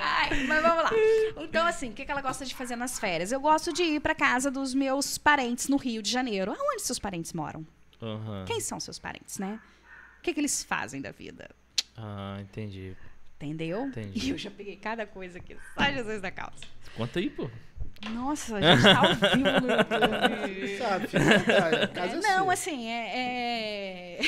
[0.00, 0.90] Ai, mas vamos lá.
[1.38, 3.30] Então, assim, o que que ela gosta de fazer nas férias?
[3.32, 6.54] Eu gosto de ir para casa dos meus parentes no Rio de Janeiro.
[6.58, 7.66] Aonde seus parentes moram?
[8.00, 8.44] aham.
[8.46, 9.60] Quem são seus parentes, né?
[10.18, 11.50] O que, que eles fazem da vida?
[11.96, 12.96] Ah, entendi.
[13.36, 13.86] Entendeu?
[13.86, 14.26] Entendi.
[14.26, 15.56] E eu já peguei cada coisa aqui.
[15.76, 16.64] Sai Jesus da calça.
[16.96, 17.48] Conta aí, pô.
[18.10, 20.76] Nossa, a gente tá ao vivo no YouTube.
[20.78, 22.52] Sabe, fica a casa é, não, sua.
[22.52, 24.20] assim, é, é-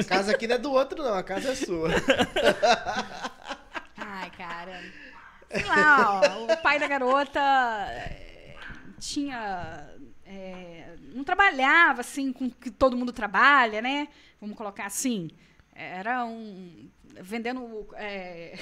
[0.00, 1.90] A casa aqui não é do outro, não, a casa é sua.
[3.96, 4.82] Ai, cara.
[5.50, 8.54] Sei lá, ó, o pai da garota é,
[8.98, 9.88] tinha.
[10.24, 14.08] é, não trabalhava assim com que todo mundo trabalha, né?
[14.40, 15.30] Vamos colocar assim.
[15.74, 16.88] Era um.
[17.20, 17.88] Vendendo.
[17.94, 18.58] é,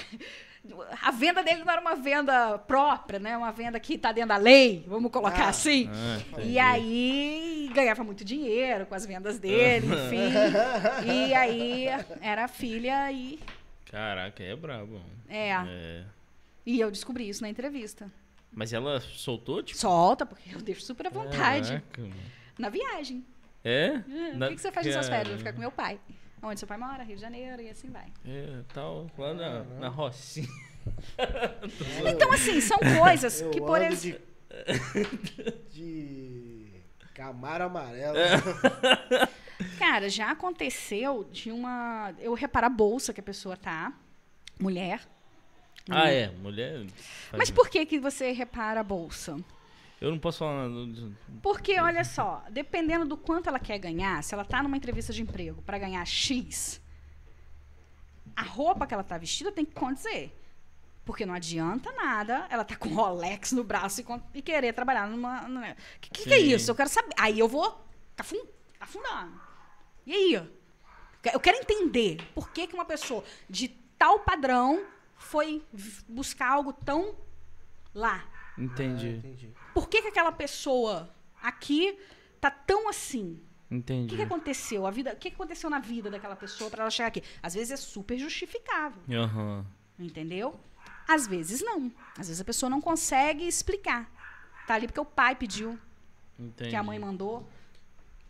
[1.02, 3.36] a venda dele não era uma venda própria, né?
[3.36, 5.48] Uma venda que está dentro da lei, vamos colocar Ah.
[5.50, 5.88] assim.
[5.92, 6.40] Ah.
[6.42, 11.10] E aí ganhava muito dinheiro com as vendas dele, enfim.
[11.28, 11.86] e aí
[12.20, 13.38] era filha e.
[13.90, 15.00] Caraca, é brabo.
[15.28, 15.50] É.
[15.50, 16.04] É.
[16.66, 18.10] E eu descobri isso na entrevista.
[18.50, 19.78] Mas ela soltou, tipo.
[19.78, 21.82] Solta, porque eu deixo super à vontade.
[21.92, 22.16] Caraca.
[22.58, 23.24] Na viagem.
[23.64, 24.00] É?
[24.34, 25.28] Na- O que, que você faz nas suas férias?
[25.28, 25.98] Vou ficar com meu pai.
[26.44, 28.06] Onde seu pai mora, Rio de Janeiro, e assim vai.
[28.26, 30.46] É, tal, lá na, na Rocinha.
[32.06, 34.20] Então, assim, são coisas Eu que, por exemplo.
[35.70, 36.54] de, de
[37.14, 38.18] Camaro amarelo.
[39.78, 42.12] Cara, já aconteceu de uma.
[42.18, 43.94] Eu reparar a bolsa que a pessoa tá.
[44.60, 45.00] Mulher.
[45.88, 46.86] Ah, é, mulher.
[47.32, 49.38] Mas por que, que você repara a bolsa?
[50.04, 50.68] Eu não posso falar.
[51.42, 55.22] Porque, olha só, dependendo do quanto ela quer ganhar, se ela tá numa entrevista de
[55.22, 56.80] emprego para ganhar X,
[58.36, 60.32] a roupa que ela tá vestida tem que condizer.
[61.04, 65.42] Porque não adianta nada ela tá com Rolex no braço e, e querer trabalhar numa.
[65.46, 66.70] O que, que, que é isso?
[66.70, 67.14] Eu quero saber.
[67.18, 67.78] Aí eu vou
[68.16, 68.46] afun-
[68.80, 69.38] afundando.
[70.06, 70.34] E aí?
[71.32, 73.68] Eu quero entender por que, que uma pessoa de
[73.98, 74.84] tal padrão
[75.16, 75.62] foi
[76.08, 77.14] buscar algo tão
[77.94, 78.24] lá.
[78.56, 79.52] Ah, Entendi, entendi.
[79.72, 81.08] Por que, que aquela pessoa
[81.42, 81.98] aqui
[82.40, 83.40] tá tão assim?
[83.70, 84.08] O entendi.
[84.10, 84.86] que, que aconteceu?
[84.86, 87.22] A vida, o que, que aconteceu na vida daquela pessoa para ela chegar aqui?
[87.42, 89.66] Às vezes é super justificável, Aham.
[89.98, 90.58] entendeu?
[91.08, 91.90] Às vezes não.
[92.16, 94.10] Às vezes a pessoa não consegue explicar.
[94.66, 95.78] Tá ali porque o pai pediu,
[96.38, 96.70] Entendi.
[96.70, 97.46] que a mãe mandou.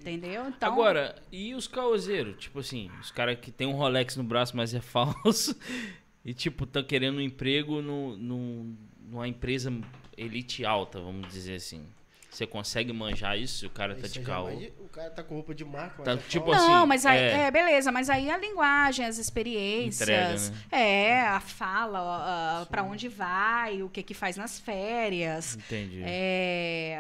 [0.01, 0.49] Entendeu?
[0.49, 2.37] Então, Agora, e os caoseiros?
[2.39, 5.57] Tipo assim, os caras que tem um Rolex no braço, mas é falso.
[6.27, 9.71] E, tipo, tá querendo um emprego no, no, numa empresa
[10.17, 11.87] elite alta, vamos dizer assim.
[12.31, 15.09] Você consegue manjar isso se o cara tá Isso de aí jamais de- O cara
[15.09, 16.67] tá com roupa de marca, Tá tipo falso.
[16.67, 17.33] não, assim, mas aí, é.
[17.43, 17.51] é.
[17.53, 20.57] beleza, mas aí a linguagem, as experiências, Entrega, né?
[20.73, 26.03] é, a fala, para onde vai, o que que faz nas férias, Entendi.
[26.05, 26.99] é,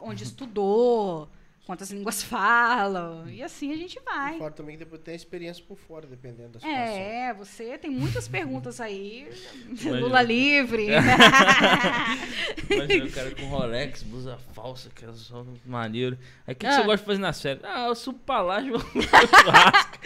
[0.00, 1.28] onde estudou,
[1.66, 4.38] quantas línguas falam, e assim a gente E vai.
[4.38, 6.78] fora também que depois tem a experiência por fora, dependendo da situação.
[6.80, 9.28] É, você tem muitas perguntas aí.
[9.66, 9.98] Imagina.
[10.06, 10.86] Lula livre.
[12.70, 16.16] Imagina o cara com Rolex, blusa falsa, que é só maneiro.
[16.46, 16.76] Aí o que, que Ah.
[16.76, 17.64] você gosta de fazer nas férias?
[17.64, 19.98] Ah, eu subo pra lá e vou churrasco.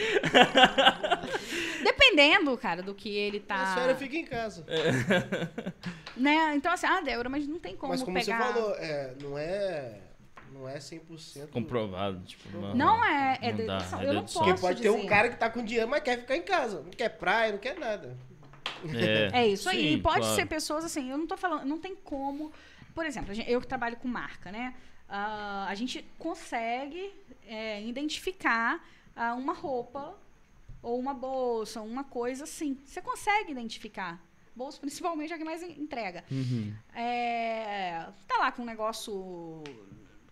[1.82, 3.62] Dependendo, cara, do que ele tá.
[3.62, 4.64] A senhora fica em casa.
[6.16, 6.54] Né?
[6.56, 8.38] Então, assim, ah, Débora, mas não tem como, mas como pegar.
[8.46, 9.98] você falou, é, não é.
[10.52, 11.48] Não é 100%.
[11.50, 14.00] Comprovado, tipo, não, Não é, é não dá, dedução.
[14.00, 14.42] é Eu não dedução.
[14.42, 16.82] Porque posso pode ter um cara que tá com dinheiro, mas quer ficar em casa.
[16.82, 18.16] Não quer praia, não quer nada.
[19.32, 19.80] É, É isso aí.
[19.80, 20.34] Sim, E pode claro.
[20.34, 22.52] ser pessoas assim, eu não tô falando, não tem como.
[22.94, 24.74] Por exemplo, eu que trabalho com marca, né?
[25.08, 27.12] Ah, a gente consegue
[27.46, 30.14] é, identificar ah, uma roupa
[30.82, 32.78] ou uma bolsa, uma coisa assim.
[32.84, 34.20] Você consegue identificar.
[34.54, 36.24] Bolsa, principalmente, é a que mais en- entrega.
[36.30, 36.72] Uhum.
[36.94, 39.62] É, tá lá com um negócio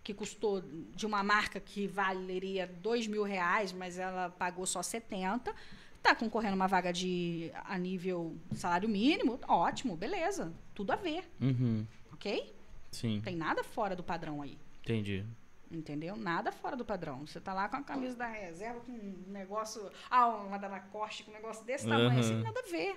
[0.09, 5.55] que custou de uma marca que valeria dois mil reais, mas ela pagou só 70.
[6.02, 10.51] Tá concorrendo uma vaga de a nível salário mínimo, ótimo, beleza.
[10.74, 11.86] Tudo a ver, Uhum.
[12.10, 12.55] ok?
[12.90, 14.56] Sim, Não tem nada fora do padrão aí.
[14.82, 15.26] entendi.
[15.70, 16.16] Entendeu?
[16.16, 17.26] Nada fora do padrão.
[17.26, 19.90] Você tá lá com a camisa da reserva, com um negócio.
[20.10, 22.20] Ah, uma da Lacoste, com um negócio desse tamanho Aham.
[22.20, 22.97] assim, nada a ver.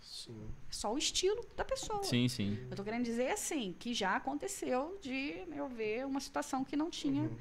[0.00, 0.48] Sim.
[0.68, 2.02] É só o estilo da pessoa.
[2.02, 2.58] Sim, sim.
[2.70, 6.90] Eu tô querendo dizer assim, que já aconteceu de eu ver uma situação que não
[6.90, 7.22] tinha.
[7.22, 7.36] Uhum.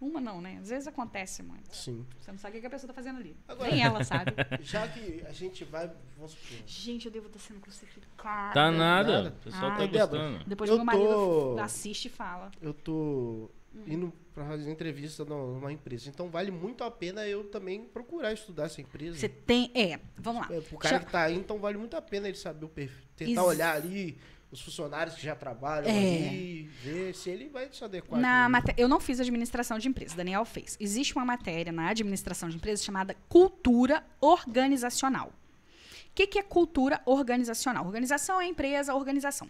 [0.00, 0.58] Uma não, né?
[0.62, 1.74] Às vezes acontece muito.
[1.74, 2.06] Sim.
[2.20, 3.36] Você não sabe o que a pessoa tá fazendo ali.
[3.48, 4.32] Agora- Nem ela sabe.
[4.62, 5.90] Já que a gente vai.
[6.16, 6.58] Vamos supor.
[6.66, 8.54] Gente, eu devo estar sendo crucificada.
[8.54, 9.12] Tá nada.
[9.24, 9.28] nada.
[9.30, 10.44] O pessoal Ai, tá gostando.
[10.46, 12.52] Depois Eu meu marido tô- assiste e fala.
[12.62, 13.50] Eu tô
[13.86, 16.08] indo pra fazer entrevista numa empresa.
[16.08, 19.16] Então vale muito a pena eu também procurar estudar essa empresa.
[19.18, 19.70] Você tem.
[19.74, 20.54] É, vamos lá.
[20.56, 22.68] É, pro cara Já- que tá aí, então vale muito a pena ele saber o
[22.68, 23.06] perfil.
[23.16, 24.18] Tentar olhar ali
[24.50, 26.28] os funcionários que já trabalham É.
[26.28, 28.18] ali, ver se ele vai se adequar.
[28.20, 30.76] Na mate- Eu não fiz administração de empresa, Daniel fez.
[30.80, 35.28] Existe uma matéria na administração de empresas chamada cultura organizacional.
[35.28, 37.84] O que, que é cultura organizacional?
[37.84, 39.48] Organização é empresa, organização.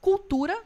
[0.00, 0.56] Cultura,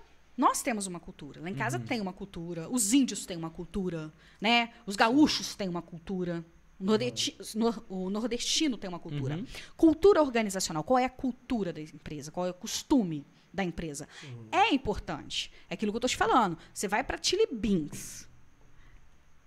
[0.41, 1.41] nós temos uma cultura.
[1.43, 2.69] Lá em casa tem uma cultura.
[2.71, 4.73] Os índios têm uma cultura, né?
[4.87, 6.45] Os gaúchos têm uma cultura.
[6.79, 9.37] O, nordesti- nor- o nordestino tem uma cultura.
[9.37, 9.47] Uhum.
[9.77, 10.83] Cultura organizacional.
[10.83, 12.31] Qual é a cultura da empresa?
[12.33, 14.09] Qual é o costume da empresa?
[14.51, 15.53] É importante.
[15.69, 16.57] É aquilo que eu estou te falando.
[16.73, 18.27] Você vai para Chili Beans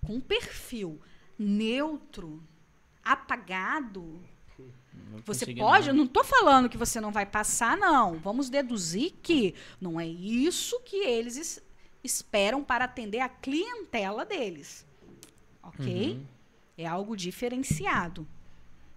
[0.05, 1.01] com um perfil
[1.39, 2.43] neutro,
[3.03, 4.21] apagado.
[5.25, 5.99] Você pode, eu não.
[5.99, 8.17] não estou falando que você não vai passar, não.
[8.19, 11.63] Vamos deduzir que não é isso que eles es-
[12.03, 14.85] esperam para atender a clientela deles.
[15.61, 16.13] Ok?
[16.13, 16.25] Uhum.
[16.77, 18.27] É algo diferenciado.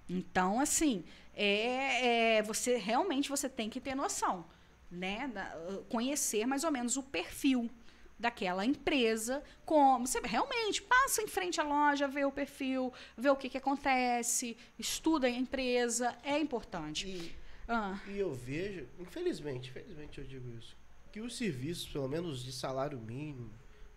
[0.09, 1.05] Então, assim,
[1.35, 4.45] é, é- você realmente você tem que ter noção,
[4.91, 5.28] né?
[5.28, 5.57] Da-
[5.89, 7.70] conhecer mais ou menos o perfil
[8.19, 13.37] daquela empresa, como você realmente passa em frente à loja, vê o perfil, vê o
[13.37, 17.07] que, que acontece, estuda a empresa, é importante.
[17.07, 17.37] E,
[17.69, 20.77] Ah, e eu vejo, infelizmente, infelizmente eu digo isso,
[21.13, 23.51] que os serviços, pelo menos de salário mínimo,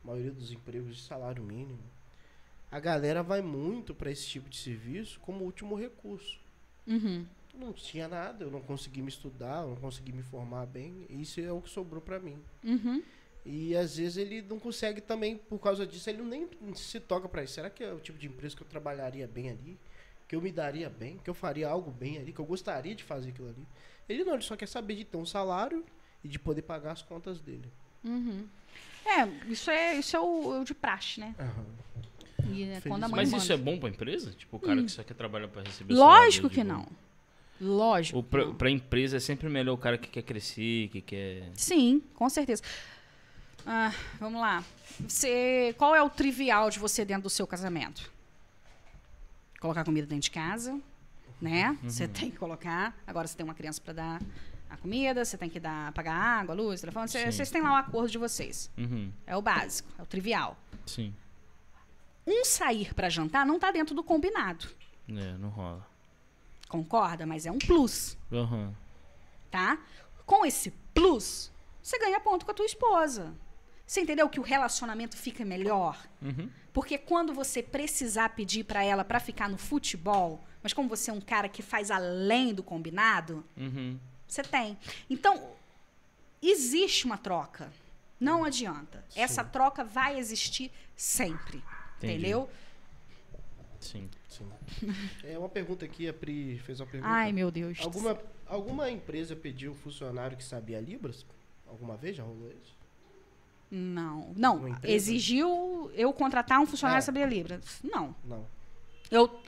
[0.03, 1.79] a maioria dos empregos de salário mínimo,
[2.71, 6.39] a galera vai muito para esse tipo de serviço como último recurso.
[6.87, 7.25] Uhum.
[7.53, 11.05] Não tinha nada, eu não consegui me estudar, eu não consegui me formar bem.
[11.09, 12.37] Isso é o que sobrou para mim.
[12.63, 13.03] Uhum.
[13.51, 17.43] E às vezes ele não consegue também, por causa disso, ele nem se toca para
[17.43, 17.53] isso.
[17.53, 19.75] Será que é o tipo de empresa que eu trabalharia bem ali?
[20.27, 21.17] Que eu me daria bem?
[21.23, 22.31] Que eu faria algo bem ali?
[22.31, 23.67] Que eu gostaria de fazer aquilo ali?
[24.07, 25.83] Ele não, ele só quer saber de ter um salário
[26.23, 27.65] e de poder pagar as contas dele.
[28.03, 28.45] Uhum.
[29.03, 31.33] É, isso é, isso é o, o de praxe, né?
[31.39, 31.65] Aham.
[32.51, 33.43] E é quando a mãe Mas manda.
[33.43, 34.31] isso é bom pra empresa?
[34.31, 36.87] Tipo, o cara que só quer trabalhar pra receber Lógico salário que não.
[37.59, 38.21] Lógico.
[38.21, 38.53] Pra, não.
[38.53, 41.49] pra empresa é sempre melhor o cara que quer crescer, que quer.
[41.55, 42.61] Sim, com certeza.
[43.65, 44.63] Ah, vamos lá.
[45.07, 48.11] Você, qual é o trivial de você dentro do seu casamento?
[49.59, 50.79] Colocar comida dentro de casa,
[51.41, 51.77] né?
[51.83, 52.95] Você tem que colocar.
[53.05, 54.21] Agora você tem uma criança para dar
[54.69, 57.07] a comida, você tem que dar pagar água, luz, telefone.
[57.09, 57.31] Cê-.
[57.31, 58.69] Vocês têm lá o acordo de vocês.
[58.77, 59.11] Uhum.
[59.27, 60.57] É o básico, é o trivial.
[60.85, 61.13] Sim.
[62.25, 64.67] Um sair para jantar não está dentro do combinado.
[65.09, 65.85] É, não rola.
[66.67, 67.25] Concorda?
[67.25, 68.17] Mas é um plus.
[68.31, 68.73] Aham.
[69.49, 69.79] tá?
[70.25, 73.33] Com esse plus, você ganha ponto com a tua esposa.
[73.89, 75.97] Você entendeu que o relacionamento fica melhor?
[76.21, 76.47] Uhum.
[76.71, 81.13] Porque quando você precisar pedir pra ela pra ficar no futebol, mas como você é
[81.13, 83.97] um cara que faz além do combinado, Uhum.
[84.27, 84.77] você tem.
[85.09, 85.53] Então,
[86.39, 87.71] existe uma troca.
[88.19, 89.03] Não adianta.
[89.15, 91.57] Essa troca vai existir sempre.
[91.97, 92.13] Entendi.
[92.13, 92.47] Entendeu?
[93.79, 94.07] Sim.
[94.27, 94.47] Sim.
[95.23, 97.11] É uma pergunta aqui, a Pri fez uma pergunta.
[97.11, 97.79] Ai, meu Deus.
[97.81, 101.25] Alguma, alguma empresa pediu funcionário que sabia Libras?
[101.65, 102.77] Alguma vez já rolou isso?
[103.71, 104.33] Não.
[104.35, 104.77] Não.
[104.83, 107.01] Exigiu eu contratar um funcionário É.
[107.01, 107.79] que sabia Libras.
[107.83, 108.15] Não.
[108.25, 108.45] Não.
[109.11, 109.39] Eu,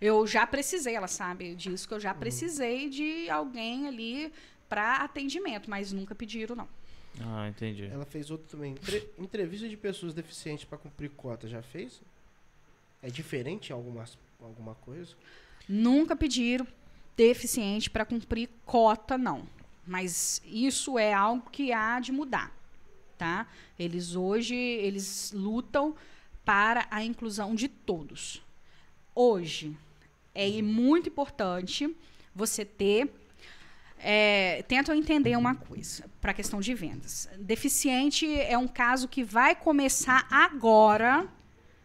[0.00, 2.00] eu já precisei, ela sabe disso, que eu Uhum.
[2.02, 4.32] já precisei de alguém ali
[4.68, 6.68] para atendimento, mas nunca pediram, não.
[7.20, 7.86] Ah, entendi.
[7.86, 8.72] Ela fez outro também.
[8.72, 12.00] Entre- entrevista de pessoas deficientes para cumprir cota, já fez?
[13.02, 15.14] É diferente em algumas, alguma coisa?
[15.68, 16.66] Nunca pediram
[17.16, 19.46] deficiente para cumprir cota, não.
[19.86, 22.54] Mas isso é algo que há de mudar,
[23.20, 23.46] tá?
[23.78, 25.94] Eles hoje, eles lutam
[26.42, 28.42] para a inclusão de todos.
[29.14, 29.76] Hoje,
[30.34, 31.94] é muito importante
[32.34, 33.12] você ter
[34.02, 37.28] é, tentam entender uma coisa para a questão de vendas.
[37.38, 41.28] Deficiente é um caso que vai começar agora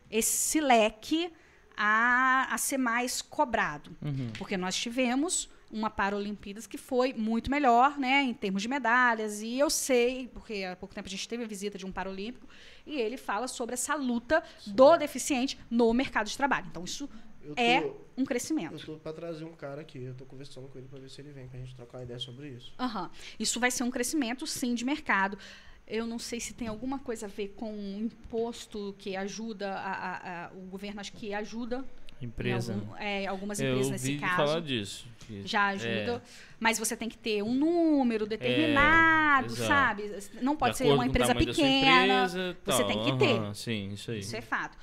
[0.09, 1.29] esse leque
[1.75, 3.93] a, a ser mais cobrado.
[4.01, 4.31] Uhum.
[4.37, 9.41] Porque nós tivemos uma Paralimpíadas que foi muito melhor, né, em termos de medalhas.
[9.41, 12.47] E eu sei, porque há pouco tempo a gente teve a visita de um Paralímpico,
[12.85, 16.67] e ele fala sobre essa luta do deficiente no mercado de trabalho.
[16.71, 17.09] Então, isso
[17.43, 17.79] Eu tô, é
[18.17, 18.85] um eu crescimento.
[18.85, 21.31] tô pra trazer um cara aqui, eu tô conversando com ele pra ver se ele
[21.31, 22.73] vem, pra gente trocar uma ideia sobre isso.
[22.79, 23.11] Aham.
[23.37, 25.37] Isso vai ser um crescimento, sim, de mercado.
[25.85, 29.91] Eu não sei se tem alguma coisa a ver com o imposto que ajuda, a,
[29.91, 31.85] a- a- o governo acho que ajuda
[32.25, 32.73] Empresa.
[32.73, 34.35] algum- é, algumas Eu empresas nesse ouvi caso.
[34.35, 35.07] falar disso.
[35.43, 36.21] Já ajuda, É,
[36.59, 39.67] mas você tem que ter um número determinado, exato.
[39.67, 40.03] sabe?
[40.41, 42.03] Não de pode ser acordo uma empresa pequena.
[42.05, 42.87] empresa, você tal.
[42.87, 43.55] tem que ter.
[43.55, 44.19] Sim, isso aí.
[44.19, 44.77] Isso é fato.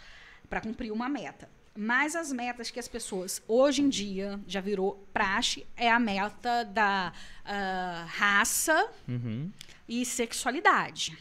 [0.51, 1.49] Para cumprir uma meta.
[1.75, 6.65] Mas as metas que as pessoas hoje em dia já virou praxe é a meta
[6.65, 7.13] da
[7.47, 9.51] ah, raça Uhum.
[9.89, 11.17] e sexualidade.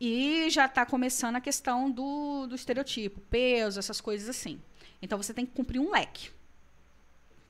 [0.00, 4.60] E já está começando a questão do, do estereotipo, peso, essas coisas assim.
[5.00, 6.30] Então você tem que cumprir um leque.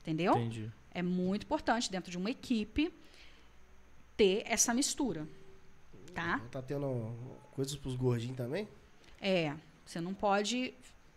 [0.01, 0.33] Entendeu?
[0.33, 0.71] Entendi.
[0.91, 2.93] É muito importante dentro de uma equipe
[4.15, 5.27] ter essa mistura.
[6.13, 6.39] Tá?
[6.51, 7.11] Tá tendo
[7.51, 8.67] coisas pros gordinhos também?
[9.19, 9.53] É,
[9.85, 10.73] você não pode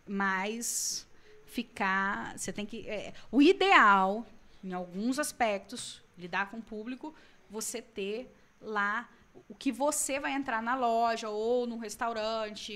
[0.06, 1.06] mais
[1.46, 2.36] ficar.
[2.36, 2.88] Você tem que.
[2.88, 4.26] é, o ideal,
[4.64, 7.14] em alguns aspectos, lidar com o público,
[7.48, 9.08] você ter lá
[9.48, 12.72] o que você vai entrar na loja ou no restaurante,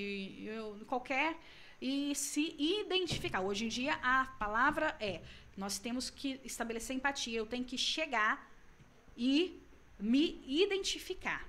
[0.87, 1.37] qualquer.
[1.81, 3.41] E se identificar.
[3.41, 5.21] Hoje em dia, a palavra é:
[5.57, 7.39] nós temos que estabelecer empatia.
[7.39, 8.49] Eu tenho que chegar
[9.17, 9.61] e
[9.99, 11.47] me identificar.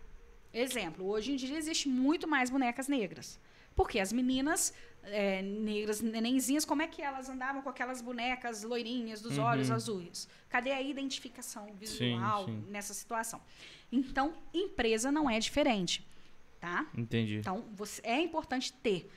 [0.53, 3.39] Exemplo, hoje em dia existe muito mais bonecas negras.
[3.75, 4.73] Porque as meninas
[5.03, 9.43] é, negras, nenenzinhas, como é que elas andavam com aquelas bonecas loirinhas dos Uhum.
[9.45, 10.27] olhos azuis?
[10.49, 12.63] Cadê a identificação visual sim.
[12.69, 13.41] nessa situação?
[13.93, 16.03] Então, empresa não é diferente,
[16.59, 16.87] tá?
[16.97, 17.35] Entendi.
[17.35, 19.07] Então, você, é importante ter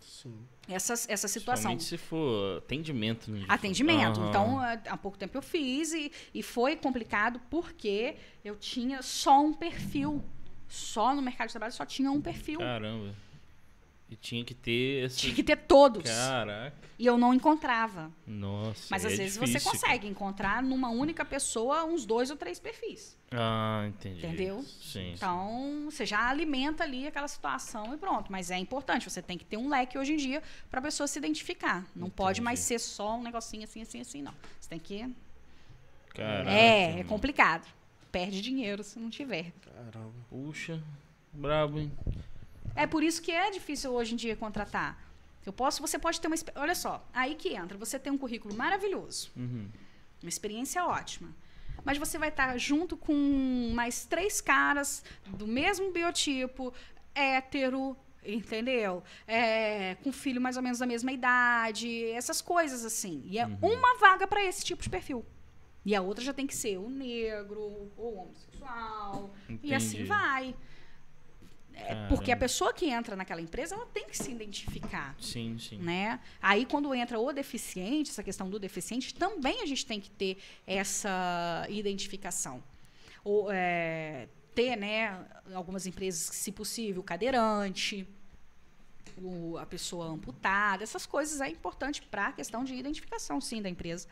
[0.00, 0.34] Sim.
[0.68, 1.78] essas, essa situação.
[1.78, 3.30] Se for atendimento.
[3.30, 3.44] Né?
[3.48, 4.18] Atendimento.
[4.18, 4.28] Aham.
[4.28, 9.40] Então, há há pouco tempo eu fiz e, e foi complicado porque eu tinha só
[9.40, 10.24] um perfil.
[10.66, 12.58] Só no mercado de trabalho só tinha um perfil.
[12.58, 13.14] Caramba.
[14.10, 15.18] E tinha que ter esse.
[15.18, 16.02] Tinha que ter todos.
[16.10, 16.74] Caraca.
[16.98, 18.10] E eu não encontrava.
[18.26, 18.86] Nossa.
[18.90, 22.58] Mas é às vezes difícil, você consegue encontrar numa única pessoa uns dois ou três
[22.58, 23.16] perfis.
[23.30, 24.26] Ah, entendi.
[24.26, 24.62] Entendeu?
[24.62, 25.12] Sim.
[25.12, 28.32] Então, você já alimenta ali aquela situação e pronto.
[28.32, 31.06] Mas é importante, você tem que ter um leque hoje em dia para a pessoa
[31.06, 31.86] se identificar.
[31.94, 32.44] Não pode Entendi.
[32.44, 34.34] mais ser só um negocinho assim, assim, assim, não.
[34.58, 35.14] Você tem que.
[36.14, 36.50] Caraca.
[36.50, 37.04] é, é mano.
[37.04, 37.68] complicado.
[38.10, 39.52] Perde dinheiro se não tiver.
[39.60, 40.14] Caramba.
[40.30, 40.82] Puxa,
[41.32, 41.92] brabo, hein?
[42.74, 45.02] É por isso que é difícil hoje em dia contratar.
[45.44, 46.36] Eu posso, você pode ter uma.
[46.56, 47.78] Olha só, aí que entra.
[47.78, 49.30] Você tem um currículo maravilhoso.
[49.36, 49.68] Uhum.
[50.22, 51.34] Uma experiência ótima.
[51.84, 56.74] Mas você vai estar junto com mais três caras do mesmo biotipo,
[57.14, 59.02] hétero, entendeu?
[59.26, 63.22] É, com filho mais ou menos da mesma idade, essas coisas assim.
[63.26, 65.24] E é uma vaga para esse tipo de perfil.
[65.84, 69.30] E a outra já tem que ser o negro, ou homossexual,
[69.62, 70.08] e assim Entendi.
[70.08, 70.54] vai.
[71.80, 75.78] É, porque a pessoa que entra naquela empresa, ela tem que se identificar Sim, sim.
[75.78, 76.20] né?
[76.42, 80.38] Aí quando entra o deficiente, essa questão do deficiente, também a gente tem que ter
[80.66, 82.62] essa identificação.
[83.24, 85.24] Ou, é, ter, né,
[85.54, 88.06] algumas empresas, se possível, cadeirante,
[89.16, 93.68] o- a pessoa amputada, essas coisas é importante para a questão de identificação, sim, da
[93.68, 94.08] empresa.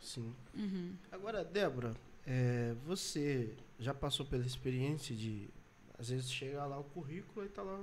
[0.00, 0.34] Sim.
[0.54, 0.94] Uhum.
[1.12, 1.94] Agora, Débora,
[2.26, 5.48] é, você já passou pela experiência de.
[6.00, 7.78] Às vezes chega lá o currículo e tá lá.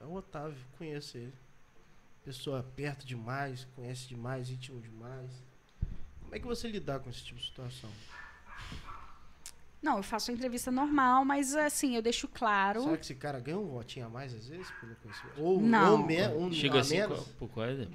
[0.00, 1.34] É o Otávio, conheço ele.
[2.24, 5.32] Pessoa perto demais, conhece demais, íntimo demais.
[6.22, 7.90] Como é que você lidar com esse tipo de situação?
[9.82, 12.82] Não, eu faço a entrevista normal, mas assim, eu deixo claro.
[12.82, 14.70] Será que esse cara ganha um votinho a mais às vezes?
[14.72, 15.40] Pelo conhecimento?
[15.42, 15.92] Ou, Não.
[15.92, 17.26] ou me, um Chega a assim, menos?
[17.52, 17.88] qual é?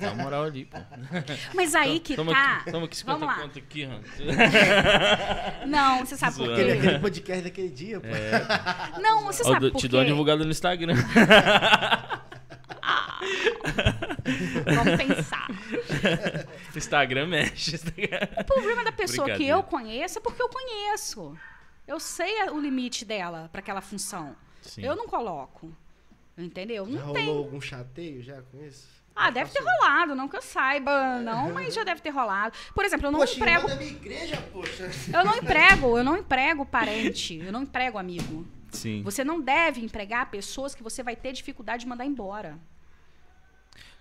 [0.00, 0.78] Dá moral ali, pô.
[1.54, 2.56] Mas aí que toma tá.
[2.58, 3.42] Aqui, toma aqui 50 Vamos lá.
[3.42, 4.06] conto aqui, Hans.
[5.66, 6.60] Não, você sabe por quê?
[6.62, 9.00] aquele podcast daquele dia, pô.
[9.00, 10.10] Não, você sabe por te dou uma quê?
[10.10, 10.94] divulgada no Instagram.
[14.64, 15.48] Vamos pensar.
[16.76, 17.76] Instagram mexe.
[18.38, 21.36] O problema da pessoa que eu conheço é porque eu conheço.
[21.86, 24.36] Eu sei o limite dela para aquela função.
[24.60, 24.82] Sim.
[24.82, 25.74] Eu não coloco.
[26.38, 26.86] Entendeu?
[26.86, 27.28] Já Não rolou tem.
[27.28, 28.88] algum chateio já com isso?
[29.14, 32.56] Ah, deve ter rolado, não que eu saiba, não, mas já deve ter rolado.
[32.74, 33.68] Por exemplo, eu não Poxa, emprego.
[33.68, 34.90] da minha igreja, poxa.
[35.12, 38.46] Eu não emprego, eu não emprego parente, eu não emprego amigo.
[38.70, 39.02] Sim.
[39.02, 42.58] Você não deve empregar pessoas que você vai ter dificuldade de mandar embora.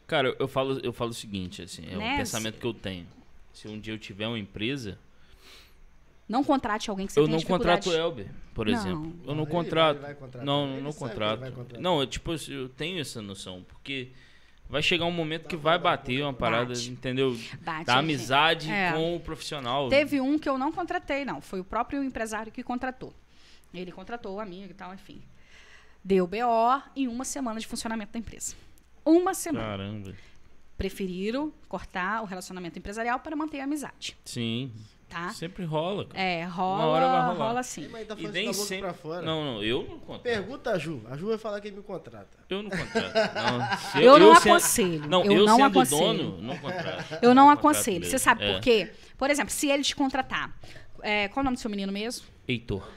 [0.08, 2.14] Cara, eu- falo, eu falo o seguinte, assim, é Né?
[2.14, 3.08] um pensamento que eu tenho.
[3.54, 4.98] Se um dia eu tiver uma empresa,
[6.28, 8.74] Não contrate alguém que você eu tenha não contrato o Elber, por Não.
[8.74, 9.14] exemplo.
[9.28, 9.98] Eu não Ele contrato.
[9.98, 10.46] vai- vai contratar.
[10.46, 11.42] Não, Ele não contrato.
[11.78, 14.12] Não, eu, tipo, eu tenho essa noção, porque
[14.72, 16.90] vai chegar um momento que vai bater uma parada, Bate.
[16.90, 17.38] entendeu?
[17.62, 18.94] Bate, Da amizade É.
[18.94, 19.90] com o profissional.
[19.90, 21.42] Teve um que eu não contratei, não.
[21.42, 23.14] Foi o próprio empresário que contratou.
[23.74, 25.22] Ele contratou o amigo e tal, enfim.
[26.04, 28.56] Deu BO em uma semana de funcionamento da empresa.
[29.06, 29.66] Uma semana.
[29.66, 30.14] Caramba.
[30.78, 34.72] Preferiram cortar o relacionamento empresarial para manter a amizade, Sim.
[35.12, 35.30] Tá?
[35.34, 36.06] Sempre rola.
[36.06, 36.22] cara.
[36.24, 37.48] É, rola, hora vai rolar.
[37.48, 37.88] rola sim.
[37.92, 38.82] Mas tá E nem sempre.
[38.84, 39.22] pra fora.
[39.22, 40.22] Não, não, eu não contrato.
[40.24, 41.02] Pergunta a Ju.
[41.10, 42.38] A Ju vai falar que ele me contrata.
[42.50, 43.14] Eu não contrato.
[43.36, 45.08] Não, se Eu não sendo- aconselho.
[45.08, 46.02] Não, eu eu, não sendo aconselho.
[46.02, 47.20] dono, não contrato.
[47.22, 48.06] Eu não contrato aconselho.
[48.06, 48.54] Você sabe É.
[48.54, 48.92] por quê?
[49.18, 50.56] Por exemplo, se ele te contratar.
[51.04, 52.26] é, qual é o nome do seu menino mesmo?
[52.48, 52.88] Heitor.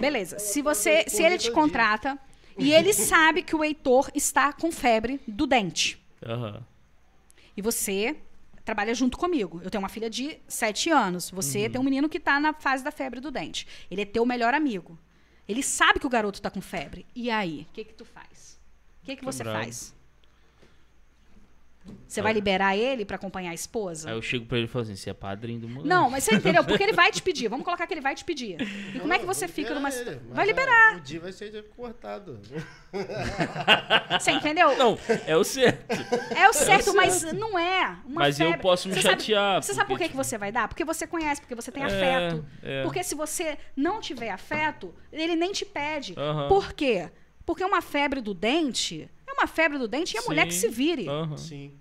[0.00, 0.38] Beleza.
[0.38, 2.18] Se você, se ele te contrata
[2.58, 6.62] e ele sabe que o Heitor está com febre do dente Aham.
[7.56, 8.16] e você
[8.64, 9.60] trabalha junto comigo.
[9.62, 11.30] Eu tenho uma filha de 7 anos.
[11.30, 13.66] Você tem um menino que está na fase da febre do dente.
[13.90, 14.98] Ele é teu melhor amigo.
[15.46, 17.06] Ele sabe que o garoto está com febre.
[17.14, 18.58] E aí, o que que tu faz?
[19.02, 19.62] O que que você bravo.
[19.62, 19.94] faz?
[22.06, 24.08] Você vai liberar ele para acompanhar a esposa?
[24.08, 25.88] Aí eu chego pra ele e falo assim: você é padrinho do moleque.
[25.88, 26.62] Não, mas você entendeu?
[26.64, 27.48] Porque ele vai te pedir.
[27.48, 28.56] Vamos colocar que ele vai te pedir.
[28.94, 30.22] E como é que você fica numa situação?
[30.30, 30.96] Vai liberar.
[30.96, 32.40] O dia vai ser cortado.
[34.20, 34.76] Você entendeu?
[34.76, 35.84] Não, é o certo.
[36.34, 37.96] É o certo, mas não é.
[38.06, 38.62] Uma Mas eu febre.
[38.62, 40.68] posso me Você sabe- chatear, Você sabe por que, que você vai dar?
[40.68, 42.44] Porque você conhece, porque você tem É, afeto.
[42.62, 42.82] é.
[42.82, 46.14] Porque se você não tiver afeto, ele nem te pede.
[46.48, 47.10] Por quê?
[47.44, 49.08] Porque uma febre do dente é
[49.44, 50.60] uma febre do dente e a mulher que Sim.
[50.60, 51.08] se vire.
[51.08, 51.36] Aham.
[51.36, 51.78] Sim.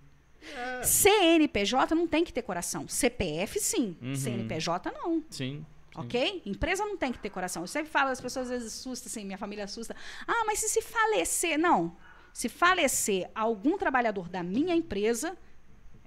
[0.84, 2.86] CNPJ não tem que ter coração.
[2.88, 3.96] CPF, sim.
[4.02, 4.16] Uhum.
[4.16, 5.24] CNPJ, não.
[5.30, 5.66] Sim.
[5.96, 6.42] Ok?
[6.46, 7.64] Empresa não tem que ter coração.
[7.64, 9.96] Eu sempre falo, as pessoas às vezes assustam, assim, minha família assusta.
[10.28, 11.58] Ah, mas e se falecer?
[11.58, 11.96] Não.
[12.34, 15.38] Se falecer algum trabalhador da minha empresa,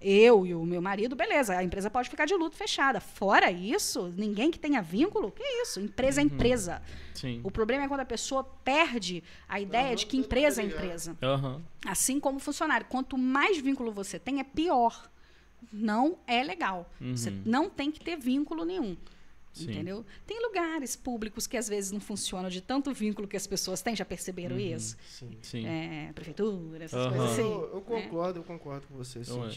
[0.01, 3.01] eu e o meu marido, beleza, a empresa pode ficar de luto fechada.
[3.01, 5.81] Fora isso, ninguém que tenha vínculo, que isso?
[5.81, 6.83] Empresa é empresa.
[7.15, 7.41] Sim.
[7.43, 11.17] O problema é quando a pessoa perde a ideia de que empresa é empresa.
[11.23, 11.63] Aham.
[11.87, 12.87] Assim como funcionário.
[12.89, 15.11] Quanto mais vínculo você tem, é pior.
[15.73, 16.91] Não é legal.
[17.01, 17.43] Você Uhum.
[17.45, 18.97] não tem que ter vínculo nenhum.
[19.53, 19.71] Sim.
[19.71, 20.05] Entendeu?
[20.27, 23.97] Tem lugares públicos que às vezes não funcionam de tanto vínculo que as pessoas têm,
[23.97, 24.99] já perceberam isso?
[25.09, 25.31] Sim.
[25.41, 25.67] Sim.
[25.67, 27.09] É, prefeitura, essas Aham.
[27.17, 27.51] coisas assim.
[27.55, 29.51] Eu, eu concordo, eu concordo com você nesse Não é.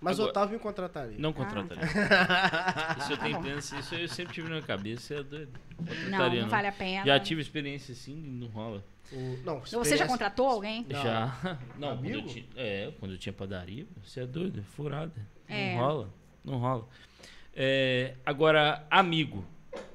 [0.00, 1.18] Mas Agora- o Otávio me contrataria.
[1.18, 1.86] Não Ah, contrataria.
[2.08, 2.96] tá.
[2.98, 5.52] Isso eu tenho pensa, isso eu sempre tive na minha cabeça, você é doido.
[5.78, 7.04] Não, Contrataria, não vale a pena.
[7.06, 8.82] Já tive experiência assim, não rola.
[9.12, 10.86] O- não, Você já experiência- contratou alguém?
[10.88, 11.02] Não.
[11.02, 11.58] Já.
[11.76, 12.28] Não, quando eu Amigo?
[12.28, 15.12] tinha, é, quando eu tinha padaria, você é doido, é furada.
[15.48, 15.74] É.
[15.74, 16.10] Não rola,
[16.44, 16.88] não rola.
[17.54, 19.44] É, agora, amigo,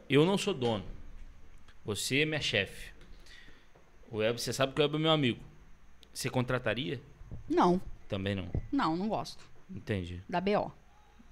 [0.09, 0.85] eu não sou dono.
[1.83, 2.91] Você é minha chefe.
[4.11, 5.39] O Web, você sabe que o Web é meu amigo.
[6.13, 7.01] Você contrataria?
[7.49, 8.47] Não, Também não.
[8.71, 9.43] não, não gosto.
[9.69, 10.71] Entendi, Da BO.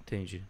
[0.02, 0.42] entendi.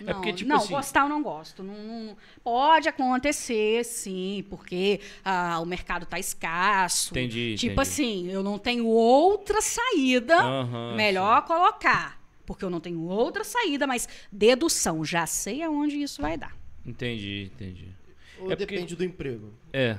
[0.00, 1.62] É Não, porque, tipo não assim- gostar eu não gosto.
[1.62, 7.10] Não, não- pode acontecer, sim, porque ah, o mercado tá escasso.
[7.12, 7.80] Entendi, Tipo entendi.
[7.82, 12.18] assim, eu não tenho outra saída, Aham, melhor colocar.
[12.46, 16.56] Porque eu não tenho outra saída, mas dedução, já sei aonde isso vai dar.
[16.86, 17.88] Entendi, entendi.
[18.38, 19.52] Ou É porque- depende do emprego.
[19.70, 19.98] É.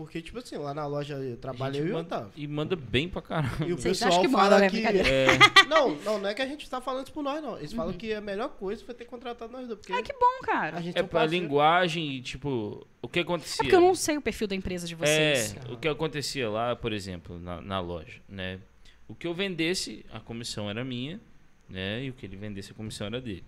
[0.00, 2.32] Porque, tipo assim, lá na loja eu trabalho eu e o manda, Otávio.
[2.34, 3.66] e manda bem pra caramba.
[3.66, 4.70] E o Vocês pessoal que manda, fala né?
[4.70, 4.86] que...
[4.86, 5.26] É,
[5.68, 7.58] Não, não, não é que a gente tá falando isso por nós, não.
[7.58, 7.76] Eles Uhum.
[7.76, 9.78] falam que a melhor coisa foi ter contratado nós dois.
[9.78, 10.78] Porque Ai, que bom, cara.
[10.78, 11.44] a gente é são pra parceiro.
[11.44, 13.56] linguagem, e, tipo, o que acontecia?
[13.56, 15.54] É porque eu não sei o perfil da empresa de vocês.
[15.68, 18.58] É, o que acontecia lá, por exemplo, na, na loja, né?
[19.06, 21.20] O que eu vendesse, a comissão era minha,
[21.68, 22.04] né?
[22.04, 23.44] E o que ele vendesse, a comissão era dele.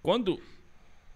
[0.00, 0.40] Quando,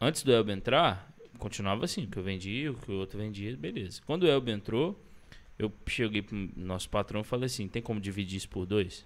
[0.00, 1.09] antes do Elber entrar,
[1.40, 4.00] continuava assim, o que eu vendia, o que o outro vendia, beleza.
[4.06, 5.02] Quando o Elber entrou,
[5.58, 9.04] eu cheguei pro nosso patrão e falei assim, tem como dividir isso por dois?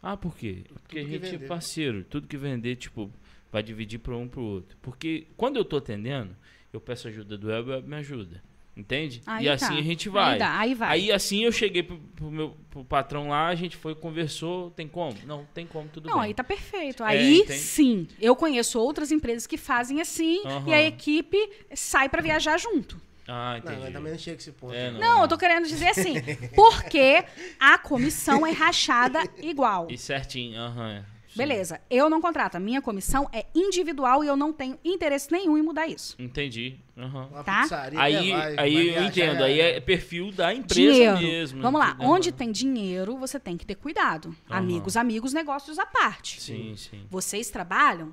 [0.00, 0.64] Ah, por quê?
[0.68, 3.10] Porque a que gente é parceiro, tudo que vender, tipo,
[3.50, 4.76] vai dividir para um pro outro.
[4.80, 6.36] Porque quando eu tô atendendo,
[6.72, 8.42] eu peço ajuda do o Elber me ajuda.
[8.78, 9.20] Entende?
[9.26, 9.54] Aí e tá.
[9.54, 10.34] assim a gente vai.
[10.34, 10.88] Aí, dá, aí vai.
[10.90, 14.86] Aí assim eu cheguei pro, pro meu pro patrão lá, a gente foi, conversou, tem
[14.86, 15.16] como?
[15.26, 16.26] Não, tem como, tudo Não, bem.
[16.26, 17.02] aí tá perfeito.
[17.02, 17.58] É, Aí entende?
[17.58, 18.06] sim.
[18.20, 20.68] Eu conheço outras empresas que fazem assim Aham.
[20.68, 21.36] e a equipe
[21.74, 23.00] sai pra viajar junto.
[23.26, 23.80] Ah, Não, entendi.
[23.82, 24.72] mas também não chega esse ponto.
[24.72, 24.98] É, né?
[25.00, 26.14] Não, eu tô querendo dizer assim,
[26.54, 27.24] porque
[27.58, 29.88] a comissão é rachada igual.
[29.90, 30.90] E certinho, aham.
[30.92, 31.17] é.
[31.38, 32.56] Beleza, eu não contrato.
[32.56, 36.14] A minha comissão é individual e eu não tenho interesse nenhum em mudar isso.
[36.18, 36.76] Entendi.
[36.96, 37.62] Uma Tá?
[37.96, 41.18] Aí, vai- aí eu entendo, é- aí é perfil da empresa Dinheiro.
[41.18, 41.62] mesmo.
[41.62, 42.08] Vamos lá, entendeu?
[42.08, 44.34] onde tem dinheiro, você tem que ter cuidado.
[44.50, 44.58] Aham.
[44.58, 46.40] Amigos, amigos, negócios à parte.
[46.40, 47.06] Sim, sim.
[47.08, 48.12] Vocês trabalham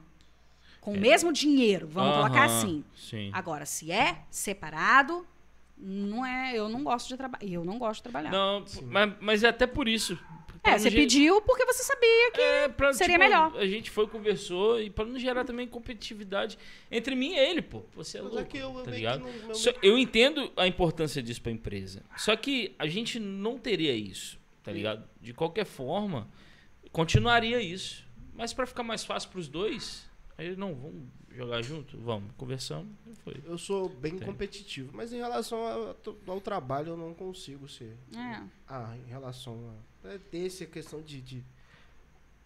[0.80, 2.45] com o mesmo dinheiro, vamos colocar É.
[2.45, 2.84] Aham, assim.
[2.95, 3.30] Sim.
[3.34, 5.26] Agora, se é separado,
[5.77, 7.45] não é, eu não gosto de trabalhar.
[7.52, 8.30] Eu não gosto de trabalhar.
[8.31, 10.18] Não, mas, mas é até por isso.
[10.65, 13.55] É, você ge- pediu porque você sabia que É, pra, seria tipo, melhor.
[13.57, 16.57] A gente foi, conversou, e pra não gerar também competitividade
[16.91, 17.83] entre mim e ele, pô.
[17.95, 19.23] Você é Mas louco, é que eu- tá ligado?
[19.25, 22.03] que não- Só- eu entendo a importância disso pra empresa.
[22.17, 25.07] Só que a gente não teria isso, tá ligado?
[25.21, 26.27] De qualquer forma,
[26.91, 28.03] continuaria isso.
[28.33, 31.03] Mas pra ficar mais fácil pros dois, aí não, vamos
[31.36, 31.98] jogar junto?
[31.98, 33.36] Vamos, conversamos, e foi.
[33.45, 34.28] Eu sou bem Tem.
[34.28, 35.95] competitivo, mas em relação ao,
[36.28, 37.95] ao trabalho eu não consigo ser.
[38.16, 38.41] É.
[38.68, 39.60] Ah, em relação
[40.03, 40.10] a.
[40.10, 41.44] É ter essa questão de, de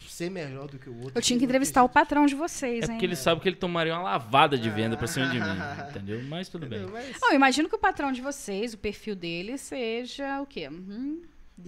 [0.08, 1.12] ser melhor do que o outro.
[1.16, 2.92] Eu tinha que entrevistar o patrão de vocês, É hein?
[2.94, 5.46] porque ele sabe que ele tomaria uma lavada de venda pra cima de mim,
[5.90, 6.24] entendeu?
[6.24, 6.80] Mas tudo bem.
[6.84, 6.94] Entendeu?
[6.94, 10.70] Mas, Não, eu imagino que o patrão de vocês, o perfil dele, seja o quê?
[10.70, 11.22] Uhum.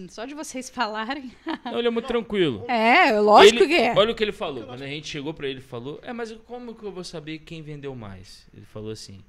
[0.09, 1.31] Só de vocês falarem.
[1.65, 2.65] Não, ele é muito tranquilo.
[2.69, 3.93] É, lógico Ele- que é.
[3.95, 4.65] Olha o que ele falou.
[4.65, 7.61] Quando a gente chegou pra ele, falou: É, mas como que eu vou saber quem
[7.61, 8.47] vendeu mais?
[8.53, 9.21] Ele falou assim.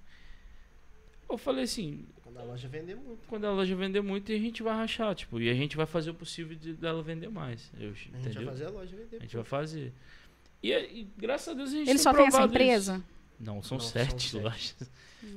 [1.28, 3.26] Eu falei assim: quando a loja vender muito.
[3.26, 6.10] quando a loja vender muito, a gente vai rachar, tipo, e a gente vai fazer
[6.10, 7.70] o possível de, dela vender mais.
[7.78, 8.34] Eu, A gente entendeu?
[8.34, 9.16] vai fazer a loja vender.
[9.16, 9.92] A gente vai fazer.
[10.62, 12.94] E, e graças a Deus a gente Ele tem só tem essa empresa?
[12.96, 13.04] isso.
[13.42, 14.36] Não, são Não, são sete sete.
[14.42, 14.76] lojas.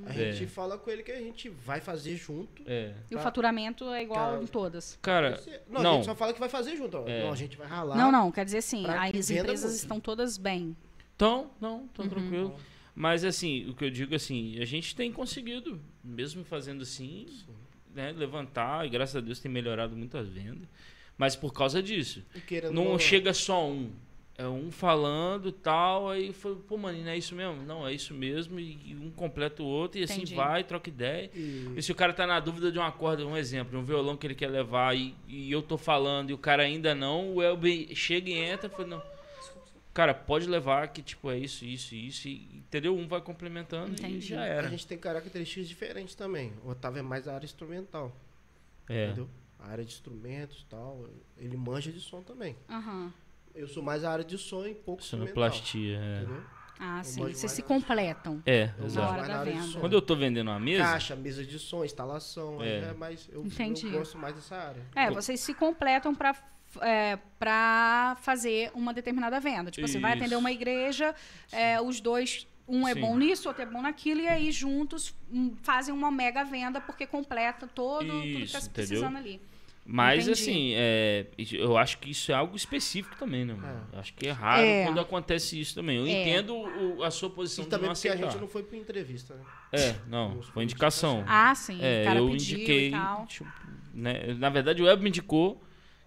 [0.06, 0.32] A É.
[0.32, 2.62] gente fala com ele que a gente vai fazer junto.
[2.66, 2.94] É.
[3.10, 3.24] E o Tá.
[3.24, 4.98] faturamento é igual Cara, em todas.
[5.02, 5.94] Cara, Você- Não, a não.
[5.96, 6.98] gente só fala que vai fazer junto.
[7.08, 7.24] É.
[7.24, 7.96] Não, a gente vai ralar.
[7.98, 9.82] Não, não, quer dizer assim, pra as empresas muito.
[9.82, 10.76] estão todas bem.
[11.16, 12.10] Então, não, tão Uhum.
[12.12, 12.56] tranquilo.
[12.94, 17.26] Mas assim, o que eu digo assim, a gente tem conseguido, mesmo fazendo assim,
[17.94, 20.68] né, levantar, e graças a Deus tem melhorado muito as vendas.
[21.18, 22.24] Mas por causa disso.
[22.72, 23.90] Não não, chega só um.
[24.38, 27.64] É um falando tal, aí foi, pô, mano, não é isso mesmo?
[27.64, 30.36] Não, é isso mesmo, e e um completa o outro, e assim Entendi.
[30.36, 31.32] vai, troca ideia.
[31.34, 33.84] E- E se o cara tá na dúvida de uma corda, um exemplo, de um
[33.86, 37.34] violão que ele quer levar e, e eu tô falando e o cara ainda não,
[37.36, 39.16] o Elber chega e entra e fala, não.
[39.94, 42.94] Cara, pode levar que tipo é isso, isso, isso, e, entendeu?
[42.94, 44.18] Um vai complementando Entendi.
[44.18, 44.68] e já A era.
[44.70, 46.52] gente tem características diferentes também.
[46.66, 48.14] O Otávio é mais da área instrumental.
[48.90, 49.06] É.
[49.06, 49.30] Entendeu?
[49.58, 51.08] A área de instrumentos e tal.
[51.38, 52.58] Ele manja de som também.
[52.70, 53.14] Aham.
[53.56, 55.04] Eu sou mais a área de som e pouco.
[55.04, 56.22] Sonoplastia, é.
[56.24, 56.44] Entendeu?
[56.78, 57.22] Ah, Eu sim.
[57.22, 58.44] Vocês se completam.
[58.46, 59.08] É, exato.
[59.08, 59.80] hora mais da na área de venda.
[59.80, 62.62] Quando eu tô vendendo uma mesa, Caixa, mesa de som, instalação.
[62.62, 62.90] É.
[62.90, 62.94] É.
[62.94, 63.88] mais, eu, Entendi.
[63.88, 64.82] eu gosto mais dessa área.
[64.94, 66.36] É, vocês se completam para
[66.82, 69.72] é, pra fazer uma determinada venda.
[69.72, 70.22] Tipo, você vai Isso.
[70.22, 71.16] atender uma igreja,
[71.52, 73.02] é, os dois um é Sim.
[73.02, 77.06] bom nisso, outro é bom naquilo, e aí juntos hum, fazem uma mega venda porque
[77.06, 79.40] completa todo tudo que Isso, tá se precisando ali.
[79.88, 80.32] Mas Entendi.
[80.42, 83.88] assim, é, eu acho que isso é algo específico também, né, mano?
[83.92, 83.96] É.
[83.96, 84.84] Eu acho que é raro É.
[84.86, 85.98] quando acontece isso também.
[85.98, 86.10] Eu É.
[86.10, 88.32] entendo o- a sua posição E de também não porque a aceitar.
[88.32, 89.44] gente não foi pra entrevista, né?
[89.72, 91.24] É, não, foi indicação.
[91.28, 93.28] Ah, sim, é, o cara eu pediu indiquei, e tal.
[93.28, 93.52] tipo,
[93.94, 94.34] né?
[94.40, 95.62] Na verdade, o Web me indicou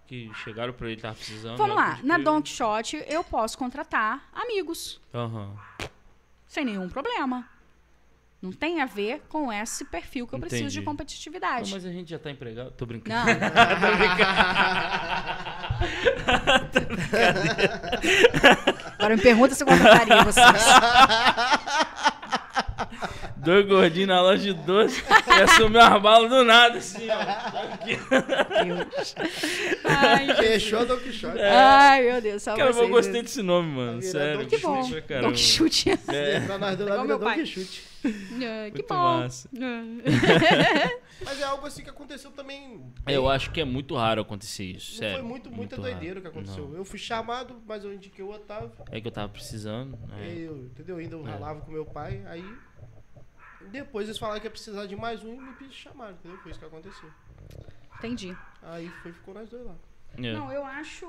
[0.09, 1.57] que chegaram pra ele, tava precisando.
[1.57, 5.55] Vamos Web lá, na Don Quixote eu posso contratar amigos, Aham.
[6.49, 7.49] sem nenhum problema.
[8.41, 10.87] Não tem a ver com esse perfil que eu preciso de Entendi.
[10.87, 11.73] Não, competitividade.
[11.73, 12.71] mas a gente já tá empregado.
[12.71, 13.27] Tô brincando.
[13.27, 13.35] Não.
[18.99, 20.47] Agora me pergunta se eu contrataria vocês.
[23.49, 25.03] Dois gordinhos na loja de doce.
[25.27, 27.19] e assumiu as balas do nada, assim, ó.
[29.85, 31.41] Ai, Fechou Don Quixote.
[31.41, 32.85] ai, meu Deus, só Cara, vocês.
[32.85, 34.03] eu gostei desse nome, mano.
[34.03, 34.41] Sério.
[34.43, 34.83] Don Que bom.
[35.23, 35.91] Don Quixote.
[36.09, 37.33] É, Pra nós dois meu Don.
[37.35, 37.89] Quixote.
[38.05, 38.95] Ah, que muito bom.
[39.19, 39.49] massa.
[41.25, 42.81] Mas é algo assim que aconteceu também.
[43.09, 45.19] Eu acho que é muito raro acontecer isso, Não sério.
[45.19, 45.91] foi muito, muita raro.
[45.91, 46.69] doideira o que aconteceu.
[46.69, 46.77] Não.
[46.77, 48.71] Eu fui chamado, mas eu indiquei o Otávio.
[48.93, 49.99] É que eu tava precisando.
[50.09, 50.33] né?
[50.33, 50.99] Eu, entendeu?
[50.99, 51.31] Ainda eu É.
[51.33, 52.23] ralava com meu pai.
[52.27, 52.45] Aí.
[53.61, 56.39] Depois eles falaram que ia precisar de mais um e me chamaram, entendeu?
[56.39, 57.11] Foi isso que aconteceu.
[57.99, 58.37] Entendi.
[58.63, 59.75] Aí foi, ficou nós dois lá.
[60.17, 60.33] É.
[60.33, 61.07] Não, eu acho.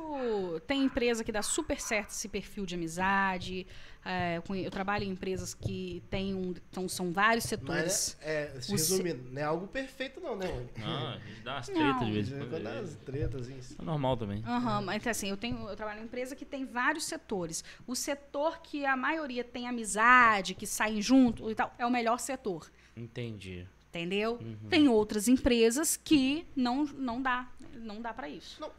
[0.67, 3.65] Tem empresa que dá super certo esse perfil de amizade.
[4.05, 8.15] É, eu trabalho em empresas que tem um, então, são vários setores.
[8.19, 10.47] Mas, é, se O se- resumindo, não é algo perfeito, não, né?
[10.77, 11.73] Não, a gente dá umas Não.
[11.75, 12.63] tretas de vez em quando.
[12.63, 13.75] dá umas tretas, isso.
[13.81, 14.43] É normal também.
[14.45, 17.63] Aham, mas então, assim, eu, tenho, eu trabalho em empresa que tem vários setores.
[17.87, 22.19] O setor que a maioria tem amizade, que saem junto e tal, é o melhor
[22.19, 22.69] setor.
[22.95, 23.67] Entendi.
[23.89, 24.33] Entendeu?
[24.39, 24.69] Uhum.
[24.69, 27.49] Tem outras empresas que não, não dá.
[27.73, 28.61] Não dá pra isso.
[28.61, 28.69] Não,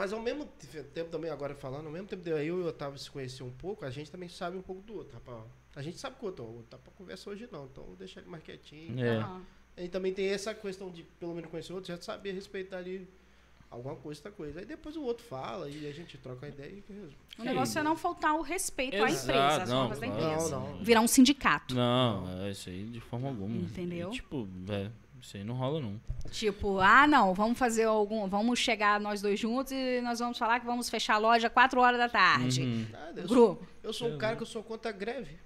[0.00, 2.66] mas ao mesmo te- tempo também, agora falando, ao mesmo tempo de eu e o
[2.66, 5.44] Otávio se conhecer um pouco, a gente também sabe um pouco do outro, rapaz.
[5.76, 8.18] A gente sabe que o outro, o outro tá pra conversa hoje não, então deixa
[8.20, 8.98] ele mais quietinho.
[8.98, 9.18] É.
[9.18, 12.78] A gente também tem essa questão de, pelo menos conhecer o outro, já saber respeitar
[12.78, 13.06] ali
[13.70, 14.60] alguma coisa, outra coisa.
[14.60, 17.16] Aí depois o outro fala e a gente troca a ideia e resolve.
[17.38, 20.50] O negócio é não faltar o respeito à Exato, empresa, às não, normas da empresa.
[20.56, 20.82] Não, não.
[20.82, 21.74] Virar um sindicato.
[21.74, 23.54] Não, é isso aí de forma alguma.
[23.54, 24.08] Entendeu?
[24.08, 24.90] E, tipo, é,
[25.20, 26.00] isso aí não rola, não.
[26.30, 28.26] Tipo, ah, não, vamos fazer algum.
[28.28, 31.80] Vamos chegar nós dois juntos e nós vamos falar que vamos fechar a loja 4
[31.80, 32.62] horas da tarde.
[32.62, 32.86] Uhum.
[32.90, 33.68] Nada, eu, sou, Grupo.
[33.82, 35.38] eu sou um cara que eu sou contra a greve.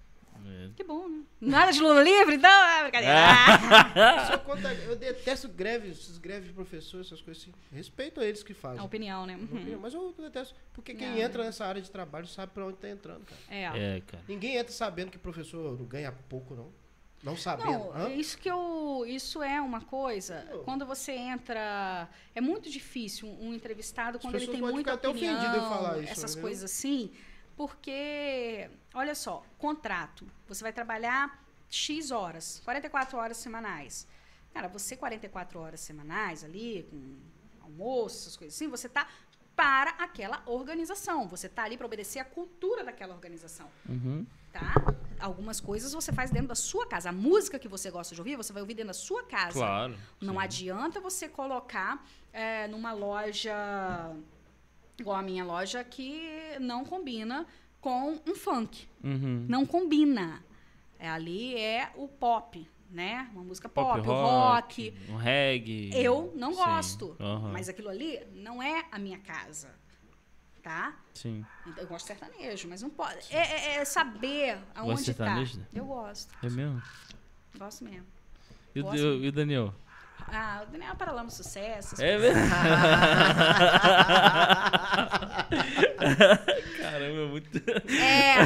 [0.47, 0.69] É.
[0.77, 1.23] Que bom, né?
[1.41, 3.15] Nada de Lula livre, então é brincadeira.
[4.21, 7.53] Eu, sou contra, eu detesto greve, essas greves de professores, essas coisas assim.
[7.73, 8.85] Respeito a eles que A fazem.
[8.85, 9.37] opinião, né?
[9.37, 9.79] Uhum.
[9.81, 10.55] Mas eu detesto.
[10.75, 11.19] Porque quem Não.
[11.19, 13.41] entra nessa área de trabalho sabe pra onde tá entrando, cara.
[13.49, 13.97] É.
[13.97, 14.23] É, cara.
[14.29, 16.69] Ninguém entra sabendo que professor não ganha pouco, não.
[17.25, 17.93] Não sabendo.
[17.95, 19.05] Não, isso que eu.
[19.07, 20.47] Isso é uma coisa.
[20.65, 22.09] Quando você entra.
[22.35, 25.99] É muito difícil um entrevistado, As quando ele tem muita ficar até opinião, em falar
[26.03, 26.43] isso, essas entendeu?
[26.43, 27.11] coisas assim,
[27.57, 30.27] porque, olha só, contrato.
[30.47, 34.07] Você vai trabalhar X horas, 44 horas semanais.
[34.53, 37.17] Cara, você 44 horas semanais ali, com
[37.65, 39.09] almoço, essas coisas assim, você tá
[39.57, 41.27] para aquela organização.
[41.29, 44.27] Você tá ali para obedecer a cultura daquela organização Uhum.
[44.53, 44.75] tá?
[45.25, 47.09] Algumas coisas você faz dentro da sua casa.
[47.09, 49.59] A música que você gosta de ouvir, você vai ouvir dentro da sua casa.
[49.59, 49.97] Claro.
[50.21, 50.41] Não sim.
[50.41, 53.55] adianta você colocar é, numa loja,
[54.99, 56.21] igual a minha loja, que
[56.61, 57.47] não combina
[57.81, 58.87] com um funk.
[59.03, 59.47] Uhum.
[59.49, 60.45] Não combina.
[60.99, 63.31] É, ali é o pop, né?
[63.33, 64.95] Uma música pop, Pop, o rock.
[65.09, 65.91] um reggae.
[65.95, 66.59] Eu não Sim.
[66.59, 67.17] gosto.
[67.19, 67.51] Aham.
[67.51, 69.71] Mas aquilo ali não é a minha casa.
[70.65, 70.95] Tá?
[71.13, 71.45] Sim.
[71.67, 73.27] Então, Eu gosto de sertanejo, mas não pode.
[73.31, 75.05] É, é- é saber aonde tá.
[75.05, 75.61] sertanejo?
[75.75, 76.35] Eu gosto.
[76.43, 76.83] É mesmo?
[77.59, 78.07] Gosto mesmo.
[78.75, 78.97] E o, Gosto.
[78.97, 79.75] e o Daniel?
[80.27, 82.03] Ah, o Daniel é Paralama Sucesso.
[82.03, 82.41] É mesmo?
[86.81, 87.59] Caramba, é muito.
[87.59, 88.37] É,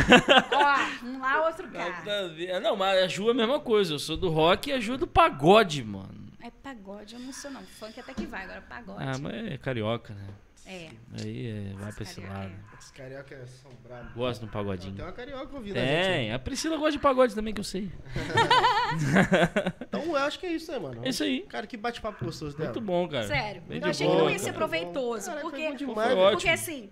[0.52, 1.88] ó, um lá, outro cá.
[1.90, 2.60] Nada a ver.
[2.60, 3.94] Não, mas a Ju é a mesma coisa.
[3.94, 6.26] Eu sou do rock e a Ju é do pagode, mano.
[6.42, 7.62] É pagode, eu não sou não.
[7.62, 9.02] Funk até que vai, agora pagode.
[9.02, 10.26] Ah, mas é carioca, né?
[10.70, 10.90] É.
[11.22, 12.52] Aí é, vai pra esse Carioca, lado.
[12.52, 12.78] é.
[12.78, 14.12] Os cariocas são bravos.
[14.12, 14.94] Gosto do Não, pagodinho.
[14.94, 15.90] Tem uma carioca ouvindo a gente.
[15.90, 16.04] aí.
[16.04, 17.90] Tem, a Priscila gosta de pagode também, que eu sei.
[19.88, 21.04] Então eu acho que é isso aí, mano.
[21.04, 21.40] É isso aí.
[21.48, 22.70] Cara, que bate-papo gostoso dela.
[22.70, 23.26] Muito bom, cara.
[23.26, 23.62] Sério.
[23.62, 24.44] Bem eu de achei boa, que não ia cara.
[24.50, 25.26] ser proveitoso.
[25.26, 26.90] Caraca, foi porque, bom demais, Foi porque assim.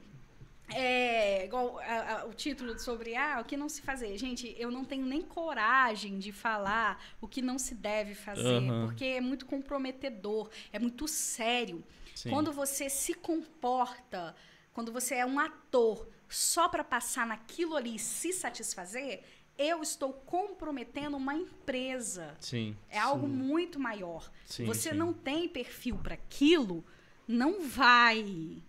[0.74, 4.16] É, igual a- a- o título sobre ah, o que não se fazer.
[4.18, 9.04] Gente, eu não tenho nem coragem de falar o que não se deve fazer, porque
[9.04, 11.84] é muito comprometedor, é muito sério.
[12.16, 12.30] Sim.
[12.30, 14.34] Quando você se comporta,
[14.72, 19.22] quando você é um ator só para passar naquilo ali e se satisfazer,
[19.58, 22.34] eu estou comprometendo uma empresa.
[22.40, 22.74] Sim.
[22.88, 24.32] É algo muito maior.
[24.46, 24.96] Sim, você sim.
[24.96, 26.82] não tem perfil para aquilo,
[27.28, 28.62] não vai.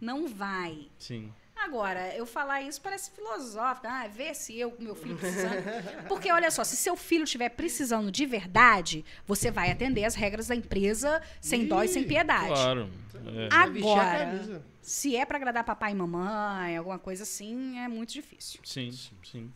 [0.00, 0.90] Não vai.
[0.98, 1.32] Sim.
[1.56, 3.86] Agora, eu falar isso parece filosófico.
[3.86, 5.62] Ah, vê se eu, com meu filho precisando.
[6.08, 10.48] Porque, olha só, se seu filho estiver precisando de verdade, você vai atender as regras
[10.48, 12.48] da empresa sem dó e sem Ih, piedade.
[12.48, 12.90] Claro.
[13.26, 13.48] É.
[13.50, 18.60] Agora, se é pra agradar papai e mamãe, alguma coisa assim, é muito difícil.
[18.64, 19.50] Sim, sim.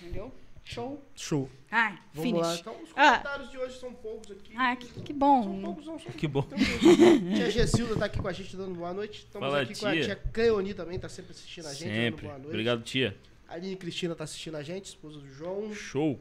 [0.00, 0.32] Entendeu?
[0.64, 1.04] Show.
[1.14, 1.50] Show.
[1.70, 2.42] Ai, Vamos finish.
[2.46, 2.54] lá.
[2.56, 3.10] Então, os Ah.
[3.18, 4.52] comentários de hoje são poucos aqui.
[4.56, 5.60] Ah, que, que São bom.
[5.60, 6.42] poucos, não são Que bom.
[7.36, 9.18] Tia Gessilda tá aqui com a gente dando boa noite.
[9.24, 10.04] Estamos Fala, aqui com a tia.
[10.04, 12.22] tia Cleoni também, tá sempre assistindo a gente, dando Sempre.
[12.26, 12.48] boa noite.
[12.48, 13.16] Obrigado, tia.
[13.46, 15.74] A Aline Cristina tá assistindo a gente, esposa do João.
[15.74, 16.18] Show.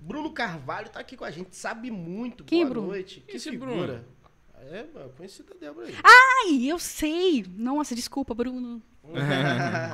[0.00, 2.42] Bruno Carvalho tá aqui com a gente, sabe muito.
[2.44, 2.88] Quem, boa Bruno?
[2.88, 3.20] noite.
[3.28, 4.04] Que Esse figura.
[4.72, 5.94] É, mano, conhecida a Débora aí.
[6.02, 7.44] Ai, eu sei.
[7.56, 8.82] Nossa, desculpa, Bruno.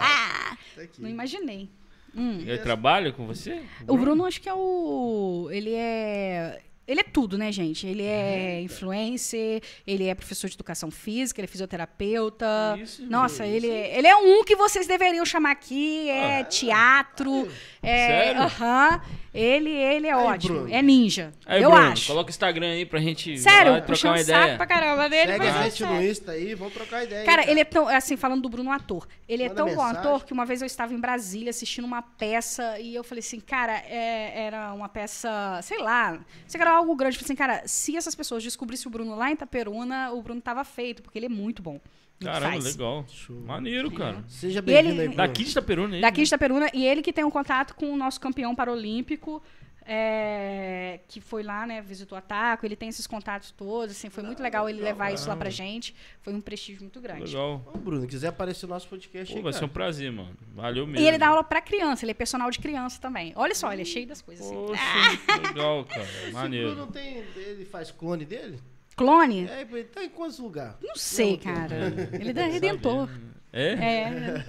[0.01, 1.03] Ah, Tá aqui.
[1.03, 1.69] não imaginei.
[2.15, 2.41] Hum.
[2.41, 3.63] Ele trabalha com você?
[3.87, 5.49] O Bruno, acho que é o.
[5.51, 6.61] Ele é.
[6.87, 7.87] Ele é tudo, né, gente?
[7.87, 12.77] Ele é influencer, ele é professor de educação física, ele é fisioterapeuta.
[12.81, 13.57] Isso, Nossa, gente.
[13.57, 16.09] ele, é- ele é um que vocês deveriam chamar aqui.
[16.11, 16.45] É Ah.
[16.45, 17.49] teatro.
[17.83, 18.43] É, Sério?
[18.43, 19.01] Aham.
[19.35, 20.59] Ele, ele é Aí, ótimo.
[20.61, 20.75] Bruno.
[20.75, 21.33] É ninja.
[21.47, 22.07] Aí, eu Bruno, acho.
[22.07, 24.57] coloca o Instagram aí pra gente Sério, lá trocar uma saco ideia.
[24.59, 25.33] pra caramba dele.
[25.33, 27.25] Segue a é gente no Insta aí, vamos trocar ideia.
[27.25, 27.89] Cara, aí, ele é tão.
[27.89, 29.09] Assim, falando do Bruno ator.
[29.27, 29.97] Ele é Manda tão bom mensagem.
[30.01, 33.41] ator que uma vez eu estava em Brasília assistindo uma peça e eu falei assim,
[33.41, 35.31] cara, é- era uma peça,
[35.63, 37.17] sei lá, sei que era algo grande.
[37.17, 40.65] Falei assim, cara, se essas pessoas descobrissem o Bruno lá em Itaperuna, o Bruno tava
[40.65, 41.81] feito, porque ele é muito bom.
[42.21, 42.65] Caramba, faz.
[42.65, 43.05] legal.
[43.09, 43.41] Show.
[43.41, 44.23] Maneiro, cara.
[44.29, 45.17] Seja bem-vindo ele- aí, Bruno.
[45.17, 46.01] Daqui de Itaperuna, hein?
[46.01, 49.43] Daqui de Itaperuna, e ele que tem um contato com o nosso campeão paralímpico,
[49.87, 54.23] é, que foi lá, né, visitou a Taco, ele tem esses contatos todos, assim, foi
[54.23, 55.95] muito legal ele levar isso lá pra gente.
[56.21, 57.25] Foi um prestígio muito grande.
[57.25, 57.63] Legal.
[57.73, 60.37] Ô, Bruno, quiser aparecer no nosso podcast Pô, aí, vai ser um prazer, mano.
[60.55, 61.05] Valeu mesmo.
[61.05, 63.33] E ele dá aula pra criança, ele é personal de criança também.
[63.37, 64.55] Olha só, ele é cheio das coisas assim.
[64.55, 66.03] Poxa, legal, cara.
[66.25, 66.75] Esse Maneiro.
[66.75, 67.25] Bruno tem...
[67.37, 68.59] Ele faz clone dele?
[68.97, 69.49] Clone?
[69.49, 70.77] É, ele tá em quantos lugares?
[70.83, 71.77] Não sei, Não, cara.
[72.13, 73.09] Ele é redentor.
[73.53, 73.73] É?
[73.75, 74.45] É,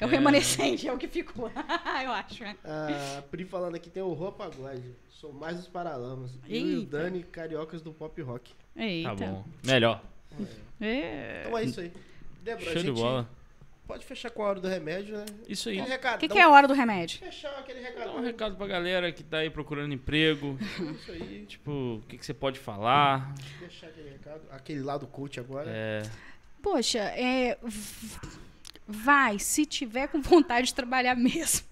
[0.00, 1.50] é o remanescente, é o que ficou.
[2.04, 2.44] eu acho.
[2.44, 2.56] né?
[3.18, 4.94] A Pri falando aqui tem o Roupa Glide.
[5.08, 6.30] Sou mais dos Paralamas.
[6.46, 6.86] E o.
[6.86, 8.52] Dani, cariocas do pop rock.
[8.76, 9.08] Eita.
[9.08, 9.44] Tá bom.
[9.66, 10.00] Melhor.
[10.80, 11.42] É.
[11.44, 11.92] Então é isso aí.
[12.42, 13.28] Débora, Show a de gente bola.
[13.86, 15.26] pode fechar com a hora do remédio, né?
[15.48, 15.80] Isso aí.
[15.80, 17.18] O que, que é a hora do remédio?
[17.18, 18.10] Fechar aquele Dá recado.
[18.12, 20.56] um recado pra galera que tá aí procurando emprego.
[20.94, 21.44] Isso aí.
[21.48, 23.34] Tipo, o que, que você pode falar?
[23.58, 24.42] Deixar aquele recado.
[24.52, 25.68] Aquele lá do coach agora.
[25.68, 26.02] É,
[26.70, 27.58] Poxa, é.
[28.86, 31.66] Vai, se tiver com vontade de trabalhar mesmo.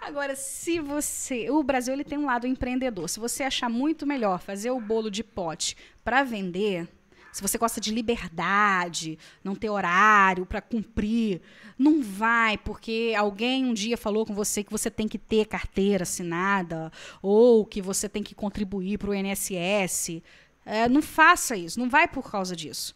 [0.00, 1.48] Agora, se você.
[1.48, 3.08] O Brasil ele tem um lado empreendedor.
[3.08, 6.88] Se você achar muito melhor fazer o bolo de pote para vender,
[7.32, 11.40] se você gosta de liberdade, não ter horário para cumprir,
[11.78, 16.02] não vai, porque alguém um dia falou com você que você tem que ter carteira
[16.02, 20.20] assinada ou que você tem que contribuir para o INSS.
[20.66, 22.94] É, não faça isso, não vai por causa disso.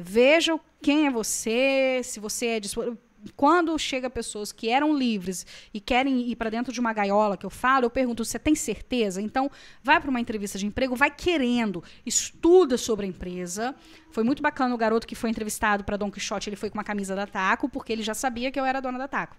[0.00, 2.98] Veja quem é você, se você é disponível.
[3.36, 7.46] Quando chega pessoas que eram livres e querem ir para dentro de uma gaiola que
[7.46, 9.22] eu falo, eu pergunto: você tem certeza?
[9.22, 9.48] Então,
[9.82, 13.76] vai para uma entrevista de emprego, vai querendo, estuda sobre a empresa.
[14.10, 16.84] Foi muito bacana o garoto que foi entrevistado para Don Quixote, ele foi com uma
[16.84, 19.36] camisa da Taco, porque ele já sabia que eu era dona da Taco.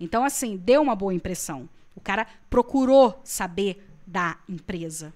[0.00, 1.68] Então, assim, deu uma boa impressão.
[1.94, 5.12] O cara procurou saber da empresa.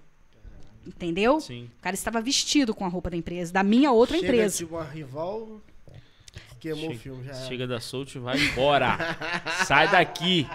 [0.86, 1.40] Entendeu?
[1.40, 1.70] sim.
[1.78, 4.58] O cara estava vestido com a roupa da empresa, da minha outra Chega empresa.
[4.58, 5.60] de uma rival
[6.60, 7.34] que queimou o filme já.
[7.34, 8.96] Chega da Soult e vai embora.
[9.66, 10.46] Sai daqui.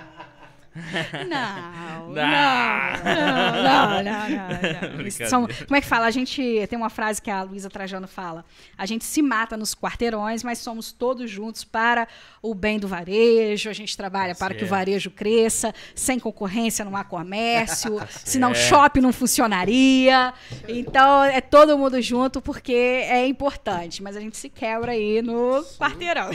[1.28, 4.04] Não, não, Não.
[4.04, 5.12] não, não.
[5.30, 6.06] São- como é que fala?
[6.06, 8.46] A gente tem uma frase que a Luísa Trajano fala.
[8.78, 12.08] A gente se mata nos quarteirões, mas somos todos juntos para
[12.42, 13.70] o bem do varejo.
[13.70, 18.56] A gente trabalha para que o varejo cresça, sem concorrência não há comércio, senão o
[18.56, 20.34] shopping não funcionaria.
[20.68, 25.64] Então é todo mundo junto porque é importante, mas a gente se quebra aí no
[25.78, 26.30] quarteirão.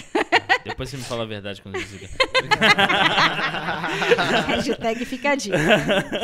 [0.65, 2.09] Depois você me fala a verdade quando você
[4.47, 5.59] Hashtag fica a dica.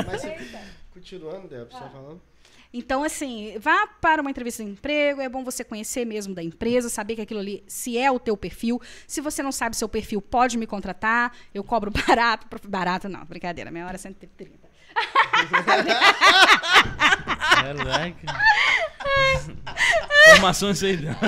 [0.07, 0.23] Mas
[0.93, 2.21] continuando, Débora, você tá falando?
[2.73, 6.91] Então, assim, vá para uma entrevista de emprego, é bom você conhecer mesmo da empresa,
[6.91, 8.81] saber que aquilo ali, se é o teu perfil.
[9.07, 11.33] Se você não sabe seu perfil, pode me contratar.
[11.55, 12.47] Eu cobro barato.
[12.69, 14.69] Barato não, brincadeira, minha hora é 130.
[17.55, 18.17] Caraca.
[20.27, 20.97] Informação isso aí.
[20.97, 21.15] não.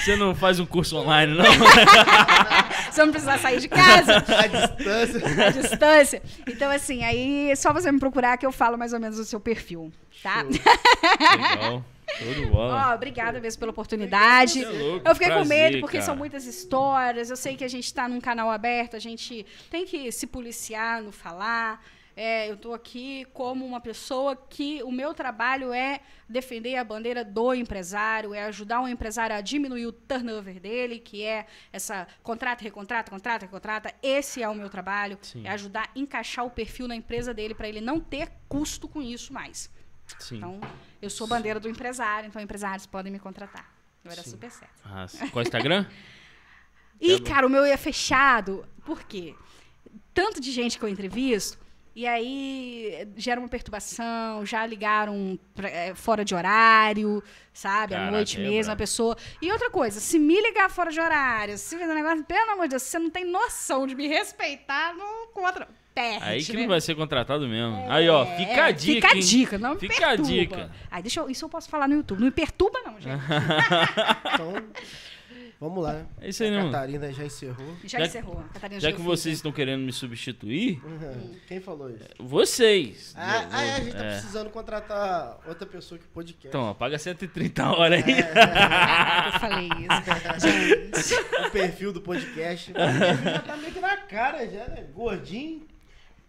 [0.00, 1.44] Você não faz um curso online, não?
[2.96, 5.46] Você não precisar sair de casa, A distância.
[5.46, 6.22] a distância.
[6.48, 9.24] Então, assim, aí é só você me procurar que eu falo mais ou menos o
[9.24, 9.92] seu perfil,
[10.22, 10.42] tá?
[10.48, 11.84] Legal.
[12.18, 12.90] De bola.
[12.90, 14.64] Ó, obrigada mesmo pela oportunidade.
[14.64, 16.06] É louco, Eu fiquei com prazer, medo porque cara.
[16.06, 17.28] são muitas histórias.
[17.28, 21.02] Eu sei que a gente tá num canal aberto, a gente tem que se policiar
[21.02, 21.82] no falar.
[22.16, 27.22] É, eu tô aqui como uma pessoa que o meu trabalho é defender a bandeira
[27.22, 32.64] do empresário, é ajudar o empresário a diminuir o turnover dele, que é essa contrata,
[32.64, 33.94] recontrata, contrata, recontrata.
[34.02, 35.46] Esse é o meu trabalho, Sim.
[35.46, 39.02] é ajudar a encaixar o perfil na empresa dele para ele não ter custo com
[39.02, 39.70] isso mais.
[40.18, 40.38] Sim.
[40.38, 40.60] Então,
[41.02, 43.70] eu sou bandeira do empresário, então empresários podem me contratar.
[44.02, 44.30] Eu era Sim.
[44.30, 44.82] super certo.
[44.86, 45.86] Ah, qual é o Instagram?
[46.98, 47.24] Tá bom.
[47.24, 48.66] cara, o meu é fechado.
[48.82, 49.34] Por quê?
[50.14, 51.58] Tanto de gente que eu entrevisto,
[51.96, 57.94] e aí gera uma perturbação, já ligaram pra- eh, fora de horário, sabe?
[57.94, 59.16] à noite é mesmo, a pessoa.
[59.40, 62.64] E outra coisa, se me ligar fora de horário, se fizer um negócio, pelo amor
[62.64, 65.66] de Deus, você não tem noção de me respeitar no contra.
[65.94, 66.60] Perde, Aí que né?
[66.60, 67.86] não vai ser contratado mesmo.
[67.90, 68.94] Aí, ó, fica a É, dica.
[68.96, 69.20] Fica a hein?
[69.22, 70.30] dica, não me Fica a perturba.
[70.30, 70.70] dica.
[70.90, 72.18] Aí, deixa eu, isso eu posso falar no YouTube.
[72.18, 73.16] Não me perturba, não, gente.
[74.34, 74.52] Então,
[75.60, 76.06] vamos lá.
[76.20, 76.62] É isso aí, a né?
[76.70, 77.76] Catarina já encerrou.
[77.84, 78.44] Já, Já- encerrou.
[78.52, 79.02] Catarina Já que fim.
[79.04, 80.80] vocês estão querendo me substituir,
[81.46, 82.04] Quem falou isso?
[82.18, 83.14] vocês.
[83.16, 84.10] Ah, ah, é, a gente tá é.
[84.12, 86.48] precisando contratar outra pessoa que podcast.
[86.48, 88.14] Então, ó, paga 130 horas aí.
[88.34, 90.46] Ah, eu falei isso.
[90.46, 91.14] Gente.
[91.46, 92.72] o perfil do podcast.
[92.72, 94.84] Mas o perfil já tá meio que na cara, já, né?
[94.94, 95.66] Gordinho.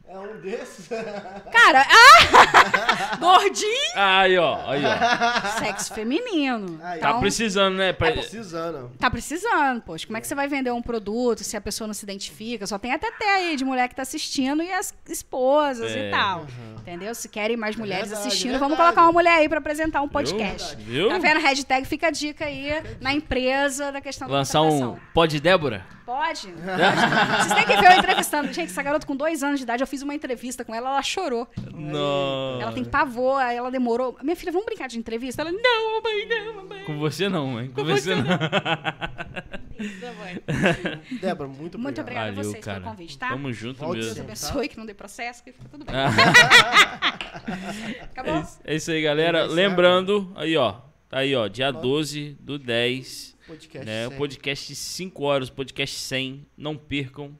[0.10, 0.88] É um desses.
[1.52, 3.18] Cara, ah!
[3.20, 3.92] Gordinho!
[3.94, 5.60] Aí, ó, aí, ó.
[5.60, 6.80] Sexo feminino.
[6.82, 7.00] Aí.
[7.00, 7.92] Tá Então, precisando, né?
[7.92, 8.92] Pra- Tá precisando.
[8.98, 10.06] Tá precisando, poxa.
[10.08, 12.66] Como é que você vai vender um produto se a pessoa não se identifica?
[12.66, 16.08] Só tem até até aí de mulher que tá assistindo e as esposas É.
[16.08, 16.48] e tal.
[16.80, 17.14] Entendeu?
[17.14, 20.08] Se querem mais mulheres verdade, assistindo, é vamos colocar uma mulher aí pra apresentar um
[20.08, 20.76] podcast.
[20.78, 21.10] Viu?
[21.10, 21.42] Tá vendo?
[21.42, 25.00] Hashtag fica a dica aí na empresa da questão da Lançar um contratação.
[25.14, 25.97] Pod Débora?
[26.08, 26.48] Pode.
[26.56, 27.44] Pode.
[27.44, 28.54] Vocês têm que ver eu entrevistando.
[28.54, 31.04] Gente, essa garota com dois anos de idade, eu fiz uma entrevista com ela, ela
[31.04, 31.46] chorou.
[31.74, 32.62] Não.
[32.62, 34.18] Ela tem pavor, aí ela demorou.
[34.24, 35.42] Minha filha, vamos brincar de entrevista?
[35.42, 36.86] Ela, não, mãe, não, mamãe.
[36.86, 37.68] Com você não, mãe.
[37.68, 38.24] Com, você, não.
[41.20, 41.84] Débora, muito obrigado.
[41.84, 42.80] Muito obrigada a vocês cara.
[42.80, 43.28] pelo convite, tá?
[43.28, 44.08] Tamo junto Deus mesmo.
[44.08, 44.32] sempre.
[44.32, 45.94] abençoe, que não dê processo, que fica tudo bem.
[45.94, 46.08] Ah,
[48.16, 48.34] Acabou?
[48.34, 49.46] é, isso, é isso aí, galera.
[49.46, 50.76] Lembrando, aí, ó.
[51.10, 51.50] Tá aí, ó.
[51.50, 53.36] Dia 12 do 10.
[53.48, 53.86] Podcast.
[53.86, 54.18] Né, o sempre.
[54.18, 56.46] podcast 5 horas, podcast 100.
[56.58, 57.38] Não percam.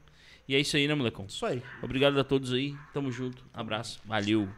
[0.48, 1.26] E é isso aí, né, molecão?
[1.26, 1.62] Isso aí.
[1.82, 2.74] Obrigado a todos aí.
[2.92, 3.44] Tamo junto.
[3.52, 4.00] Abraço.
[4.04, 4.48] Valeu.